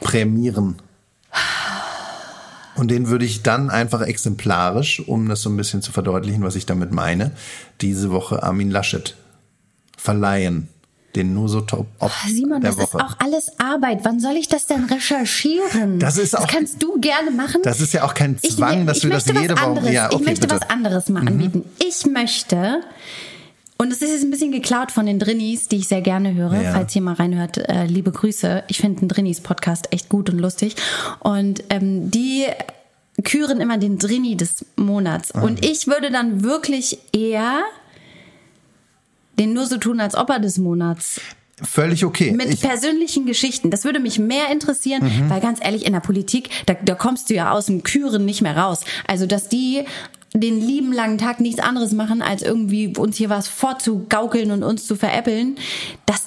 prämieren. 0.00 0.76
Und 2.76 2.90
den 2.90 3.08
würde 3.08 3.24
ich 3.24 3.42
dann 3.42 3.70
einfach 3.70 4.02
exemplarisch, 4.02 5.00
um 5.00 5.28
das 5.28 5.40
so 5.40 5.48
ein 5.48 5.56
bisschen 5.56 5.80
zu 5.80 5.92
verdeutlichen, 5.92 6.42
was 6.42 6.56
ich 6.56 6.66
damit 6.66 6.92
meine, 6.92 7.30
diese 7.80 8.10
Woche 8.10 8.42
Armin 8.42 8.70
Laschet 8.70 9.16
verleihen. 9.96 10.68
Den 11.16 11.32
nur 11.34 11.48
so 11.48 11.62
top 11.62 11.86
ob 11.98 12.10
Ah, 12.10 12.28
Simon, 12.28 12.60
der 12.60 12.70
das 12.72 12.78
Woche. 12.78 12.98
ist 12.98 13.02
auch 13.02 13.16
alles 13.18 13.50
Arbeit. 13.58 14.00
Wann 14.04 14.20
soll 14.20 14.36
ich 14.36 14.48
das 14.48 14.66
denn 14.66 14.84
recherchieren? 14.84 15.98
Das 15.98 16.18
ist 16.18 16.36
auch- 16.38 16.46
kannst 16.46 16.82
du 16.82 17.00
gerne 17.00 17.30
machen. 17.30 17.62
Das 17.62 17.80
ist 17.80 17.92
ja 17.94 18.04
auch 18.04 18.14
kein 18.14 18.38
Zwang, 18.38 18.80
ich, 18.80 18.86
dass 18.86 18.98
ich 18.98 19.04
wir 19.04 19.10
das 19.10 19.26
jede 19.26 19.56
Woche-. 19.58 19.90
Ja, 19.92 20.06
okay, 20.06 20.16
ich 20.20 20.24
möchte 20.26 20.40
bitte. 20.46 20.54
Mhm. 20.56 20.60
was 20.60 20.70
anderes 20.70 21.08
mal 21.08 21.26
anbieten. 21.26 21.64
Ich 21.84 22.04
möchte, 22.06 22.82
und 23.78 23.92
es 23.92 24.02
ist 24.02 24.10
jetzt 24.12 24.24
ein 24.24 24.30
bisschen 24.30 24.52
geklaut 24.52 24.92
von 24.92 25.06
den 25.06 25.18
Drinnies, 25.18 25.68
die 25.68 25.76
ich 25.76 25.88
sehr 25.88 26.02
gerne 26.02 26.34
höre, 26.34 26.60
Ja. 26.60 26.72
falls 26.72 26.94
ihr 26.94 27.02
mal 27.02 27.14
reinhört, 27.14 27.56
äh, 27.58 27.86
liebe 27.86 28.12
Grüße. 28.12 28.64
Ich 28.68 28.78
finde 28.78 29.00
den 29.00 29.08
Drinnies-Podcast 29.08 29.92
echt 29.92 30.08
gut 30.10 30.28
und 30.30 30.38
lustig. 30.38 30.76
Und 31.20 31.64
ähm, 31.70 32.10
die 32.10 32.44
küren 33.24 33.60
immer 33.62 33.78
den 33.78 33.98
Drini 33.98 34.36
des 34.36 34.66
Monats. 34.76 35.30
Und 35.30 35.64
ich 35.64 35.86
würde 35.86 36.10
dann 36.10 36.42
wirklich 36.44 36.98
eher 37.14 37.60
den 39.38 39.52
nur 39.52 39.66
so 39.66 39.78
tun, 39.78 40.00
als 40.00 40.14
ob 40.14 40.30
er 40.30 40.38
des 40.40 40.58
Monats 40.58 41.20
Völlig 41.62 42.04
okay. 42.04 42.32
mit 42.32 42.52
Ich, 42.52 42.60
persönlichen 42.60 43.24
Geschichten. 43.24 43.70
Das 43.70 43.84
würde 43.84 43.98
mich 43.98 44.18
mehr 44.18 44.50
interessieren, 44.52 45.04
Mhm. 45.04 45.30
weil 45.30 45.40
ganz 45.40 45.58
ehrlich, 45.62 45.86
in 45.86 45.94
der 45.94 46.00
Politik, 46.00 46.50
da, 46.66 46.74
da 46.74 46.94
kommst 46.94 47.30
du 47.30 47.34
ja 47.34 47.50
aus 47.50 47.66
dem 47.66 47.82
Küren 47.82 48.26
nicht 48.26 48.42
mehr 48.42 48.58
raus. 48.58 48.80
Also, 49.06 49.24
dass 49.26 49.48
die 49.48 49.84
den 50.34 50.60
lieben 50.60 50.92
langen 50.92 51.16
Tag 51.16 51.40
nichts 51.40 51.60
anderes 51.60 51.92
machen, 51.92 52.20
als 52.20 52.42
irgendwie 52.42 52.92
uns 52.98 53.16
hier 53.16 53.30
was 53.30 53.48
vorzugaukeln 53.48 54.50
und 54.50 54.62
uns 54.64 54.86
zu 54.86 54.96
veräppeln, 54.96 55.56
das 56.04 56.25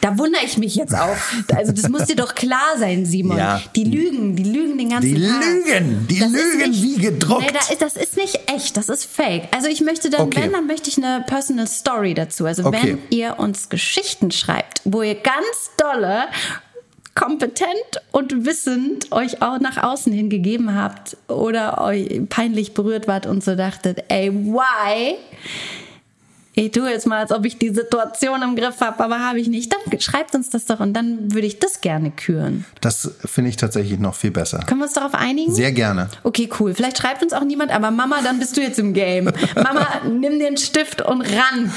da 0.00 0.18
wundere 0.18 0.44
ich 0.44 0.58
mich 0.58 0.74
jetzt 0.76 0.94
auch. 0.94 1.16
Also 1.54 1.72
das 1.72 1.88
muss 1.88 2.04
dir 2.04 2.16
doch 2.16 2.34
klar 2.34 2.74
sein, 2.78 3.06
Simon. 3.06 3.38
Ja. 3.38 3.62
Die 3.74 3.84
lügen, 3.84 4.36
die 4.36 4.44
lügen 4.44 4.76
den 4.78 4.90
ganzen 4.90 5.14
Die 5.14 5.22
Tag. 5.26 5.40
lügen, 5.44 6.06
die 6.10 6.18
Das 6.18 6.30
lügen 6.30 6.70
nicht- 6.70 6.82
wie 6.82 6.96
gedruckt. 6.96 7.42
Nee, 7.42 7.52
da 7.52 7.72
ist, 7.72 7.80
das 7.80 7.96
ist 7.96 8.16
nicht 8.16 8.38
echt, 8.54 8.76
das 8.76 8.88
ist 8.88 9.04
fake. 9.06 9.48
Also 9.50 9.68
ich 9.68 9.80
möchte 9.80 10.10
dann, 10.10 10.22
Okay. 10.22 10.42
wenn, 10.42 10.52
dann 10.52 10.66
möchte 10.66 10.90
ich 10.90 10.98
eine 10.98 11.24
Personal 11.26 11.66
Story 11.66 12.12
dazu. 12.14 12.44
Also 12.44 12.64
Okay. 12.66 12.78
wenn 12.82 12.98
ihr 13.10 13.38
uns 13.38 13.68
Geschichten 13.70 14.30
schreibt, 14.30 14.82
wo 14.84 15.02
ihr 15.02 15.14
ganz 15.14 15.70
dolle 15.78 16.24
kompetent 17.14 18.02
und 18.10 18.44
wissend 18.44 19.12
euch 19.12 19.40
auch 19.40 19.60
nach 19.60 19.80
außen 19.82 20.12
hin 20.12 20.28
gegeben 20.30 20.74
habt 20.74 21.16
oder 21.28 21.80
euch 21.80 22.08
peinlich 22.28 22.74
berührt 22.74 23.06
wart 23.06 23.26
und 23.26 23.44
so 23.44 23.54
dachtet, 23.54 24.02
ey, 24.08 24.32
why? 24.32 25.14
Ich 26.56 26.70
tue 26.70 26.88
jetzt 26.88 27.06
mal, 27.06 27.18
als 27.18 27.32
ob 27.32 27.44
ich 27.44 27.58
die 27.58 27.70
Situation 27.70 28.42
im 28.42 28.54
Griff 28.54 28.80
habe, 28.80 29.02
aber 29.02 29.18
habe 29.18 29.40
ich 29.40 29.48
nicht. 29.48 29.72
Dann 29.72 30.00
schreibt 30.00 30.34
uns 30.34 30.50
das 30.50 30.66
doch 30.66 30.78
und 30.80 30.92
dann 30.94 31.32
würde 31.34 31.46
ich 31.48 31.58
das 31.58 31.80
gerne 31.80 32.10
küren. 32.12 32.64
das 32.80 33.10
finde 33.24 33.50
ich 33.50 33.56
tatsächlich 33.56 33.98
noch 33.98 34.14
viel 34.14 34.30
besser. 34.30 34.60
Können 34.66 34.80
wir 34.80 34.84
uns 34.84 34.94
darauf 34.94 35.14
einigen? 35.14 35.52
Sehr 35.52 35.72
gerne. 35.72 36.08
Okay, 36.22 36.48
cool. 36.60 36.72
Vielleicht 36.74 36.98
schreibt 36.98 37.22
uns 37.24 37.32
auch 37.32 37.42
niemand, 37.44 37.72
aber 37.72 37.90
Mama, 37.90 38.16
dann 38.22 38.38
bist 38.38 38.56
du 38.56 38.60
jetzt 38.60 38.78
im 38.78 38.92
Game. 38.94 39.30
Mama, 39.56 39.86
nimm 40.08 40.38
den 40.38 40.56
Stift 40.56 41.02
und 41.02 41.22
ran. 41.22 41.72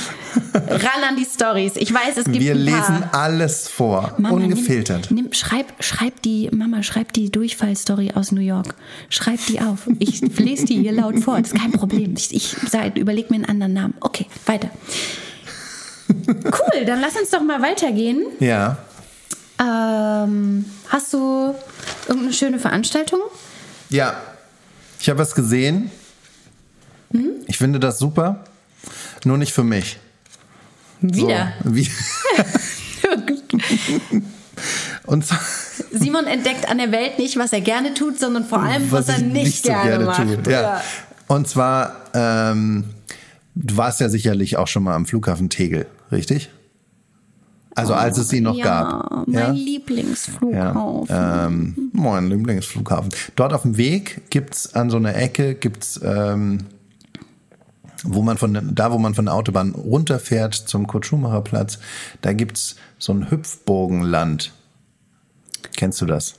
Ran 0.54 1.04
an 1.10 1.16
die 1.16 1.26
Stories. 1.26 1.74
Ich 1.76 1.94
weiß, 1.94 2.18
es 2.18 2.26
gibt 2.26 2.40
Wir 2.40 2.54
ein 2.54 2.66
paar. 2.66 2.80
lesen 2.80 3.04
alles 3.12 3.68
vor, 3.68 4.14
Mama, 4.18 4.36
ungefiltert. 4.36 5.10
Nimm, 5.10 5.24
nimm, 5.26 5.34
schreib, 5.34 5.66
schreib 5.80 6.22
die, 6.22 6.50
Mama, 6.52 6.84
schreib 6.84 7.14
die 7.14 7.32
Durchfallstory 7.32 8.12
aus 8.14 8.32
New 8.32 8.42
York. 8.42 8.76
Schreib 9.10 9.40
die 9.48 9.60
auf. 9.60 9.88
Ich 10.00 10.22
lese 10.38 10.66
die 10.66 10.76
hier 10.82 10.92
laut 10.92 11.20
vor. 11.20 11.40
Das 11.40 11.52
ist 11.54 11.60
kein 11.60 11.72
Problem. 11.72 12.14
Ich, 12.16 12.34
ich 12.34 12.56
sag, 12.70 12.98
überleg 12.98 13.30
mir 13.32 13.38
einen 13.38 13.46
anderen 13.46 13.74
Namen. 13.74 13.94
Okay, 14.02 14.26
weiter. 14.46 14.67
Cool, 16.10 16.86
dann 16.86 17.02
lass 17.02 17.16
uns 17.16 17.30
doch 17.30 17.42
mal 17.42 17.62
weitergehen. 17.62 18.26
Ja. 18.40 18.78
Ähm, 19.60 20.66
hast 20.90 21.14
du 21.14 21.56
irgendeine 22.08 22.34
schöne 22.34 22.60
Veranstaltung? 22.60 23.20
Ja, 23.90 24.22
ich 25.00 25.10
habe 25.10 25.20
was 25.20 25.36
gesehen. 25.36 25.92
Hm? 27.12 27.32
Ich 27.48 27.58
finde 27.58 27.80
das 27.80 28.00
super. 28.00 28.44
Nur 29.24 29.38
nicht 29.38 29.54
für 29.54 29.64
mich. 29.64 29.98
Wieder. 31.02 31.54
So, 31.64 31.76
wie, 31.76 31.90
und 35.06 35.26
zwar, 35.26 35.40
Simon 35.92 36.26
entdeckt 36.26 36.68
an 36.70 36.80
der 36.80 36.92
Welt 36.92 37.20
nicht, 37.20 37.38
was 37.38 37.54
er 37.54 37.62
gerne 37.62 37.94
tut, 37.94 38.20
sondern 38.20 38.46
vor 38.46 38.60
allem, 38.60 38.92
was, 38.92 39.10
er 39.10 39.18
ich 39.18 39.24
nicht, 39.24 39.64
so 39.64 39.70
gerne, 39.70 40.06
macht. 40.06 40.44
tue. 40.44 40.52
Ja. 40.52 40.82
Und 41.28 41.48
zwar, 41.48 41.96
ähm, 42.14 42.86
du 43.58 43.78
warst 43.78 44.00
ja 44.00 44.10
sicherlich 44.10 44.58
auch 44.58 44.68
schon 44.68 44.84
mal 44.84 44.96
am 44.96 45.06
Flughafen 45.06 45.50
Tegel, 45.50 45.86
richtig? 46.12 46.50
Also 47.76 47.94
als 47.94 48.18
es 48.18 48.34
ihn 48.34 48.44
noch 48.44 48.56
ja, 48.56 48.64
gab. 48.64 49.28
mein 49.28 49.34
ja? 49.36 49.52
Lieblingsflughafen. 49.52 51.06
Ja, 51.08 51.46
ähm, 51.46 51.92
mein 51.94 52.28
Lieblingsflughafen. 52.30 53.10
Dort 53.36 53.54
auf 53.54 53.62
dem 53.62 53.78
Weg 53.78 54.30
gibt's 54.32 54.74
an 54.74 54.90
so 54.90 54.98
einer 54.98 55.16
Ecke 55.16 55.54
gibt's 55.54 56.00
ähm, 56.04 56.66
wo 58.04 58.22
man 58.24 58.38
von 58.38 58.54
der- 58.54 58.64
da 58.64 58.92
wo 58.92 58.98
man 58.98 59.14
von 59.14 59.26
der 59.26 59.34
Autobahn 59.36 59.72
runterfährt 59.72 60.54
zum 60.56 60.88
Kurt 60.88 61.06
Schumacher 61.06 61.42
Platz, 61.42 61.78
da 62.22 62.34
gibt's 62.34 62.78
so 63.00 63.14
ein 63.14 63.30
Hüpfburgenland. 63.30 64.54
Kennst 65.76 66.02
du 66.02 66.06
das? 66.08 66.36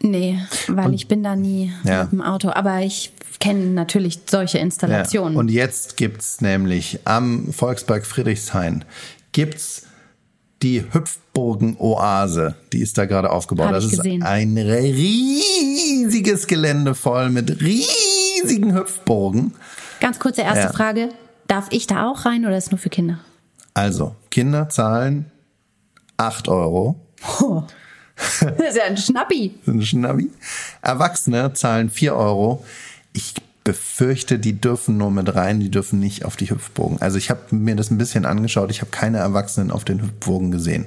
Nee, 0.00 0.38
weil 0.68 0.92
ich 0.94 1.08
bin 1.08 1.22
da 1.22 1.34
nie 1.36 1.72
Ja. 1.84 2.04
mit 2.04 2.12
dem 2.12 2.22
Auto. 2.22 2.50
Aber 2.50 2.80
ich 2.80 3.12
kenne 3.40 3.66
natürlich 3.66 4.20
solche 4.26 4.58
Installationen. 4.58 5.36
Und 5.36 5.50
jetzt 5.50 5.96
gibt's 5.96 6.40
nämlich 6.40 7.00
am 7.04 7.52
Volkspark 7.52 8.06
Friedrichshain 8.06 8.84
gibt's 9.32 9.82
die 10.62 10.84
Hüpfburgen-Oase. 10.92 12.54
Die 12.72 12.80
ist 12.80 12.96
da 12.96 13.04
gerade 13.04 13.30
aufgebaut. 13.30 13.66
Hab 13.66 13.74
das 13.74 13.84
ist 13.84 13.96
gesehen. 13.98 14.22
ein 14.22 14.56
riesiges 14.56 16.46
Gelände 16.46 16.94
voll 16.94 17.30
mit 17.30 17.60
riesigen 17.60 18.74
Hüpfburgen. 18.74 19.52
Ganz 20.00 20.18
kurze 20.18 20.42
erste 20.42 20.64
Ja. 20.66 20.72
Frage. 20.72 21.08
Darf 21.48 21.66
ich 21.70 21.86
da 21.86 22.08
auch 22.08 22.24
rein 22.24 22.46
oder 22.46 22.56
ist 22.56 22.70
nur 22.70 22.78
für 22.78 22.88
Kinder? 22.88 23.18
Also, 23.74 24.14
Kinder 24.30 24.68
zahlen 24.70 25.30
8 26.16 26.48
Euro. 26.48 26.96
Das 28.40 28.68
ist 28.70 28.76
ja 28.76 28.84
ein 28.84 28.96
Schnappi. 28.96 29.54
Das 29.66 29.68
ist 29.68 29.74
ein 29.74 29.82
Schnappi. 29.82 30.30
Erwachsene 30.80 31.52
zahlen 31.52 31.90
4 31.90 32.14
Euro. 32.14 32.64
Ich 33.14 33.34
befürchte, 33.64 34.38
die 34.38 34.60
dürfen 34.60 34.98
nur 34.98 35.10
mit 35.10 35.34
rein, 35.34 35.58
die 35.58 35.70
dürfen 35.70 35.98
nicht 35.98 36.26
auf 36.26 36.36
die 36.36 36.50
Hüpfburgen. 36.50 37.00
Also 37.00 37.16
ich 37.16 37.30
habe 37.30 37.54
mir 37.56 37.74
das 37.74 37.90
ein 37.90 37.96
bisschen 37.96 38.26
angeschaut, 38.26 38.70
ich 38.70 38.82
habe 38.82 38.90
keine 38.90 39.18
Erwachsenen 39.18 39.70
auf 39.70 39.84
den 39.84 40.02
Hüpfburgen 40.02 40.50
gesehen. 40.50 40.86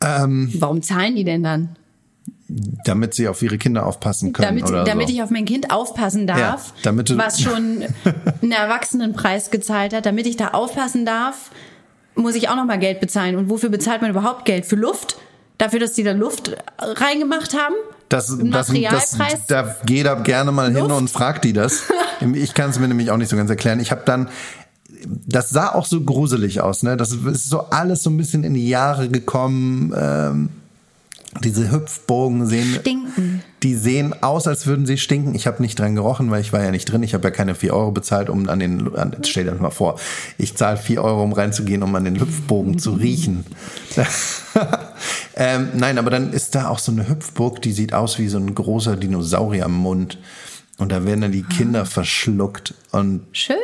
Warum 0.00 0.82
zahlen 0.82 1.16
die 1.16 1.24
denn 1.24 1.42
dann? 1.42 1.76
Damit 2.84 3.14
sie 3.14 3.26
auf 3.28 3.40
ihre 3.40 3.56
Kinder 3.56 3.86
aufpassen 3.86 4.34
können. 4.34 4.60
Damit, 4.60 4.86
damit 4.86 5.08
so. 5.08 5.14
ich 5.14 5.22
auf 5.22 5.30
mein 5.30 5.46
Kind 5.46 5.70
aufpassen 5.70 6.26
darf, 6.26 6.74
Ja, 6.84 7.16
was 7.16 7.40
schon 7.40 7.84
einen 8.42 8.52
Erwachsenenpreis 8.52 9.50
gezahlt 9.50 9.94
hat, 9.94 10.04
damit 10.04 10.26
ich 10.26 10.36
da 10.36 10.48
aufpassen 10.48 11.06
darf, 11.06 11.50
muss 12.14 12.34
ich 12.34 12.50
auch 12.50 12.56
noch 12.56 12.66
mal 12.66 12.78
Geld 12.78 13.00
bezahlen. 13.00 13.36
Und 13.36 13.48
wofür 13.48 13.70
bezahlt 13.70 14.02
man 14.02 14.10
überhaupt 14.10 14.44
Geld? 14.44 14.66
Für 14.66 14.76
Luft? 14.76 15.16
Dafür, 15.56 15.80
dass 15.80 15.94
die 15.94 16.02
da 16.02 16.12
Luft 16.12 16.54
reingemacht 16.78 17.54
haben? 17.54 17.74
Das, 18.08 18.36
das, 18.38 18.68
das, 18.68 19.16
da 19.48 19.76
geht 19.84 20.06
da 20.06 20.14
gerne 20.14 20.52
mal 20.52 20.70
hin 20.70 20.80
Luft? 20.80 20.92
und 20.92 21.10
fragt 21.10 21.44
die 21.44 21.52
das. 21.52 21.84
Ich 22.32 22.54
kann 22.54 22.70
es 22.70 22.78
mir 22.78 22.88
nämlich 22.88 23.10
auch 23.10 23.16
nicht 23.16 23.28
so 23.28 23.36
ganz 23.36 23.50
erklären. 23.50 23.80
Ich 23.80 23.90
habe 23.90 24.02
dann, 24.06 24.28
das 25.26 25.50
sah 25.50 25.74
auch 25.74 25.84
so 25.84 26.00
gruselig 26.00 26.60
aus, 26.60 26.82
ne? 26.82 26.96
Das 26.96 27.12
ist 27.12 27.50
so 27.50 27.68
alles 27.70 28.02
so 28.02 28.08
ein 28.08 28.16
bisschen 28.16 28.44
in 28.44 28.54
die 28.54 28.68
Jahre 28.68 29.08
gekommen. 29.08 29.92
Ähm, 29.94 30.48
diese 31.42 31.70
Hüpfbogen 31.70 32.46
sehen, 32.46 32.76
Stinken. 32.80 33.42
die 33.62 33.74
sehen 33.74 34.14
aus, 34.22 34.46
als 34.46 34.66
würden 34.66 34.86
sie 34.86 34.98
stinken. 34.98 35.34
Ich 35.34 35.46
habe 35.46 35.60
nicht 35.62 35.78
dran 35.78 35.96
gerochen, 35.96 36.30
weil 36.30 36.40
ich 36.40 36.52
war 36.52 36.62
ja 36.62 36.70
nicht 36.70 36.84
drin. 36.84 37.02
Ich 37.02 37.14
habe 37.14 37.24
ja 37.24 37.30
keine 37.30 37.54
4 37.54 37.74
Euro 37.74 37.90
bezahlt, 37.90 38.30
um 38.30 38.48
an 38.48 38.60
den, 38.60 38.94
an, 38.94 39.16
stell 39.24 39.44
dir 39.44 39.50
das 39.50 39.60
mal 39.60 39.70
vor, 39.70 39.98
ich 40.38 40.56
zahle 40.56 40.76
4 40.76 41.02
Euro, 41.02 41.22
um 41.24 41.32
reinzugehen, 41.32 41.82
um 41.82 41.94
an 41.96 42.04
den 42.04 42.20
Hüpfbogen 42.20 42.78
zu 42.78 42.92
riechen. 42.92 43.44
ähm, 45.36 45.68
nein, 45.74 45.98
aber 45.98 46.10
dann 46.10 46.32
ist 46.32 46.54
da 46.54 46.68
auch 46.68 46.78
so 46.78 46.92
eine 46.92 47.08
Hüpfburg, 47.08 47.60
die 47.62 47.72
sieht 47.72 47.92
aus 47.92 48.18
wie 48.18 48.28
so 48.28 48.38
ein 48.38 48.54
großer 48.54 48.96
Dinosauriermund. 48.96 50.18
Und 50.78 50.90
da 50.90 51.04
werden 51.04 51.20
dann 51.20 51.32
die 51.32 51.44
Kinder 51.44 51.86
verschluckt. 51.86 52.74
Und 52.90 53.22
Schön. 53.32 53.56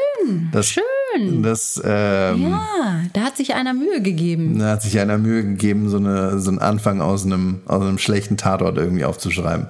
das, 0.52 0.68
Schön. 0.68 1.42
das 1.42 1.80
ähm, 1.84 2.42
Ja, 2.50 3.00
da 3.12 3.20
hat 3.22 3.36
sich 3.36 3.54
einer 3.54 3.74
Mühe 3.74 4.00
gegeben. 4.00 4.58
da 4.60 4.70
hat 4.70 4.82
sich 4.82 4.98
einer 5.00 5.18
Mühe 5.18 5.42
gegeben, 5.42 5.88
so, 5.88 5.96
eine, 5.96 6.38
so 6.38 6.50
einen 6.50 6.60
Anfang 6.60 7.00
aus 7.00 7.24
einem, 7.24 7.60
aus 7.66 7.82
einem 7.82 7.98
schlechten 7.98 8.36
Tatort 8.36 8.76
irgendwie 8.78 9.04
aufzuschreiben. 9.04 9.66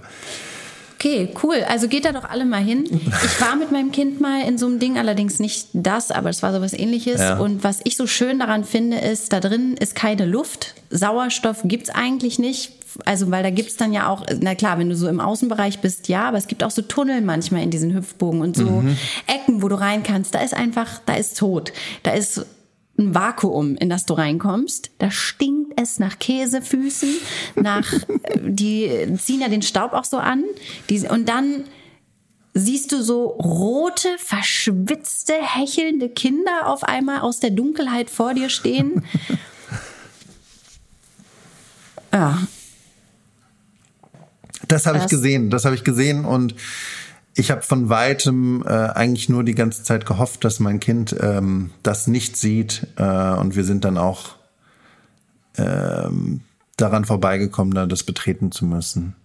Okay, 1.00 1.30
cool. 1.42 1.64
Also 1.66 1.88
geht 1.88 2.04
da 2.04 2.12
doch 2.12 2.28
alle 2.28 2.44
mal 2.44 2.62
hin. 2.62 2.84
Ich 3.24 3.40
war 3.40 3.56
mit 3.56 3.72
meinem 3.72 3.90
Kind 3.90 4.20
mal 4.20 4.46
in 4.46 4.58
so 4.58 4.66
einem 4.66 4.78
Ding, 4.78 4.98
allerdings 4.98 5.38
nicht 5.38 5.68
das, 5.72 6.10
aber 6.10 6.28
es 6.28 6.42
war 6.42 6.52
sowas 6.52 6.74
ähnliches. 6.74 7.20
Ja. 7.20 7.38
Und 7.38 7.64
was 7.64 7.80
ich 7.84 7.96
so 7.96 8.06
schön 8.06 8.38
daran 8.38 8.64
finde, 8.64 8.98
ist, 8.98 9.32
da 9.32 9.40
drin 9.40 9.76
ist 9.78 9.94
keine 9.94 10.26
Luft. 10.26 10.74
Sauerstoff 10.90 11.60
gibt's 11.64 11.88
eigentlich 11.88 12.38
nicht. 12.38 12.72
Also, 13.06 13.30
weil 13.30 13.42
da 13.42 13.50
gibt's 13.50 13.76
dann 13.76 13.92
ja 13.92 14.08
auch, 14.08 14.26
na 14.40 14.54
klar, 14.54 14.78
wenn 14.78 14.88
du 14.88 14.96
so 14.96 15.08
im 15.08 15.20
Außenbereich 15.20 15.78
bist, 15.80 16.08
ja, 16.08 16.24
aber 16.24 16.38
es 16.38 16.48
gibt 16.48 16.62
auch 16.62 16.70
so 16.70 16.82
Tunnel 16.82 17.22
manchmal 17.22 17.62
in 17.62 17.70
diesen 17.70 17.94
Hüpfbogen 17.94 18.42
und 18.42 18.56
so 18.56 18.82
Ecken, 19.26 19.62
wo 19.62 19.68
du 19.68 19.80
rein 19.80 20.02
kannst. 20.02 20.34
Da 20.34 20.40
ist 20.40 20.54
einfach, 20.54 21.00
da 21.06 21.14
ist 21.14 21.38
tot. 21.38 21.72
Da 22.02 22.10
ist 22.12 22.44
ein 23.00 23.14
Vakuum, 23.14 23.76
in 23.76 23.88
das 23.88 24.06
du 24.06 24.14
reinkommst. 24.14 24.90
Da 24.98 25.10
stinkt 25.10 25.80
es 25.80 25.98
nach 25.98 26.18
Käsefüßen, 26.18 27.14
nach, 27.56 27.92
äh, 27.92 28.38
die 28.40 29.08
ziehen 29.18 29.40
ja 29.40 29.48
den 29.48 29.62
Staub 29.62 29.92
auch 29.92 30.04
so 30.04 30.18
an. 30.18 30.44
Die, 30.88 31.00
und 31.08 31.28
dann 31.28 31.64
siehst 32.54 32.92
du 32.92 33.02
so 33.02 33.26
rote, 33.26 34.08
verschwitzte, 34.18 35.34
hechelnde 35.34 36.08
Kinder 36.08 36.66
auf 36.66 36.84
einmal 36.84 37.20
aus 37.20 37.40
der 37.40 37.50
Dunkelheit 37.50 38.10
vor 38.10 38.34
dir 38.34 38.50
stehen. 38.50 39.04
ja, 42.12 42.38
Das 44.68 44.86
habe 44.86 44.98
ich 44.98 45.06
gesehen, 45.06 45.50
das 45.50 45.64
habe 45.64 45.74
ich 45.74 45.84
gesehen 45.84 46.24
und 46.24 46.54
ich 47.40 47.50
habe 47.50 47.62
von 47.62 47.88
weitem 47.88 48.62
äh, 48.66 48.68
eigentlich 48.68 49.30
nur 49.30 49.44
die 49.44 49.54
ganze 49.54 49.82
Zeit 49.82 50.04
gehofft, 50.04 50.44
dass 50.44 50.60
mein 50.60 50.78
Kind 50.78 51.16
ähm, 51.20 51.70
das 51.82 52.06
nicht 52.06 52.36
sieht 52.36 52.86
äh, 52.96 53.02
und 53.02 53.56
wir 53.56 53.64
sind 53.64 53.84
dann 53.86 53.96
auch 53.96 54.36
ähm, 55.56 56.42
daran 56.76 57.06
vorbeigekommen, 57.06 57.74
da 57.74 57.86
das 57.86 58.02
betreten 58.02 58.52
zu 58.52 58.66
müssen. 58.66 59.16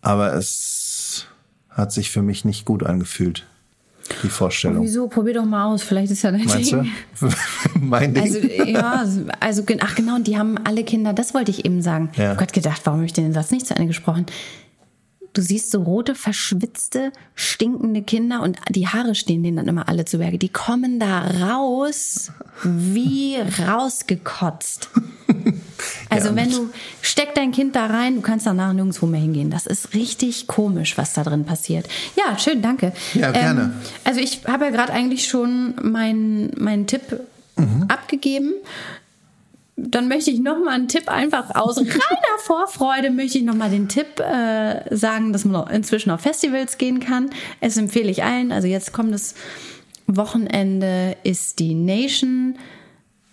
Aber 0.00 0.34
es 0.34 1.26
hat 1.70 1.92
sich 1.92 2.10
für 2.10 2.22
mich 2.22 2.44
nicht 2.44 2.64
gut 2.64 2.82
angefühlt, 2.82 3.46
die 4.24 4.28
Vorstellung. 4.28 4.82
Wieso? 4.82 5.06
Probier 5.06 5.34
doch 5.34 5.44
mal 5.44 5.66
aus. 5.66 5.84
Vielleicht 5.84 6.10
ist 6.10 6.22
ja 6.22 6.32
dein 6.32 6.44
Meinst 6.44 6.72
du? 6.72 6.82
Ding. 6.82 6.92
mein 7.80 8.14
Ding. 8.14 8.24
Also, 8.24 8.38
ja, 8.40 9.04
also, 9.38 9.62
ach 9.80 9.94
genau, 9.94 10.16
und 10.16 10.26
die 10.26 10.36
haben 10.36 10.58
alle 10.64 10.82
Kinder, 10.82 11.12
das 11.12 11.34
wollte 11.34 11.52
ich 11.52 11.64
eben 11.64 11.82
sagen. 11.82 12.10
Ja. 12.16 12.24
Ich 12.24 12.28
habe 12.30 12.38
gerade 12.38 12.52
gedacht, 12.52 12.80
warum 12.84 12.98
habe 12.98 13.06
ich 13.06 13.12
den 13.12 13.32
Satz 13.32 13.52
nicht 13.52 13.66
zu 13.66 13.74
Ende 13.74 13.86
gesprochen? 13.86 14.26
Du 15.34 15.40
siehst 15.40 15.70
so 15.70 15.82
rote, 15.82 16.14
verschwitzte, 16.14 17.10
stinkende 17.34 18.02
Kinder 18.02 18.42
und 18.42 18.58
die 18.68 18.86
Haare 18.88 19.14
stehen 19.14 19.42
denen 19.42 19.56
dann 19.56 19.68
immer 19.68 19.88
alle 19.88 20.04
zu 20.04 20.18
Berge. 20.18 20.36
Die 20.38 20.50
kommen 20.50 20.98
da 21.00 21.20
raus 21.26 22.30
wie 22.62 23.36
rausgekotzt. 23.66 24.88
Also 26.10 26.28
Ja. 26.28 26.36
wenn 26.36 26.50
du, 26.50 26.68
steck 27.00 27.34
dein 27.34 27.50
Kind 27.50 27.74
da 27.74 27.86
rein, 27.86 28.14
du 28.16 28.20
kannst 28.20 28.46
danach 28.46 28.72
nirgendwo 28.72 29.06
mehr 29.06 29.20
hingehen. 29.20 29.50
Das 29.50 29.66
ist 29.66 29.94
richtig 29.94 30.46
komisch, 30.46 30.96
was 30.96 31.14
da 31.14 31.24
drin 31.24 31.44
passiert. 31.44 31.88
Ja, 32.16 32.38
schön, 32.38 32.62
danke. 32.62 32.92
Ja, 33.14 33.32
gerne. 33.32 33.62
Ähm, 33.62 33.72
also 34.04 34.20
ich 34.20 34.42
habe 34.46 34.66
ja 34.66 34.70
gerade 34.70 34.92
eigentlich 34.92 35.26
schon 35.26 35.74
meinen 35.82 36.52
meinen 36.56 36.86
Tipp 36.86 37.02
Mhm. 37.56 37.84
abgegeben. 37.88 38.52
Dann 39.84 40.06
möchte 40.06 40.30
ich 40.30 40.38
noch 40.38 40.58
mal 40.58 40.70
einen 40.70 40.86
Tipp 40.86 41.08
einfach 41.08 41.54
aus 41.56 41.76
reiner 41.78 42.38
Vorfreude 42.38 43.10
möchte 43.10 43.38
ich 43.38 43.44
noch 43.44 43.54
mal 43.56 43.70
den 43.70 43.88
Tipp 43.88 44.20
äh, 44.20 44.94
sagen, 44.94 45.32
dass 45.32 45.44
man 45.44 45.68
inzwischen 45.70 46.10
auf 46.10 46.20
Festivals 46.20 46.78
gehen 46.78 47.00
kann. 47.00 47.30
Es 47.60 47.76
empfehle 47.76 48.10
ich 48.10 48.22
allen. 48.22 48.52
Also 48.52 48.68
jetzt 48.68 48.92
kommendes 48.92 49.34
Wochenende 50.06 51.16
ist 51.24 51.58
die 51.58 51.74
Nation. 51.74 52.56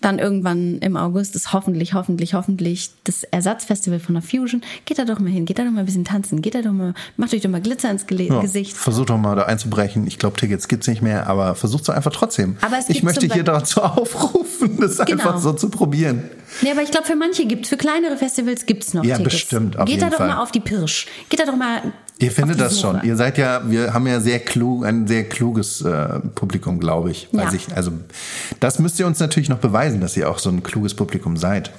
Dann 0.02 0.18
irgendwann 0.18 0.78
im 0.80 0.96
August 0.96 1.36
ist 1.36 1.52
hoffentlich, 1.52 1.94
hoffentlich, 1.94 2.34
hoffentlich 2.34 2.92
das 3.04 3.24
Ersatzfestival 3.24 4.00
von 4.00 4.16
der 4.16 4.22
Fusion. 4.22 4.62
Geht 4.86 4.98
da 4.98 5.04
doch 5.04 5.20
mal 5.20 5.30
hin, 5.30 5.46
geht 5.46 5.60
da 5.60 5.64
doch 5.66 5.72
mal 5.72 5.82
ein 5.82 5.86
bisschen 5.86 6.06
tanzen, 6.06 6.42
geht 6.42 6.56
da 6.56 6.62
doch 6.62 6.72
mal, 6.72 6.94
macht 7.18 7.34
euch 7.34 7.42
doch 7.42 7.50
mal 7.50 7.60
Glitzer 7.60 7.92
ins 7.92 8.08
Gele 8.08 8.24
Ja, 8.26 8.40
Gesicht. 8.40 8.78
Versucht 8.78 9.10
doch 9.10 9.18
mal 9.18 9.36
da 9.36 9.44
einzubrechen. 9.44 10.08
Ich 10.08 10.18
glaube, 10.18 10.38
Tickets 10.38 10.70
gibt's 10.70 10.88
nicht 10.88 11.02
mehr, 11.02 11.28
aber 11.28 11.54
versucht 11.56 11.84
es 11.84 11.90
einfach 11.90 12.12
trotzdem. 12.14 12.56
Aber 12.62 12.78
es 12.78 12.88
ich 12.90 13.04
möchte 13.04 13.28
hier 13.28 13.44
dazu 13.44 13.82
aufrufen, 13.82 14.78
das 14.80 14.98
Genau. 15.00 15.12
einfach 15.24 15.40
so 15.40 15.52
zu 15.54 15.70
probieren. 15.70 16.30
Nee, 16.62 16.72
aber 16.72 16.82
ich 16.82 16.92
glaube, 16.92 17.06
für 17.06 17.16
manche 17.16 17.46
gibt's, 17.46 17.68
für 17.70 17.78
kleinere 17.78 18.16
Festivals 18.18 18.66
gibt's 18.66 18.94
noch 18.94 19.04
Ja, 19.04 19.18
Tickets. 19.18 19.36
bestimmt, 19.36 19.78
auf 19.78 19.86
Geht 19.86 19.96
jeden 19.96 20.02
da 20.02 20.10
doch 20.12 20.18
Fall. 20.18 20.28
mal 20.30 20.42
auf 20.42 20.52
die 20.52 20.60
Pirsch. 20.62 21.08
Geht 21.30 21.40
da 21.42 21.46
doch 21.46 21.56
mal. 21.58 21.82
Ihr 22.22 22.32
findet 22.32 22.60
das 22.60 22.80
schon. 22.82 23.02
Ihr 23.04 23.16
seid 23.16 23.38
ja, 23.38 23.62
wir 23.70 23.94
haben 23.94 24.06
ja 24.06 24.20
sehr 24.20 24.40
klug, 24.40 24.86
ein 24.86 25.08
sehr 25.08 25.24
kluges 25.28 25.82
äh, 25.82 26.20
Publikum, 26.36 26.80
glaube 26.80 27.12
ich. 27.12 27.30
Ja. 27.32 27.52
ich. 27.54 27.68
Also 27.76 27.92
das 28.60 28.78
müsst 28.80 29.00
ihr 29.00 29.08
uns 29.08 29.20
natürlich 29.20 29.48
noch 29.50 29.60
beweisen, 29.60 30.02
dass 30.02 30.18
ihr 30.18 30.30
auch 30.30 30.38
so 30.40 30.50
ein 30.50 30.62
kluges 30.62 30.94
Publikum 30.94 31.38
seid. 31.38 31.72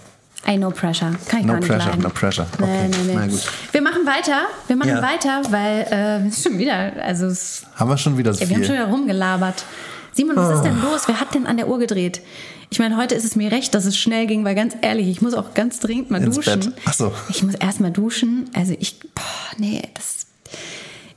Ey, 0.47 0.57
no 0.57 0.71
pressure. 0.71 1.13
Kann 1.29 1.41
ich 1.41 1.47
No 1.47 1.53
gar 1.53 1.59
nicht 1.61 1.69
pressure, 1.69 1.91
leiden. 1.91 2.03
no 2.03 2.09
pressure. 2.09 2.47
Nee, 2.59 2.65
Okay, 2.65 2.91
nee, 3.07 3.27
nee. 3.27 3.33
Wir 3.73 3.83
machen 3.83 4.07
weiter. 4.07 4.45
Wir 4.67 4.77
machen 4.77 4.89
Ja. 4.89 5.03
weiter, 5.03 5.43
weil 5.51 5.87
äh, 5.91 6.27
es 6.29 6.39
ist 6.39 6.45
schon 6.45 6.59
wieder, 6.59 6.93
also 7.05 7.27
es, 7.27 7.65
Haben 7.75 7.91
wir 7.91 7.99
schon 7.99 8.17
wieder 8.17 8.33
so 8.33 8.43
ja, 8.43 8.49
wir 8.49 8.57
haben 8.57 8.65
schon 8.65 8.75
wieder 8.77 8.87
rumgelabert. 8.89 9.65
Simon, 10.15 10.37
was 10.37 10.57
ist 10.57 10.63
denn 10.63 10.81
los? 10.81 11.03
Wer 11.07 11.21
hat 11.21 11.35
denn 11.35 11.47
an 11.47 11.59
der 11.59 11.69
Uhr 11.69 11.79
gedreht? 11.79 12.23
Ich 12.71 12.79
meine, 12.79 12.97
heute 12.97 13.15
ist 13.15 13.25
es 13.25 13.37
mir 13.37 13.53
recht, 13.53 13.75
dass 13.75 13.85
es 13.85 13.99
schnell 13.99 14.27
ging, 14.27 14.45
weil 14.45 14.55
ganz 14.55 14.75
ehrlich, 14.81 15.09
ich 15.09 15.21
muss 15.21 15.35
auch 15.35 15.53
ganz 15.55 15.79
dringend 15.81 16.11
mal 16.11 16.23
Ins 16.23 16.37
duschen. 16.37 16.61
Bett. 16.61 16.73
Ach 16.87 16.95
so. 16.95 17.13
Ich 17.29 17.43
muss 17.43 17.55
erst 17.57 17.81
mal 17.81 17.91
duschen. 17.91 18.49
Also 18.55 18.75
ich, 18.79 18.99
boah, 19.15 19.23
nee, 19.59 19.83
das. 19.95 20.27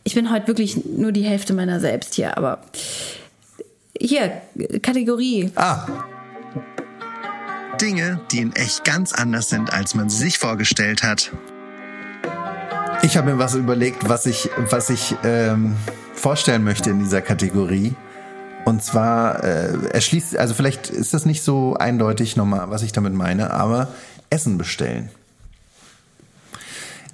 Ich 0.04 0.16
bin 0.16 0.32
heute 0.32 0.48
wirklich 0.48 0.86
nur 0.86 1.12
die 1.12 1.24
Hälfte 1.24 1.54
meiner 1.54 1.80
selbst 1.80 2.16
hier, 2.16 2.38
aber 2.38 2.60
hier, 4.00 4.42
Kategorie. 4.82 5.52
Ah. 5.56 5.88
Dinge, 7.80 8.22
die 8.32 8.40
in 8.40 8.56
echt 8.56 8.84
ganz 8.84 9.14
anders 9.14 9.50
sind, 9.50 9.74
als 9.74 9.96
man 9.96 10.10
sie 10.10 10.18
sich 10.18 10.38
vorgestellt 10.38 11.04
hat. 11.04 11.32
Ich 13.02 13.18
habe 13.18 13.34
mir 13.34 13.40
was 13.40 13.56
überlegt, 13.56 14.08
was 14.08 14.26
ich, 14.26 14.50
was 14.70 14.90
ich 14.90 15.16
ähm, 15.24 15.76
vorstellen 16.14 16.64
möchte 16.64 16.90
in 16.90 17.00
dieser 17.00 17.22
Kategorie. 17.22 17.96
Und 18.66 18.82
zwar 18.82 19.44
äh, 19.44 19.90
erschließt, 19.92 20.38
also 20.38 20.54
vielleicht 20.54 20.90
ist 20.90 21.14
das 21.14 21.26
nicht 21.26 21.44
so 21.44 21.76
eindeutig 21.76 22.38
nochmal, 22.38 22.70
was 22.70 22.82
ich 22.82 22.94
damit 22.94 23.14
meine, 23.14 23.52
aber 23.52 23.90
Essen 24.30 24.58
bestellen. 24.58 25.10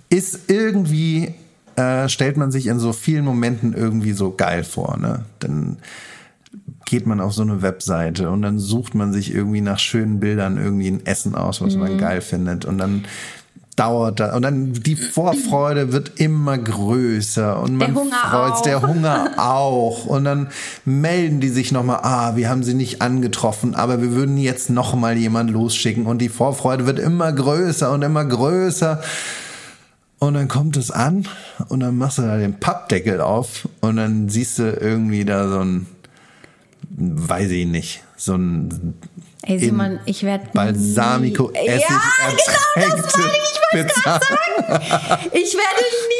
Ist 0.09 0.51
irgendwie, 0.51 1.33
äh, 1.79 2.09
stellt 2.09 2.37
man 2.37 2.51
sich 2.51 2.67
in 2.67 2.79
so 2.79 2.91
vielen 2.93 3.23
Momenten 3.25 3.73
irgendwie 3.73 4.11
so 4.13 4.31
geil 4.31 4.63
vor, 4.63 4.97
ne? 4.97 5.23
Dann 5.39 5.77
geht 6.85 7.05
man 7.05 7.21
auf 7.21 7.33
so 7.33 7.43
eine 7.43 7.61
Webseite 7.61 8.29
und 8.31 8.41
dann 8.41 8.57
sucht 8.59 8.95
man 8.95 9.13
sich 9.13 9.33
irgendwie 9.33 9.61
nach 9.61 9.79
schönen 9.79 10.19
Bildern 10.19 10.57
irgendwie 10.57 10.89
ein 10.89 11.05
Essen 11.05 11.35
aus, 11.35 11.61
was 11.61 11.75
Mhm. 11.75 11.79
man 11.81 11.97
geil 11.97 12.21
findet. 12.21 12.65
Und 12.65 12.79
dann 12.79 13.05
dauert 13.75 14.19
da 14.19 14.35
und 14.35 14.41
dann 14.41 14.73
die 14.73 14.97
Vorfreude 14.97 15.93
wird 15.93 16.19
immer 16.19 16.57
größer 16.57 17.61
und 17.61 17.77
man 17.77 17.93
freut 17.95 18.51
auch. 18.51 18.61
der 18.63 18.81
Hunger 18.81 19.29
auch 19.37 20.05
und 20.05 20.25
dann 20.25 20.47
melden 20.83 21.39
die 21.39 21.47
sich 21.47 21.71
nochmal, 21.71 21.99
ah, 22.01 22.35
wir 22.35 22.49
haben 22.49 22.63
sie 22.63 22.73
nicht 22.73 23.01
angetroffen, 23.01 23.75
aber 23.75 24.01
wir 24.01 24.11
würden 24.11 24.35
jetzt 24.37 24.69
nochmal 24.69 25.15
jemand 25.17 25.51
losschicken 25.51 26.07
und 26.07 26.17
die 26.19 26.27
Vorfreude 26.27 26.87
wird 26.87 26.99
immer 26.99 27.31
größer 27.31 27.89
und 27.91 28.01
immer 28.01 28.25
größer 28.25 29.01
und 30.19 30.33
dann 30.33 30.47
kommt 30.47 30.77
es 30.77 30.91
an 30.91 31.27
und 31.69 31.79
dann 31.79 31.97
machst 31.97 32.17
du 32.17 32.23
da 32.23 32.37
den 32.37 32.59
Pappdeckel 32.59 33.21
auf 33.21 33.67
und 33.81 33.95
dann 33.95 34.29
siehst 34.29 34.59
du 34.59 34.71
irgendwie 34.71 35.25
da 35.25 35.49
so 35.49 35.59
ein, 35.59 35.87
weiß 36.89 37.51
ich 37.51 37.65
nicht, 37.65 38.03
so 38.15 38.35
ein 38.35 38.95
Ey, 39.43 39.57
Simon, 39.57 39.99
ich 40.05 40.23
werde. 40.23 40.47
Balsamico 40.53 41.49
Essig 41.51 41.89
Ja, 41.89 42.01
genau, 42.75 42.95
das 42.97 43.15
meine 43.15 43.31
ich. 43.31 43.49
Ich 43.49 43.59
wollte 43.71 43.93
gerade 43.93 44.01
sagen. 44.03 44.25
Ich 45.31 45.53
werde 45.55 45.83
nie 46.09 46.18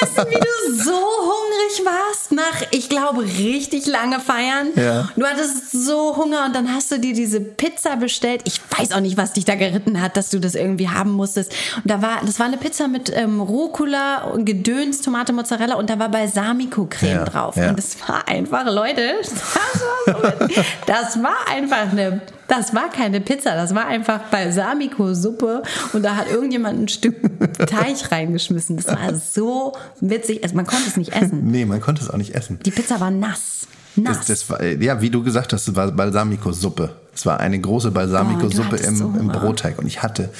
vergessen, 0.00 0.30
wie 0.30 0.40
du 0.40 0.82
so 0.84 0.92
hungrig 0.92 1.84
warst 1.84 2.32
nach, 2.32 2.66
ich 2.70 2.88
glaube, 2.88 3.22
richtig 3.24 3.86
lange 3.86 4.20
feiern. 4.20 4.68
Ja. 4.76 5.08
Du 5.16 5.24
hattest 5.26 5.72
so 5.72 6.16
Hunger 6.16 6.44
und 6.46 6.54
dann 6.54 6.72
hast 6.74 6.90
du 6.90 6.98
dir 6.98 7.12
diese 7.14 7.40
Pizza 7.40 7.96
bestellt. 7.96 8.42
Ich 8.44 8.60
weiß 8.78 8.92
auch 8.92 9.00
nicht, 9.00 9.16
was 9.16 9.32
dich 9.32 9.44
da 9.44 9.54
geritten 9.54 10.00
hat, 10.00 10.16
dass 10.16 10.30
du 10.30 10.38
das 10.40 10.54
irgendwie 10.54 10.88
haben 10.88 11.12
musstest. 11.12 11.52
Und 11.76 11.90
da 11.90 12.02
war, 12.02 12.20
das 12.24 12.38
war 12.38 12.46
eine 12.46 12.56
Pizza 12.56 12.88
mit 12.88 13.12
ähm, 13.14 13.40
Rucola 13.40 14.24
und 14.24 14.44
Gedöns, 14.44 15.00
Tomate, 15.00 15.32
Mozzarella 15.32 15.76
und 15.76 15.90
da 15.90 15.98
war 15.98 16.08
Balsamico-Creme 16.08 17.10
Ja, 17.10 17.24
drauf. 17.24 17.56
ja. 17.56 17.70
Und 17.70 17.78
das 17.78 17.96
war 18.06 18.26
einfach, 18.28 18.64
Leute, 18.66 19.14
das 19.22 19.32
war, 19.54 20.48
so, 20.48 20.56
das 20.86 21.22
war 21.22 21.36
einfach 21.50 21.90
eine, 21.92 22.20
das 22.48 22.74
war 22.74 22.90
keine 22.90 23.20
Pizza, 23.20 23.54
das 23.54 23.74
war 23.74 23.86
einfach 23.86 24.30
Balsamico-Suppe 24.30 25.62
und 25.92 26.02
da 26.02 26.16
hat 26.16 26.30
irgendjemand 26.30 26.80
ein 26.80 26.88
Stück 26.88 27.16
Teig 27.66 28.10
reingeschmissen. 28.10 28.76
Das 28.76 28.88
war 28.88 29.14
so 29.14 29.72
witzig, 30.00 30.42
also 30.42 30.54
man 30.56 30.66
konnte 30.66 30.88
es 30.88 30.96
nicht 30.96 31.12
essen. 31.12 31.42
Nee, 31.54 31.66
man 31.66 31.80
konnte 31.80 32.02
es 32.02 32.10
auch 32.10 32.16
nicht 32.16 32.34
essen. 32.34 32.58
Die 32.64 32.70
Pizza 32.70 33.00
war 33.00 33.10
nass. 33.10 33.66
Nass. 33.96 34.18
Das, 34.18 34.26
das 34.26 34.50
war, 34.50 34.62
ja, 34.64 35.00
wie 35.00 35.10
du 35.10 35.22
gesagt 35.22 35.52
hast, 35.52 35.68
es 35.68 35.76
war 35.76 35.92
Balsamico-Suppe. 35.92 36.96
Es 37.14 37.24
war 37.26 37.38
eine 37.38 37.60
große 37.60 37.88
Oh, 37.88 37.90
Balsamico-Suppe 37.92 38.70
hattest 38.70 38.88
im, 38.88 38.96
so 38.96 39.14
im. 39.18 39.28
Brotteig 39.28 39.78
und 39.78 39.86
ich 39.86 40.02
hatte 40.02 40.30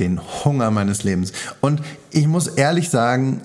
den 0.00 0.20
Hunger 0.44 0.70
meines 0.70 1.04
Lebens. 1.04 1.32
Und 1.60 1.80
ich 2.10 2.26
muss 2.26 2.48
ehrlich 2.48 2.90
sagen, 2.90 3.40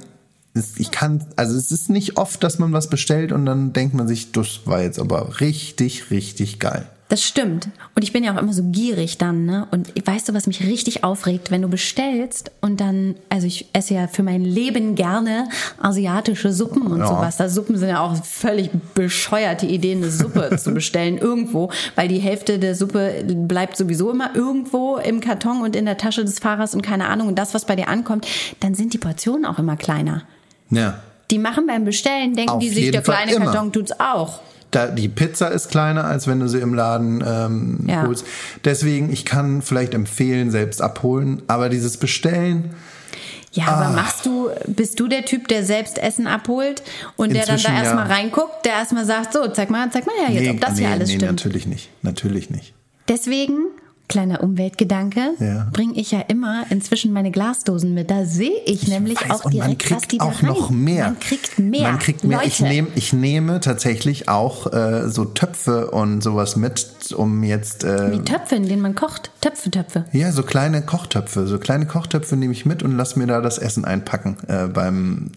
ich 0.75 0.91
kann, 0.91 1.23
also 1.35 1.55
es 1.57 1.71
ist 1.71 1.89
nicht 1.89 2.17
oft, 2.17 2.43
dass 2.43 2.59
man 2.59 2.73
was 2.73 2.89
bestellt 2.89 3.31
und 3.31 3.45
dann 3.45 3.71
denkt 3.71 3.93
man 3.93 4.07
sich, 4.07 4.31
das 4.31 4.61
war 4.65 4.81
jetzt 4.81 4.99
aber 4.99 5.39
richtig, 5.39 6.11
richtig 6.11 6.59
geil. 6.59 6.87
Das 7.11 7.23
stimmt. 7.23 7.67
Und 7.93 8.03
ich 8.03 8.13
bin 8.13 8.23
ja 8.23 8.33
auch 8.33 8.41
immer 8.41 8.53
so 8.53 8.63
gierig 8.63 9.17
dann, 9.17 9.43
ne? 9.45 9.67
Und 9.71 9.91
weißt 10.07 10.29
du, 10.29 10.33
was 10.33 10.47
mich 10.47 10.63
richtig 10.65 11.03
aufregt, 11.03 11.51
wenn 11.51 11.61
du 11.61 11.67
bestellst 11.67 12.51
und 12.61 12.79
dann, 12.79 13.15
also 13.27 13.47
ich 13.47 13.65
esse 13.73 13.95
ja 13.95 14.07
für 14.07 14.23
mein 14.23 14.45
Leben 14.45 14.95
gerne 14.95 15.49
asiatische 15.81 16.53
Suppen 16.53 16.83
und 16.83 16.99
Ja. 16.99 17.07
sowas. 17.07 17.35
Da 17.35 17.49
Suppen 17.49 17.75
sind 17.75 17.89
ja 17.89 17.99
auch 17.99 18.15
völlig 18.23 18.69
bescheuerte 18.93 19.65
Ideen, 19.65 19.97
eine 20.01 20.09
Suppe 20.09 20.55
zu 20.57 20.73
bestellen 20.73 21.17
irgendwo, 21.17 21.69
weil 21.95 22.07
die 22.07 22.19
Hälfte 22.19 22.59
der 22.59 22.75
Suppe 22.75 23.25
bleibt 23.27 23.75
sowieso 23.75 24.09
immer 24.11 24.33
irgendwo 24.33 24.95
im 24.95 25.19
Karton 25.19 25.63
und 25.63 25.75
in 25.75 25.83
der 25.83 25.97
Tasche 25.97 26.23
des 26.23 26.39
Fahrers 26.39 26.73
und 26.73 26.81
keine 26.81 27.09
Ahnung. 27.09 27.27
Und 27.27 27.35
das, 27.37 27.53
was 27.53 27.65
bei 27.65 27.75
dir 27.75 27.89
ankommt, 27.89 28.25
dann 28.61 28.73
sind 28.73 28.93
die 28.93 28.99
Portionen 28.99 29.45
auch 29.45 29.59
immer 29.59 29.75
kleiner. 29.75 30.23
Ja. 30.69 31.01
Die 31.29 31.39
machen 31.39 31.67
beim 31.67 31.83
Bestellen, 31.83 32.35
denken 32.35 32.53
Auf 32.53 32.59
die 32.59 32.69
sich, 32.69 32.89
der 32.91 33.01
kleine 33.01 33.33
immer. 33.33 33.47
Karton 33.47 33.73
tut's 33.73 33.91
auch. 33.99 34.39
Da, 34.71 34.87
die 34.87 35.09
Pizza 35.09 35.49
ist 35.49 35.69
kleiner, 35.69 36.05
als 36.05 36.27
wenn 36.27 36.39
du 36.39 36.47
sie 36.47 36.59
im 36.59 36.73
Laden 36.73 37.23
ähm, 37.27 37.79
Ja. 37.87 38.03
holst. 38.03 38.25
Deswegen, 38.63 39.11
ich 39.11 39.25
kann 39.25 39.61
vielleicht 39.61 39.93
empfehlen, 39.93 40.49
selbst 40.49 40.81
abholen, 40.81 41.41
aber 41.47 41.69
dieses 41.69 41.97
Bestellen, 41.97 42.73
Ja, 43.53 43.65
Ah. 43.67 43.71
aber 43.81 43.89
machst 43.95 44.25
du, 44.25 44.49
bist 44.67 44.97
du 45.01 45.09
der 45.09 45.25
Typ, 45.25 45.49
der 45.49 45.65
selbst 45.65 45.97
Essen 45.97 46.25
abholt 46.25 46.81
und 47.17 47.33
der 47.33 47.45
dann 47.45 47.55
Inzwischen 47.55 47.75
da 47.75 47.83
erstmal 47.83 48.07
ja. 48.09 48.15
reinguckt, 48.15 48.65
der 48.65 48.71
erstmal 48.75 49.05
sagt, 49.05 49.33
so, 49.33 49.45
zeig 49.49 49.69
mal, 49.69 49.91
zeig 49.91 50.05
mal 50.05 50.15
her 50.25 50.31
jetzt, 50.41 50.49
ob 50.51 50.61
das 50.61 50.77
hier 50.77 50.87
alles 50.87 51.09
nee, 51.09 51.15
stimmt. 51.15 51.31
natürlich 51.33 51.67
nicht. 51.67 51.89
Natürlich 52.01 52.49
nicht. 52.49 52.73
Deswegen 53.09 53.65
Kleiner 54.11 54.43
Umweltgedanke, 54.43 55.31
Ja. 55.39 55.67
bringe 55.73 55.93
ich 55.95 56.11
ja 56.11 56.19
immer 56.21 56.65
inzwischen 56.69 57.11
meine 57.13 57.31
Glasdosen 57.31 57.93
mit. 57.93 58.11
Da 58.11 58.25
sehe 58.25 58.51
ich, 58.65 58.87
nämlich 58.87 59.19
weiß, 59.21 59.45
auch 59.45 59.49
direkt, 59.49 59.89
man 59.89 59.97
was 59.97 60.07
die 60.07 60.17
kriegt 60.17 60.21
da 60.21 60.25
auch 60.25 60.41
noch 60.41 60.69
rein. 60.69 60.83
mehr. 60.83 61.05
Man 61.05 61.19
kriegt 61.19 61.59
mehr. 61.59 61.81
Man 61.91 61.99
kriegt 61.99 62.23
mehr. 62.23 62.37
Leute, 62.37 62.47
Ich, 62.49 62.59
nehm, 62.61 62.87
ich 62.95 63.13
nehme 63.13 63.59
tatsächlich 63.59 64.29
auch 64.29 64.71
äh, 64.73 65.09
so 65.09 65.25
Töpfe 65.25 65.91
und 65.91 66.21
sowas 66.21 66.55
mit, 66.55 67.11
um 67.15 67.43
jetzt 67.43 67.83
äh, 67.83 68.11
wie 68.11 68.19
Töpfe, 68.23 68.55
in 68.55 68.67
denen 68.67 68.81
man 68.81 68.95
kocht. 68.95 69.31
Töpfe, 69.41 69.71
Töpfe. 69.71 70.05
ja 70.11 70.31
so 70.31 70.43
kleine 70.43 70.81
Kochtöpfe, 70.81 71.47
so 71.47 71.57
kleine 71.57 71.85
Kochtöpfe 71.85 72.35
nehme 72.35 72.53
ich 72.53 72.65
mit 72.65 72.83
und 72.83 72.95
lass 72.97 73.15
mir 73.15 73.27
da 73.27 73.41
das 73.41 73.57
Essen 73.57 73.85
einpacken 73.85 74.37
äh, 74.47 74.67
beim 74.67 75.31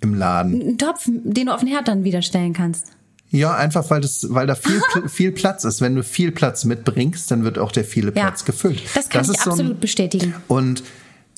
im 0.00 0.14
Laden. 0.14 0.60
Ein 0.70 0.78
Topf, 0.78 1.04
den 1.06 1.46
du 1.46 1.52
auf 1.54 1.60
den 1.60 1.68
Herd 1.68 1.88
dann 1.88 2.04
wieder 2.04 2.20
stellen 2.22 2.52
kannst. 2.52 2.88
Ja, 3.30 3.54
einfach 3.54 3.90
weil 3.90 4.00
das, 4.00 4.26
weil 4.30 4.46
da 4.46 4.54
viel 4.54 4.80
viel 5.08 5.32
Platz 5.32 5.64
ist. 5.64 5.80
Wenn 5.80 5.94
du 5.96 6.02
viel 6.04 6.30
Platz 6.30 6.64
mitbringst, 6.64 7.30
dann 7.30 7.42
wird 7.44 7.58
auch 7.58 7.72
der 7.72 7.84
viele 7.84 8.08
Ja, 8.14 8.22
Platz 8.26 8.44
gefüllt. 8.44 8.82
das 8.94 9.08
kann 9.08 9.24
ich 9.24 9.30
ist 9.30 9.40
so 9.42 9.50
ein- 9.50 9.52
absolut 9.54 9.80
bestätigen. 9.80 10.34
Und 10.48 10.82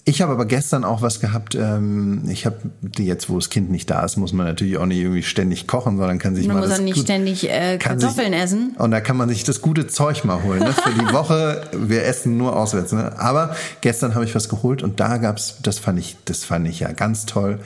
ich 0.08 0.22
habe 0.22 0.30
aber 0.30 0.44
gestern 0.44 0.84
auch 0.84 1.02
was 1.02 1.18
gehabt. 1.20 1.56
Ähm, 1.56 2.22
ich 2.28 2.46
habe 2.46 2.58
jetzt, 2.98 3.28
wo 3.28 3.36
das 3.36 3.50
Kind 3.50 3.70
nicht 3.72 3.90
da 3.90 4.04
ist, 4.04 4.16
muss 4.18 4.32
man 4.32 4.46
natürlich 4.46 4.76
auch 4.78 4.86
nicht 4.86 4.98
irgendwie 4.98 5.24
ständig 5.24 5.66
kochen, 5.66 5.96
sondern 5.96 6.18
kann 6.20 6.36
sich 6.36 6.46
Man 6.46 6.56
mal 6.56 6.60
muss 6.60 6.68
das 6.68 6.78
dann 6.78 6.84
nicht 6.84 6.94
gut- 6.94 7.04
ständig 7.04 7.50
äh, 7.50 7.78
kann 7.78 7.98
Kartoffeln 7.98 8.32
sich, 8.32 8.40
essen. 8.42 8.76
Und 8.78 8.92
da 8.92 9.00
kann 9.00 9.16
man 9.16 9.28
sich 9.30 9.42
das 9.42 9.62
gute 9.62 9.88
Zeug 9.88 10.24
mal 10.24 10.42
holen. 10.44 10.60
Ne? 10.60 10.72
Für 10.74 10.90
die 10.92 11.00
Woche, 11.12 11.62
wir 11.72 12.04
essen 12.04 12.36
nur 12.36 12.54
auswärts. 12.56 12.92
Ne? 12.92 13.18
Aber 13.18 13.56
gestern 13.80 14.14
habe 14.14 14.24
ich 14.24 14.34
was 14.34 14.48
geholt 14.48 14.82
und 14.84 15.00
da 15.00 15.16
gab's, 15.16 15.56
das 15.62 15.78
fand 15.80 15.98
ich, 15.98 16.16
das 16.24 16.44
fand 16.44 16.68
ich 16.68 16.78
ja 16.80 16.92
ganz 16.92 17.26
toll. 17.26 17.58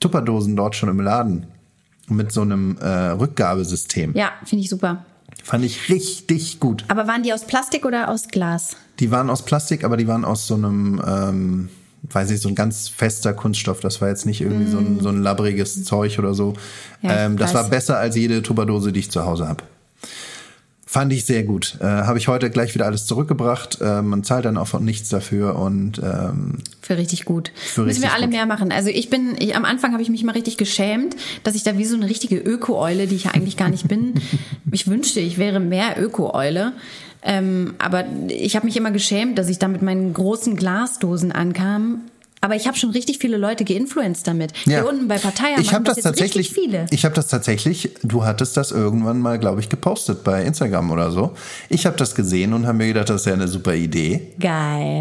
Tupperdosen 0.00 0.56
dort 0.56 0.74
schon 0.76 0.88
im 0.88 1.00
Laden 1.00 1.46
mit 2.08 2.32
so 2.32 2.42
einem 2.42 2.76
äh, 2.78 2.86
Rückgabesystem. 2.88 4.14
Ja, 4.14 4.32
finde 4.44 4.64
ich 4.64 4.70
super. 4.70 5.04
Fand 5.42 5.64
ich 5.64 5.88
richtig 5.88 6.60
gut. 6.60 6.84
Aber 6.88 7.06
waren 7.06 7.22
die 7.22 7.32
aus 7.32 7.44
Plastik 7.46 7.84
oder 7.84 8.08
aus 8.08 8.28
Glas? 8.28 8.76
Die 9.00 9.10
waren 9.10 9.28
aus 9.28 9.44
Plastik, 9.44 9.84
aber 9.84 9.96
die 9.96 10.06
waren 10.06 10.24
aus 10.24 10.46
so 10.46 10.54
einem, 10.54 11.02
ähm, 11.06 11.68
weiß 12.04 12.30
ich, 12.30 12.40
so 12.40 12.48
ein 12.48 12.54
ganz 12.54 12.88
fester 12.88 13.34
Kunststoff. 13.34 13.80
Das 13.80 14.00
war 14.00 14.08
jetzt 14.08 14.24
nicht 14.24 14.40
irgendwie 14.40 14.70
so, 14.70 14.78
ein, 14.78 15.00
so 15.00 15.08
ein 15.08 15.22
labbriges 15.22 15.84
Zeug 15.84 16.18
oder 16.18 16.34
so. 16.34 16.54
Mm. 17.02 17.06
Ja, 17.06 17.16
ähm, 17.26 17.36
das 17.36 17.52
war 17.52 17.64
besser 17.68 17.98
als 17.98 18.16
jede 18.16 18.42
Tupperdose, 18.42 18.92
die 18.92 19.00
ich 19.00 19.10
zu 19.10 19.24
Hause 19.24 19.48
habe. 19.48 19.64
Fand 20.94 21.12
ich 21.12 21.24
sehr 21.24 21.42
gut. 21.42 21.76
Äh, 21.80 21.86
habe 21.86 22.18
ich 22.18 22.28
heute 22.28 22.50
gleich 22.50 22.72
wieder 22.76 22.86
alles 22.86 23.04
zurückgebracht. 23.06 23.80
Äh, 23.80 24.00
man 24.00 24.22
zahlt 24.22 24.44
dann 24.44 24.56
auch 24.56 24.78
nichts 24.78 25.08
dafür 25.08 25.56
und 25.56 25.98
ähm, 25.98 26.58
Für 26.80 26.96
richtig 26.96 27.24
gut. 27.24 27.50
Für 27.56 27.80
Müssen 27.80 27.96
richtig 27.96 28.02
wir 28.04 28.14
alle 28.14 28.26
gut. 28.26 28.32
mehr 28.32 28.46
machen. 28.46 28.70
Also 28.70 28.90
ich 28.90 29.10
bin, 29.10 29.34
ich, 29.40 29.56
am 29.56 29.64
Anfang 29.64 29.90
habe 29.90 30.04
ich 30.04 30.08
mich 30.08 30.22
mal 30.22 30.30
richtig 30.30 30.56
geschämt, 30.56 31.16
dass 31.42 31.56
ich 31.56 31.64
da 31.64 31.76
wie 31.78 31.84
so 31.84 31.96
eine 31.96 32.08
richtige 32.08 32.36
Öko-Eule, 32.36 33.08
die 33.08 33.16
ich 33.16 33.24
ja 33.24 33.32
eigentlich 33.32 33.56
gar 33.56 33.70
nicht 33.70 33.88
bin. 33.88 34.14
ich 34.70 34.86
wünschte, 34.86 35.18
ich 35.18 35.36
wäre 35.36 35.58
mehr 35.58 36.00
Öko-Eule. 36.00 36.74
Ähm, 37.24 37.74
aber 37.78 38.04
ich 38.28 38.54
habe 38.54 38.66
mich 38.66 38.76
immer 38.76 38.92
geschämt, 38.92 39.36
dass 39.36 39.48
ich 39.48 39.58
da 39.58 39.66
mit 39.66 39.82
meinen 39.82 40.14
großen 40.14 40.54
Glasdosen 40.54 41.32
ankam. 41.32 42.02
Aber 42.44 42.56
ich 42.56 42.66
habe 42.66 42.76
schon 42.76 42.90
richtig 42.90 43.18
viele 43.18 43.38
Leute 43.38 43.64
geinfluenced 43.64 44.26
damit. 44.26 44.52
Hier 44.64 44.86
unten 44.86 45.08
bei 45.08 45.16
Partei 45.16 45.46
ich 45.58 45.72
habe 45.72 45.84
das, 45.84 45.94
das 45.94 46.04
tatsächlich, 46.04 46.48
richtig 46.50 46.62
viele. 46.62 46.84
ich 46.90 47.06
habe 47.06 47.14
das 47.14 47.28
tatsächlich, 47.28 47.90
du 48.02 48.24
hattest 48.26 48.56
das 48.58 48.70
irgendwann 48.70 49.18
mal, 49.18 49.38
glaube 49.38 49.60
ich, 49.60 49.70
gepostet 49.70 50.24
bei 50.24 50.42
Instagram 50.44 50.90
oder 50.90 51.10
so. 51.10 51.32
Ich 51.70 51.86
habe 51.86 51.96
das 51.96 52.14
gesehen 52.14 52.52
und 52.52 52.66
habe 52.66 52.76
mir 52.76 52.88
gedacht, 52.88 53.08
das 53.08 53.22
ist 53.22 53.26
ja 53.26 53.32
eine 53.32 53.48
super 53.48 53.74
Idee. 53.74 54.32
Geil. 54.38 55.00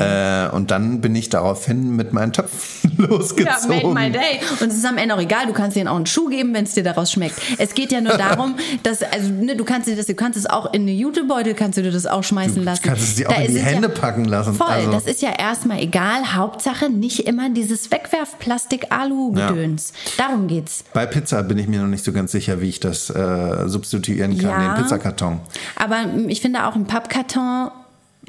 Äh, 0.51 0.55
und 0.55 0.71
dann 0.71 1.01
bin 1.01 1.13
ich 1.15 1.27
daraufhin 1.29 1.97
mit 1.97 2.13
meinen 2.13 2.31
Töpfen 2.31 2.91
Ja, 2.97 3.05
losgezogen. 3.07 3.67
made 3.67 3.87
my 3.93 4.09
day. 4.11 4.39
Und 4.61 4.67
es 4.71 4.77
ist 4.77 4.85
am 4.85 4.97
Ende 4.97 5.15
auch 5.15 5.19
egal, 5.21 5.45
du 5.47 5.53
kannst 5.53 5.75
denen 5.75 5.89
auch 5.89 5.97
einen 5.97 6.05
Schuh 6.05 6.29
geben, 6.29 6.53
wenn 6.53 6.63
es 6.63 6.73
dir 6.73 6.83
daraus 6.83 7.11
schmeckt. 7.11 7.35
Es 7.57 7.73
geht 7.73 7.91
ja 7.91 7.99
nur 7.99 8.17
darum, 8.17 8.55
dass, 8.83 9.01
also, 9.03 9.29
ne, 9.31 9.57
du 9.57 9.65
kannst 9.65 9.87
dir 9.89 9.97
das, 9.97 10.05
du 10.05 10.13
kannst 10.15 10.37
es 10.39 10.45
auch 10.45 10.73
in 10.73 10.83
eine 10.83 10.91
Jutebeutel, 10.93 11.55
kannst 11.55 11.77
du 11.77 11.83
dir 11.83 11.91
das 11.91 12.05
auch 12.05 12.23
schmeißen 12.23 12.63
lassen. 12.63 12.83
kannst 12.83 13.03
es 13.03 13.15
dir 13.15 13.29
auch 13.29 13.35
Da 13.35 13.41
in 13.41 13.53
die 13.53 13.59
Hände 13.61 13.89
packen 13.89 14.25
lassen. 14.25 14.53
Voll, 14.53 14.67
Also- 14.67 14.91
das 14.91 15.05
ist 15.05 15.21
ja 15.21 15.31
erstmal 15.37 15.79
egal. 15.81 16.35
Hauptsache 16.35 16.89
nicht 16.89 17.27
immer 17.33 17.49
dieses 17.49 17.91
Wegwerf-Plastik-Alu-Gedöns. 17.91 19.91
Darum 20.17 20.47
geht's. 20.47 20.85
Bei 20.93 21.05
Pizza 21.05 21.43
bin 21.43 21.57
ich 21.57 21.67
mir 21.67 21.81
noch 21.81 21.87
nicht 21.87 22.03
so 22.05 22.13
ganz 22.13 22.31
sicher, 22.31 22.61
wie 22.61 22.69
ich 22.69 22.79
das 22.79 23.09
äh, 23.09 23.67
substituieren 23.67 24.37
kann, 24.37 24.49
Ja. 24.61 24.75
den 24.75 24.83
Pizzakarton. 24.83 25.39
Aber 25.75 26.05
mm, 26.07 26.29
ich 26.29 26.41
finde 26.41 26.65
auch 26.67 26.75
ein 26.75 26.85
Pappkarton, 26.85 27.71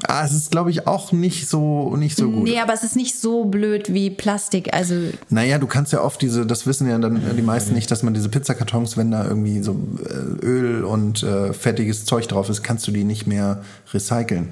Ah, 0.09 0.25
es 0.25 0.33
ist, 0.33 0.51
glaube 0.51 0.71
ich, 0.71 0.87
auch 0.87 1.13
nicht 1.13 1.47
so, 1.47 1.95
nicht 1.95 2.17
so 2.17 2.29
gut. 2.29 2.43
nee, 2.43 2.59
aber 2.59 2.73
es 2.73 2.83
ist 2.83 2.97
nicht 2.97 3.17
so 3.17 3.45
blöd 3.45 3.93
wie 3.93 4.09
Plastik. 4.09 4.73
Also, 4.73 4.93
Naja, 5.29 5.57
du 5.57 5.67
kannst 5.67 5.93
ja 5.93 6.01
oft 6.01 6.21
diese, 6.21 6.45
das 6.45 6.67
wissen 6.67 6.89
ja 6.89 6.97
dann 6.99 7.21
die 7.37 7.41
meisten 7.41 7.73
nicht, 7.73 7.89
dass 7.91 8.03
man 8.03 8.13
diese 8.13 8.27
Pizzakartons, 8.27 8.97
wenn 8.97 9.11
da 9.11 9.23
irgendwie 9.23 9.63
so 9.63 9.73
äh, 10.03 10.45
Öl 10.45 10.83
und 10.83 11.23
äh, 11.23 11.53
fettiges 11.53 12.03
Zeug 12.03 12.27
drauf 12.27 12.49
ist, 12.49 12.61
kannst 12.61 12.85
du 12.87 12.91
die 12.91 13.05
nicht 13.05 13.25
mehr 13.25 13.61
recyceln. 13.93 14.49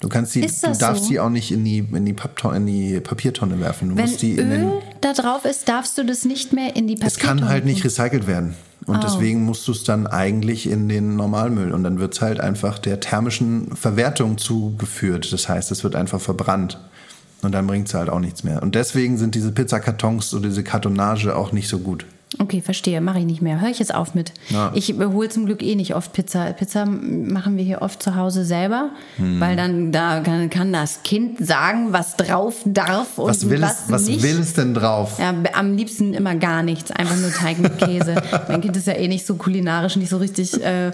Du 0.00 0.08
kannst 0.08 0.34
die, 0.34 0.42
du 0.42 0.72
darfst 0.78 1.04
so? 1.04 1.08
die 1.08 1.20
auch 1.20 1.30
nicht 1.30 1.50
in 1.50 1.64
die, 1.64 1.78
in 1.78 2.04
die, 2.04 2.14
in 2.54 2.66
die 2.66 3.00
Papiertonne 3.00 3.60
werfen. 3.60 3.90
Du 3.90 3.96
wenn 3.96 4.04
musst 4.04 4.20
die 4.20 4.32
in 4.32 4.50
den, 4.50 4.64
Öl 4.64 4.82
da 5.00 5.14
drauf 5.14 5.44
ist, 5.44 5.68
darfst 5.68 5.96
du 5.96 6.04
das 6.04 6.24
nicht 6.24 6.52
mehr 6.52 6.76
in 6.76 6.86
die 6.86 6.96
Papiertonne 6.96 7.06
Es 7.06 7.18
kann 7.18 7.48
halt 7.48 7.64
nicht 7.64 7.84
recycelt 7.84 8.26
werden. 8.26 8.54
Oh. 8.86 8.92
Und 8.92 9.04
deswegen 9.04 9.44
musst 9.44 9.66
du 9.66 9.72
es 9.72 9.84
dann 9.84 10.06
eigentlich 10.06 10.68
in 10.68 10.88
den 10.88 11.16
Normalmüll. 11.16 11.72
Und 11.72 11.82
dann 11.82 11.98
wird 11.98 12.14
es 12.14 12.20
halt 12.20 12.40
einfach 12.40 12.78
der 12.78 13.00
thermischen 13.00 13.74
Verwertung 13.74 14.36
zugeführt. 14.36 15.32
Das 15.32 15.48
heißt, 15.48 15.70
es 15.72 15.82
wird 15.82 15.96
einfach 15.96 16.20
verbrannt. 16.20 16.78
Und 17.42 17.52
dann 17.52 17.66
bringt 17.66 17.88
es 17.88 17.94
halt 17.94 18.10
auch 18.10 18.20
nichts 18.20 18.44
mehr. 18.44 18.62
Und 18.62 18.74
deswegen 18.74 19.16
sind 19.16 19.34
diese 19.34 19.52
Pizzakartons 19.52 20.34
oder 20.34 20.48
diese 20.48 20.62
Kartonage 20.62 21.34
auch 21.36 21.52
nicht 21.52 21.68
so 21.68 21.78
gut. 21.78 22.04
Okay, 22.40 22.60
verstehe. 22.60 23.00
Mache 23.00 23.20
ich 23.20 23.24
nicht 23.24 23.40
mehr. 23.40 23.60
Hör 23.60 23.68
ich 23.70 23.78
jetzt 23.78 23.94
auf 23.94 24.14
mit. 24.16 24.32
Ja. 24.48 24.72
Ich 24.74 24.92
hole 24.98 25.28
zum 25.28 25.46
Glück 25.46 25.62
eh 25.62 25.76
nicht 25.76 25.94
oft 25.94 26.12
Pizza. 26.12 26.52
Pizza 26.52 26.84
machen 26.84 27.56
wir 27.56 27.62
hier 27.62 27.82
oft 27.82 28.02
zu 28.02 28.16
Hause 28.16 28.44
selber, 28.44 28.90
Hm. 29.16 29.40
weil 29.40 29.54
dann 29.56 29.92
da 29.92 30.20
kann, 30.20 30.50
kann 30.50 30.72
das 30.72 31.02
Kind 31.04 31.38
sagen, 31.46 31.92
was 31.92 32.16
drauf 32.16 32.56
darf 32.64 33.18
und 33.18 33.28
Was 33.28 33.48
will, 33.48 33.62
was 33.62 33.84
es, 33.84 33.90
was 33.92 34.06
nicht. 34.06 34.22
will 34.24 34.40
es 34.40 34.54
denn 34.54 34.74
drauf? 34.74 35.18
Ja, 35.20 35.32
am 35.54 35.76
liebsten 35.76 36.14
immer 36.14 36.34
gar 36.34 36.64
nichts, 36.64 36.90
einfach 36.90 37.16
nur 37.16 37.30
Teig 37.30 37.58
mit 37.60 37.78
Käse. 37.78 38.16
mein 38.48 38.60
Kind 38.60 38.76
ist 38.76 38.88
ja 38.88 38.94
eh 38.94 39.06
nicht 39.06 39.24
so 39.24 39.36
kulinarisch, 39.36 39.94
nicht 39.96 40.10
so 40.10 40.16
richtig 40.18 40.52
äh, 40.62 40.90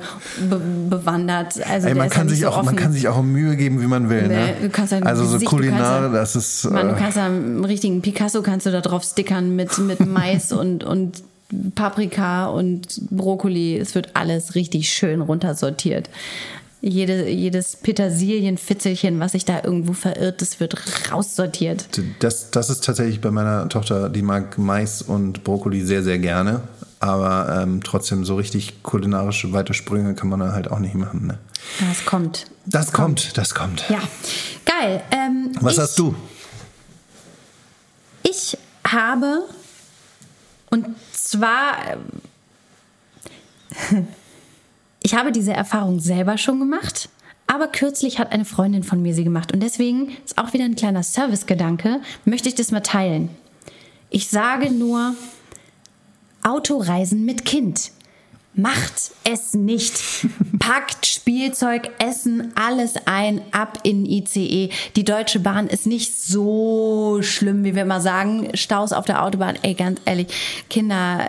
be 0.51 0.61
bewandert. 0.91 1.55
Also 1.67 1.89
Ey, 1.89 1.95
man, 1.95 2.11
kann 2.11 2.29
sich 2.29 2.41
so 2.41 2.49
auch, 2.49 2.63
man 2.63 2.77
kann 2.77 2.93
sich 2.93 3.09
auch 3.09 3.23
Mühe 3.23 3.57
geben, 3.57 3.81
wie 3.81 3.87
man 3.87 4.11
will. 4.11 4.29
Ne? 4.29 4.55
du 4.61 4.69
kannst 4.69 4.93
ein 4.93 5.03
also 5.03 5.25
so 5.25 5.33
Gesicht, 5.33 5.51
du 5.51 5.57
kannst 5.57 5.71
Kulinare, 5.73 6.07
ja- 6.07 6.13
das 6.13 6.37
ist. 6.37 6.71
Mann, 6.71 6.89
du 6.89 6.95
äh, 6.95 6.99
kannst 6.99 7.17
ja 7.17 7.25
einen 7.25 7.65
richtigen 7.65 8.03
Picasso 8.03 8.43
kannst 8.43 8.67
du 8.67 8.71
da 8.71 8.83
drauf 8.83 9.03
stickern 9.03 9.57
mit, 9.57 9.77
mit 9.79 10.01
Mais 10.07 10.53
und, 10.53 10.85
und 10.85 11.23
Paprika 11.75 12.47
und 12.47 13.09
Brokkoli. 13.11 13.79
Es 13.79 13.95
wird 13.95 14.11
alles 14.15 14.55
richtig 14.55 14.89
schön 14.91 15.21
runtersortiert. 15.21 16.09
Jede, 16.81 17.29
jedes 17.29 17.77
Petersilienfitzelchen, 17.77 19.21
was 19.21 19.33
sich 19.33 19.45
da 19.45 19.63
irgendwo 19.63 19.93
verirrt, 19.93 20.43
das 20.43 20.59
wird 20.59 20.77
raussortiert. 21.13 21.87
Das, 22.19 22.51
das 22.51 22.71
ist 22.71 22.85
tatsächlich 22.85 23.21
bei 23.21 23.31
meiner 23.31 23.69
Tochter, 23.69 24.09
die 24.09 24.23
mag 24.23 24.59
Mais 24.59 25.01
und 25.01 25.45
Brokkoli 25.45 25.83
sehr, 25.83 26.03
sehr 26.03 26.19
gerne. 26.19 26.63
Aber 26.99 27.63
ähm, 27.63 27.83
trotzdem 27.83 28.25
so 28.25 28.37
richtig 28.37 28.83
kulinarische 28.83 29.53
weite 29.53 29.75
Sprünge 29.75 30.15
kann 30.15 30.29
man 30.29 30.41
da 30.41 30.53
halt 30.53 30.71
auch 30.71 30.79
nicht 30.79 30.95
machen. 30.95 31.27
Ne? 31.27 31.39
Das 31.81 32.05
kommt. 32.05 32.47
Das 32.67 32.93
kommt, 32.93 33.37
das 33.37 33.55
kommt. 33.55 33.85
Ja, 33.89 34.01
geil. 34.65 35.03
Ähm, 35.11 35.51
Was 35.61 35.75
ich, 35.75 35.79
hast 35.81 35.99
du? 35.99 36.15
Ich 38.23 38.57
habe, 38.87 39.43
und 40.73 40.87
zwar, 41.13 41.77
ähm, 43.91 44.07
ich 45.03 45.15
habe 45.15 45.31
diese 45.31 45.53
Erfahrung 45.53 46.01
selber 46.01 46.39
schon 46.39 46.59
gemacht, 46.59 47.11
aber 47.47 47.69
kürzlich 47.69 48.19
hat 48.19 48.33
eine 48.33 48.47
Freundin 48.47 48.83
von 48.83 49.03
mir 49.03 49.15
sie 49.15 49.25
gemacht. 49.25 49.53
Und 49.53 49.63
deswegen 49.63 50.17
ist 50.25 50.39
auch 50.39 50.55
wieder 50.55 50.65
ein 50.65 50.75
kleiner 50.75 51.03
Servicegedanke, 51.03 52.01
möchte 52.25 52.49
ich 52.49 52.55
das 52.55 52.71
mal 52.71 52.81
teilen. 52.81 53.29
Ich 54.09 54.29
sage 54.29 54.71
nur, 54.71 55.15
Autoreisen 56.43 57.27
mit 57.27 57.45
Kind. 57.45 57.93
Macht 58.55 59.13
es 59.25 59.55
nicht. 59.55 59.95
Packt 60.59 61.07
Spielzeug, 61.07 61.91
Essen, 61.99 62.53
alles 62.55 62.95
ein, 63.07 63.41
ab 63.51 63.79
in 63.83 64.05
ICE. 64.05 64.69
Die 64.95 65.05
Deutsche 65.05 65.41
Bahn 65.41 65.69
ist 65.69 65.87
nicht 65.87 66.23
so 66.23 67.21
schlimm, 67.23 67.65
wie 67.65 67.75
wir 67.75 67.83
immer 67.83 68.01
sagen. 68.01 68.51
Staus 68.55 68.93
auf 68.93 69.07
der 69.07 69.23
Autobahn, 69.23 69.59
ey, 69.63 69.75
ganz 69.75 70.01
ehrlich, 70.05 70.27
Kinder 70.69 71.29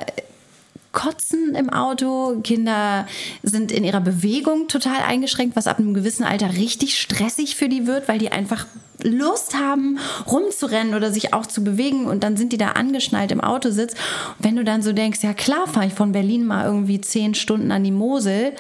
kotzen 0.94 1.56
im 1.56 1.70
Auto, 1.70 2.40
Kinder 2.44 3.06
sind 3.42 3.72
in 3.72 3.84
ihrer 3.84 4.00
Bewegung 4.00 4.70
total 4.70 5.02
eingeschränkt, 5.06 5.56
was 5.58 5.68
ab 5.68 5.80
einem 5.80 5.94
gewissen 5.94 6.24
Alter 6.24 6.54
richtig 6.54 6.98
stressig 6.98 7.56
für 7.58 7.68
die 7.68 7.86
wird, 7.86 8.08
weil 8.08 8.20
die 8.20 8.32
einfach 8.32 8.66
Lust 9.04 9.56
haben, 9.56 10.00
rumzurennen 10.28 10.96
oder 10.96 11.12
sich 11.12 11.34
auch 11.34 11.46
zu 11.46 11.64
bewegen 11.64 12.06
und 12.06 12.24
dann 12.24 12.38
sind 12.38 12.54
die 12.54 12.58
da 12.58 12.70
angeschnallt 12.70 13.32
im 13.32 13.42
Autositz. 13.42 13.94
Und 14.38 14.46
wenn 14.46 14.56
du 14.56 14.64
dann 14.64 14.82
so 14.82 14.94
denkst, 14.94 15.20
ja 15.24 15.34
klar, 15.34 15.68
fahre 15.68 15.88
ich 15.88 15.94
von 15.94 16.14
Berlin 16.14 16.46
mal 16.46 16.66
irgendwie 16.66 17.02
zehn 17.02 17.34
Stunden 17.34 17.72
an 17.72 17.84
die 17.84 17.92
Mosel, 17.92 18.54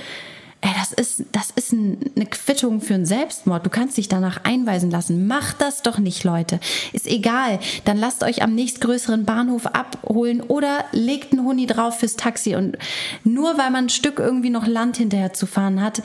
Ey, 0.63 0.69
das 0.79 0.93
ist, 0.93 1.25
das 1.33 1.51
ist 1.51 1.73
ein, 1.73 1.97
eine 2.15 2.25
Quittung 2.25 2.79
für 2.79 2.93
einen 2.93 3.05
Selbstmord. 3.05 3.65
Du 3.65 3.69
kannst 3.69 3.97
dich 3.97 4.07
danach 4.07 4.45
einweisen 4.45 4.89
lassen. 4.89 5.27
Macht 5.27 5.59
das 5.59 5.81
doch 5.81 5.97
nicht, 5.97 6.23
Leute. 6.23 6.61
Ist 6.93 7.05
egal. 7.05 7.59
Dann 7.83 7.97
lasst 7.97 8.23
euch 8.23 8.41
am 8.41 8.55
nächstgrößeren 8.55 9.25
Bahnhof 9.25 9.65
abholen 9.65 10.39
oder 10.39 10.85
legt 10.93 11.33
einen 11.33 11.45
Huni 11.45 11.65
drauf 11.65 11.99
fürs 11.99 12.15
Taxi. 12.15 12.55
Und 12.55 12.77
nur 13.25 13.57
weil 13.57 13.71
man 13.71 13.85
ein 13.85 13.89
Stück 13.89 14.19
irgendwie 14.19 14.49
noch 14.49 14.65
Land 14.65 14.95
hinterher 14.95 15.33
zu 15.33 15.47
fahren 15.47 15.81
hat, 15.81 16.01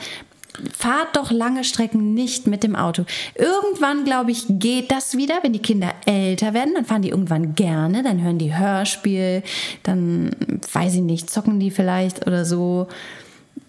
fahrt 0.77 1.15
doch 1.15 1.31
lange 1.31 1.63
Strecken 1.63 2.13
nicht 2.13 2.45
mit 2.45 2.63
dem 2.63 2.75
Auto. 2.75 3.05
Irgendwann, 3.35 4.03
glaube 4.03 4.31
ich, 4.31 4.43
geht 4.49 4.91
das 4.91 5.15
wieder, 5.15 5.39
wenn 5.41 5.53
die 5.53 5.61
Kinder 5.61 5.93
älter 6.05 6.53
werden. 6.53 6.73
Dann 6.75 6.83
fahren 6.83 7.01
die 7.01 7.11
irgendwann 7.11 7.55
gerne, 7.55 8.03
dann 8.03 8.21
hören 8.21 8.39
die 8.39 8.57
Hörspiel, 8.57 9.41
dann, 9.83 10.31
weiß 10.73 10.95
ich 10.95 11.01
nicht, 11.01 11.29
zocken 11.29 11.61
die 11.61 11.71
vielleicht 11.71 12.27
oder 12.27 12.43
so, 12.43 12.89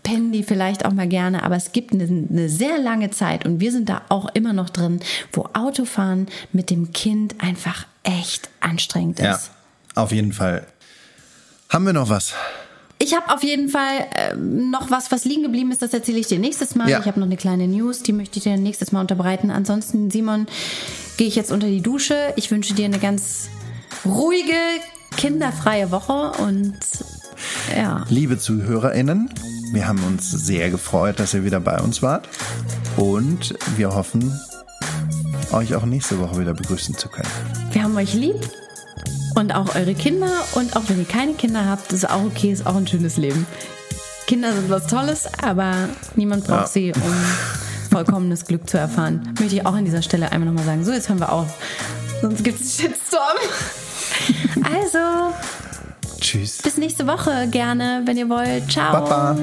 pennen 0.02 0.32
die 0.32 0.42
vielleicht 0.42 0.84
auch 0.84 0.92
mal 0.92 1.08
gerne. 1.08 1.42
Aber 1.42 1.56
es 1.56 1.72
gibt 1.72 1.92
eine, 1.92 2.04
eine 2.04 2.48
sehr 2.48 2.78
lange 2.78 3.10
Zeit 3.10 3.44
und 3.44 3.60
wir 3.60 3.72
sind 3.72 3.88
da 3.88 4.02
auch 4.08 4.28
immer 4.34 4.52
noch 4.52 4.70
drin, 4.70 5.00
wo 5.32 5.48
Autofahren 5.52 6.28
mit 6.52 6.70
dem 6.70 6.92
Kind 6.92 7.36
einfach 7.38 7.86
echt 8.02 8.48
anstrengend 8.60 9.20
ist. 9.20 9.24
Ja, 9.24 9.40
auf 9.94 10.12
jeden 10.12 10.32
Fall. 10.32 10.66
Haben 11.68 11.86
wir 11.86 11.92
noch 11.92 12.08
was? 12.08 12.34
Ich 13.02 13.14
habe 13.16 13.32
auf 13.32 13.42
jeden 13.42 13.70
Fall 13.70 14.06
äh, 14.14 14.36
noch 14.36 14.90
was, 14.90 15.10
was 15.10 15.24
liegen 15.24 15.42
geblieben 15.42 15.72
ist. 15.72 15.80
Das 15.80 15.94
erzähle 15.94 16.18
ich 16.18 16.26
dir 16.26 16.38
nächstes 16.38 16.74
Mal. 16.74 16.88
Ja. 16.88 17.00
Ich 17.00 17.06
habe 17.06 17.18
noch 17.18 17.26
eine 17.26 17.38
kleine 17.38 17.66
News, 17.66 18.02
die 18.02 18.12
möchte 18.12 18.38
ich 18.38 18.44
dir 18.44 18.56
nächstes 18.58 18.92
Mal 18.92 19.00
unterbreiten. 19.00 19.50
Ansonsten, 19.50 20.10
Simon, 20.10 20.46
gehe 21.16 21.26
ich 21.26 21.34
jetzt 21.34 21.50
unter 21.50 21.66
die 21.66 21.80
Dusche. 21.80 22.34
Ich 22.36 22.50
wünsche 22.50 22.74
dir 22.74 22.84
eine 22.84 22.98
ganz 22.98 23.48
ruhige, 24.04 24.52
kinderfreie 25.16 25.90
Woche 25.90 26.32
und 26.42 26.78
ja. 27.74 28.04
Liebe 28.10 28.38
ZuhörerInnen, 28.38 29.30
wir 29.72 29.86
haben 29.86 30.02
uns 30.04 30.30
sehr 30.30 30.70
gefreut, 30.70 31.20
dass 31.20 31.34
ihr 31.34 31.44
wieder 31.44 31.60
bei 31.60 31.78
uns 31.80 32.02
wart. 32.02 32.28
Und 32.96 33.54
wir 33.76 33.94
hoffen, 33.94 34.38
euch 35.52 35.74
auch 35.74 35.84
nächste 35.84 36.18
Woche 36.18 36.38
wieder 36.40 36.54
begrüßen 36.54 36.96
zu 36.96 37.08
können. 37.08 37.28
Wir 37.72 37.82
haben 37.84 37.96
euch 37.96 38.14
lieb 38.14 38.36
und 39.36 39.54
auch 39.54 39.74
eure 39.74 39.94
Kinder. 39.94 40.30
Und 40.52 40.76
auch 40.76 40.82
wenn 40.88 40.98
ihr 40.98 41.04
keine 41.06 41.34
Kinder 41.34 41.66
habt, 41.66 41.92
ist 41.92 42.08
auch 42.08 42.24
okay, 42.24 42.52
ist 42.52 42.66
auch 42.66 42.76
ein 42.76 42.86
schönes 42.86 43.16
Leben. 43.16 43.46
Kinder 44.26 44.52
sind 44.52 44.70
was 44.70 44.86
Tolles, 44.86 45.28
aber 45.42 45.72
niemand 46.14 46.44
braucht 46.44 46.60
Ja. 46.60 46.66
sie, 46.66 46.92
um 46.92 47.14
vollkommenes 47.90 48.44
Glück 48.44 48.68
zu 48.68 48.78
erfahren. 48.78 49.34
Möchte 49.40 49.56
ich 49.56 49.66
auch 49.66 49.74
an 49.74 49.84
dieser 49.84 50.02
Stelle 50.02 50.30
einmal 50.30 50.48
nochmal 50.48 50.64
sagen. 50.64 50.84
So, 50.84 50.92
jetzt 50.92 51.08
hören 51.08 51.18
wir 51.20 51.32
auf. 51.32 51.48
Sonst 52.22 52.44
gibt 52.44 52.60
es 52.60 52.76
Shitstorm. 52.76 53.20
Also, 54.62 54.98
Tschüss. 56.20 56.58
bis 56.62 56.76
nächste 56.76 57.06
Woche 57.06 57.48
gerne, 57.50 58.02
wenn 58.04 58.16
ihr 58.16 58.28
wollt. 58.28 58.70
Ciao. 58.70 58.92
Baba. 58.92 59.36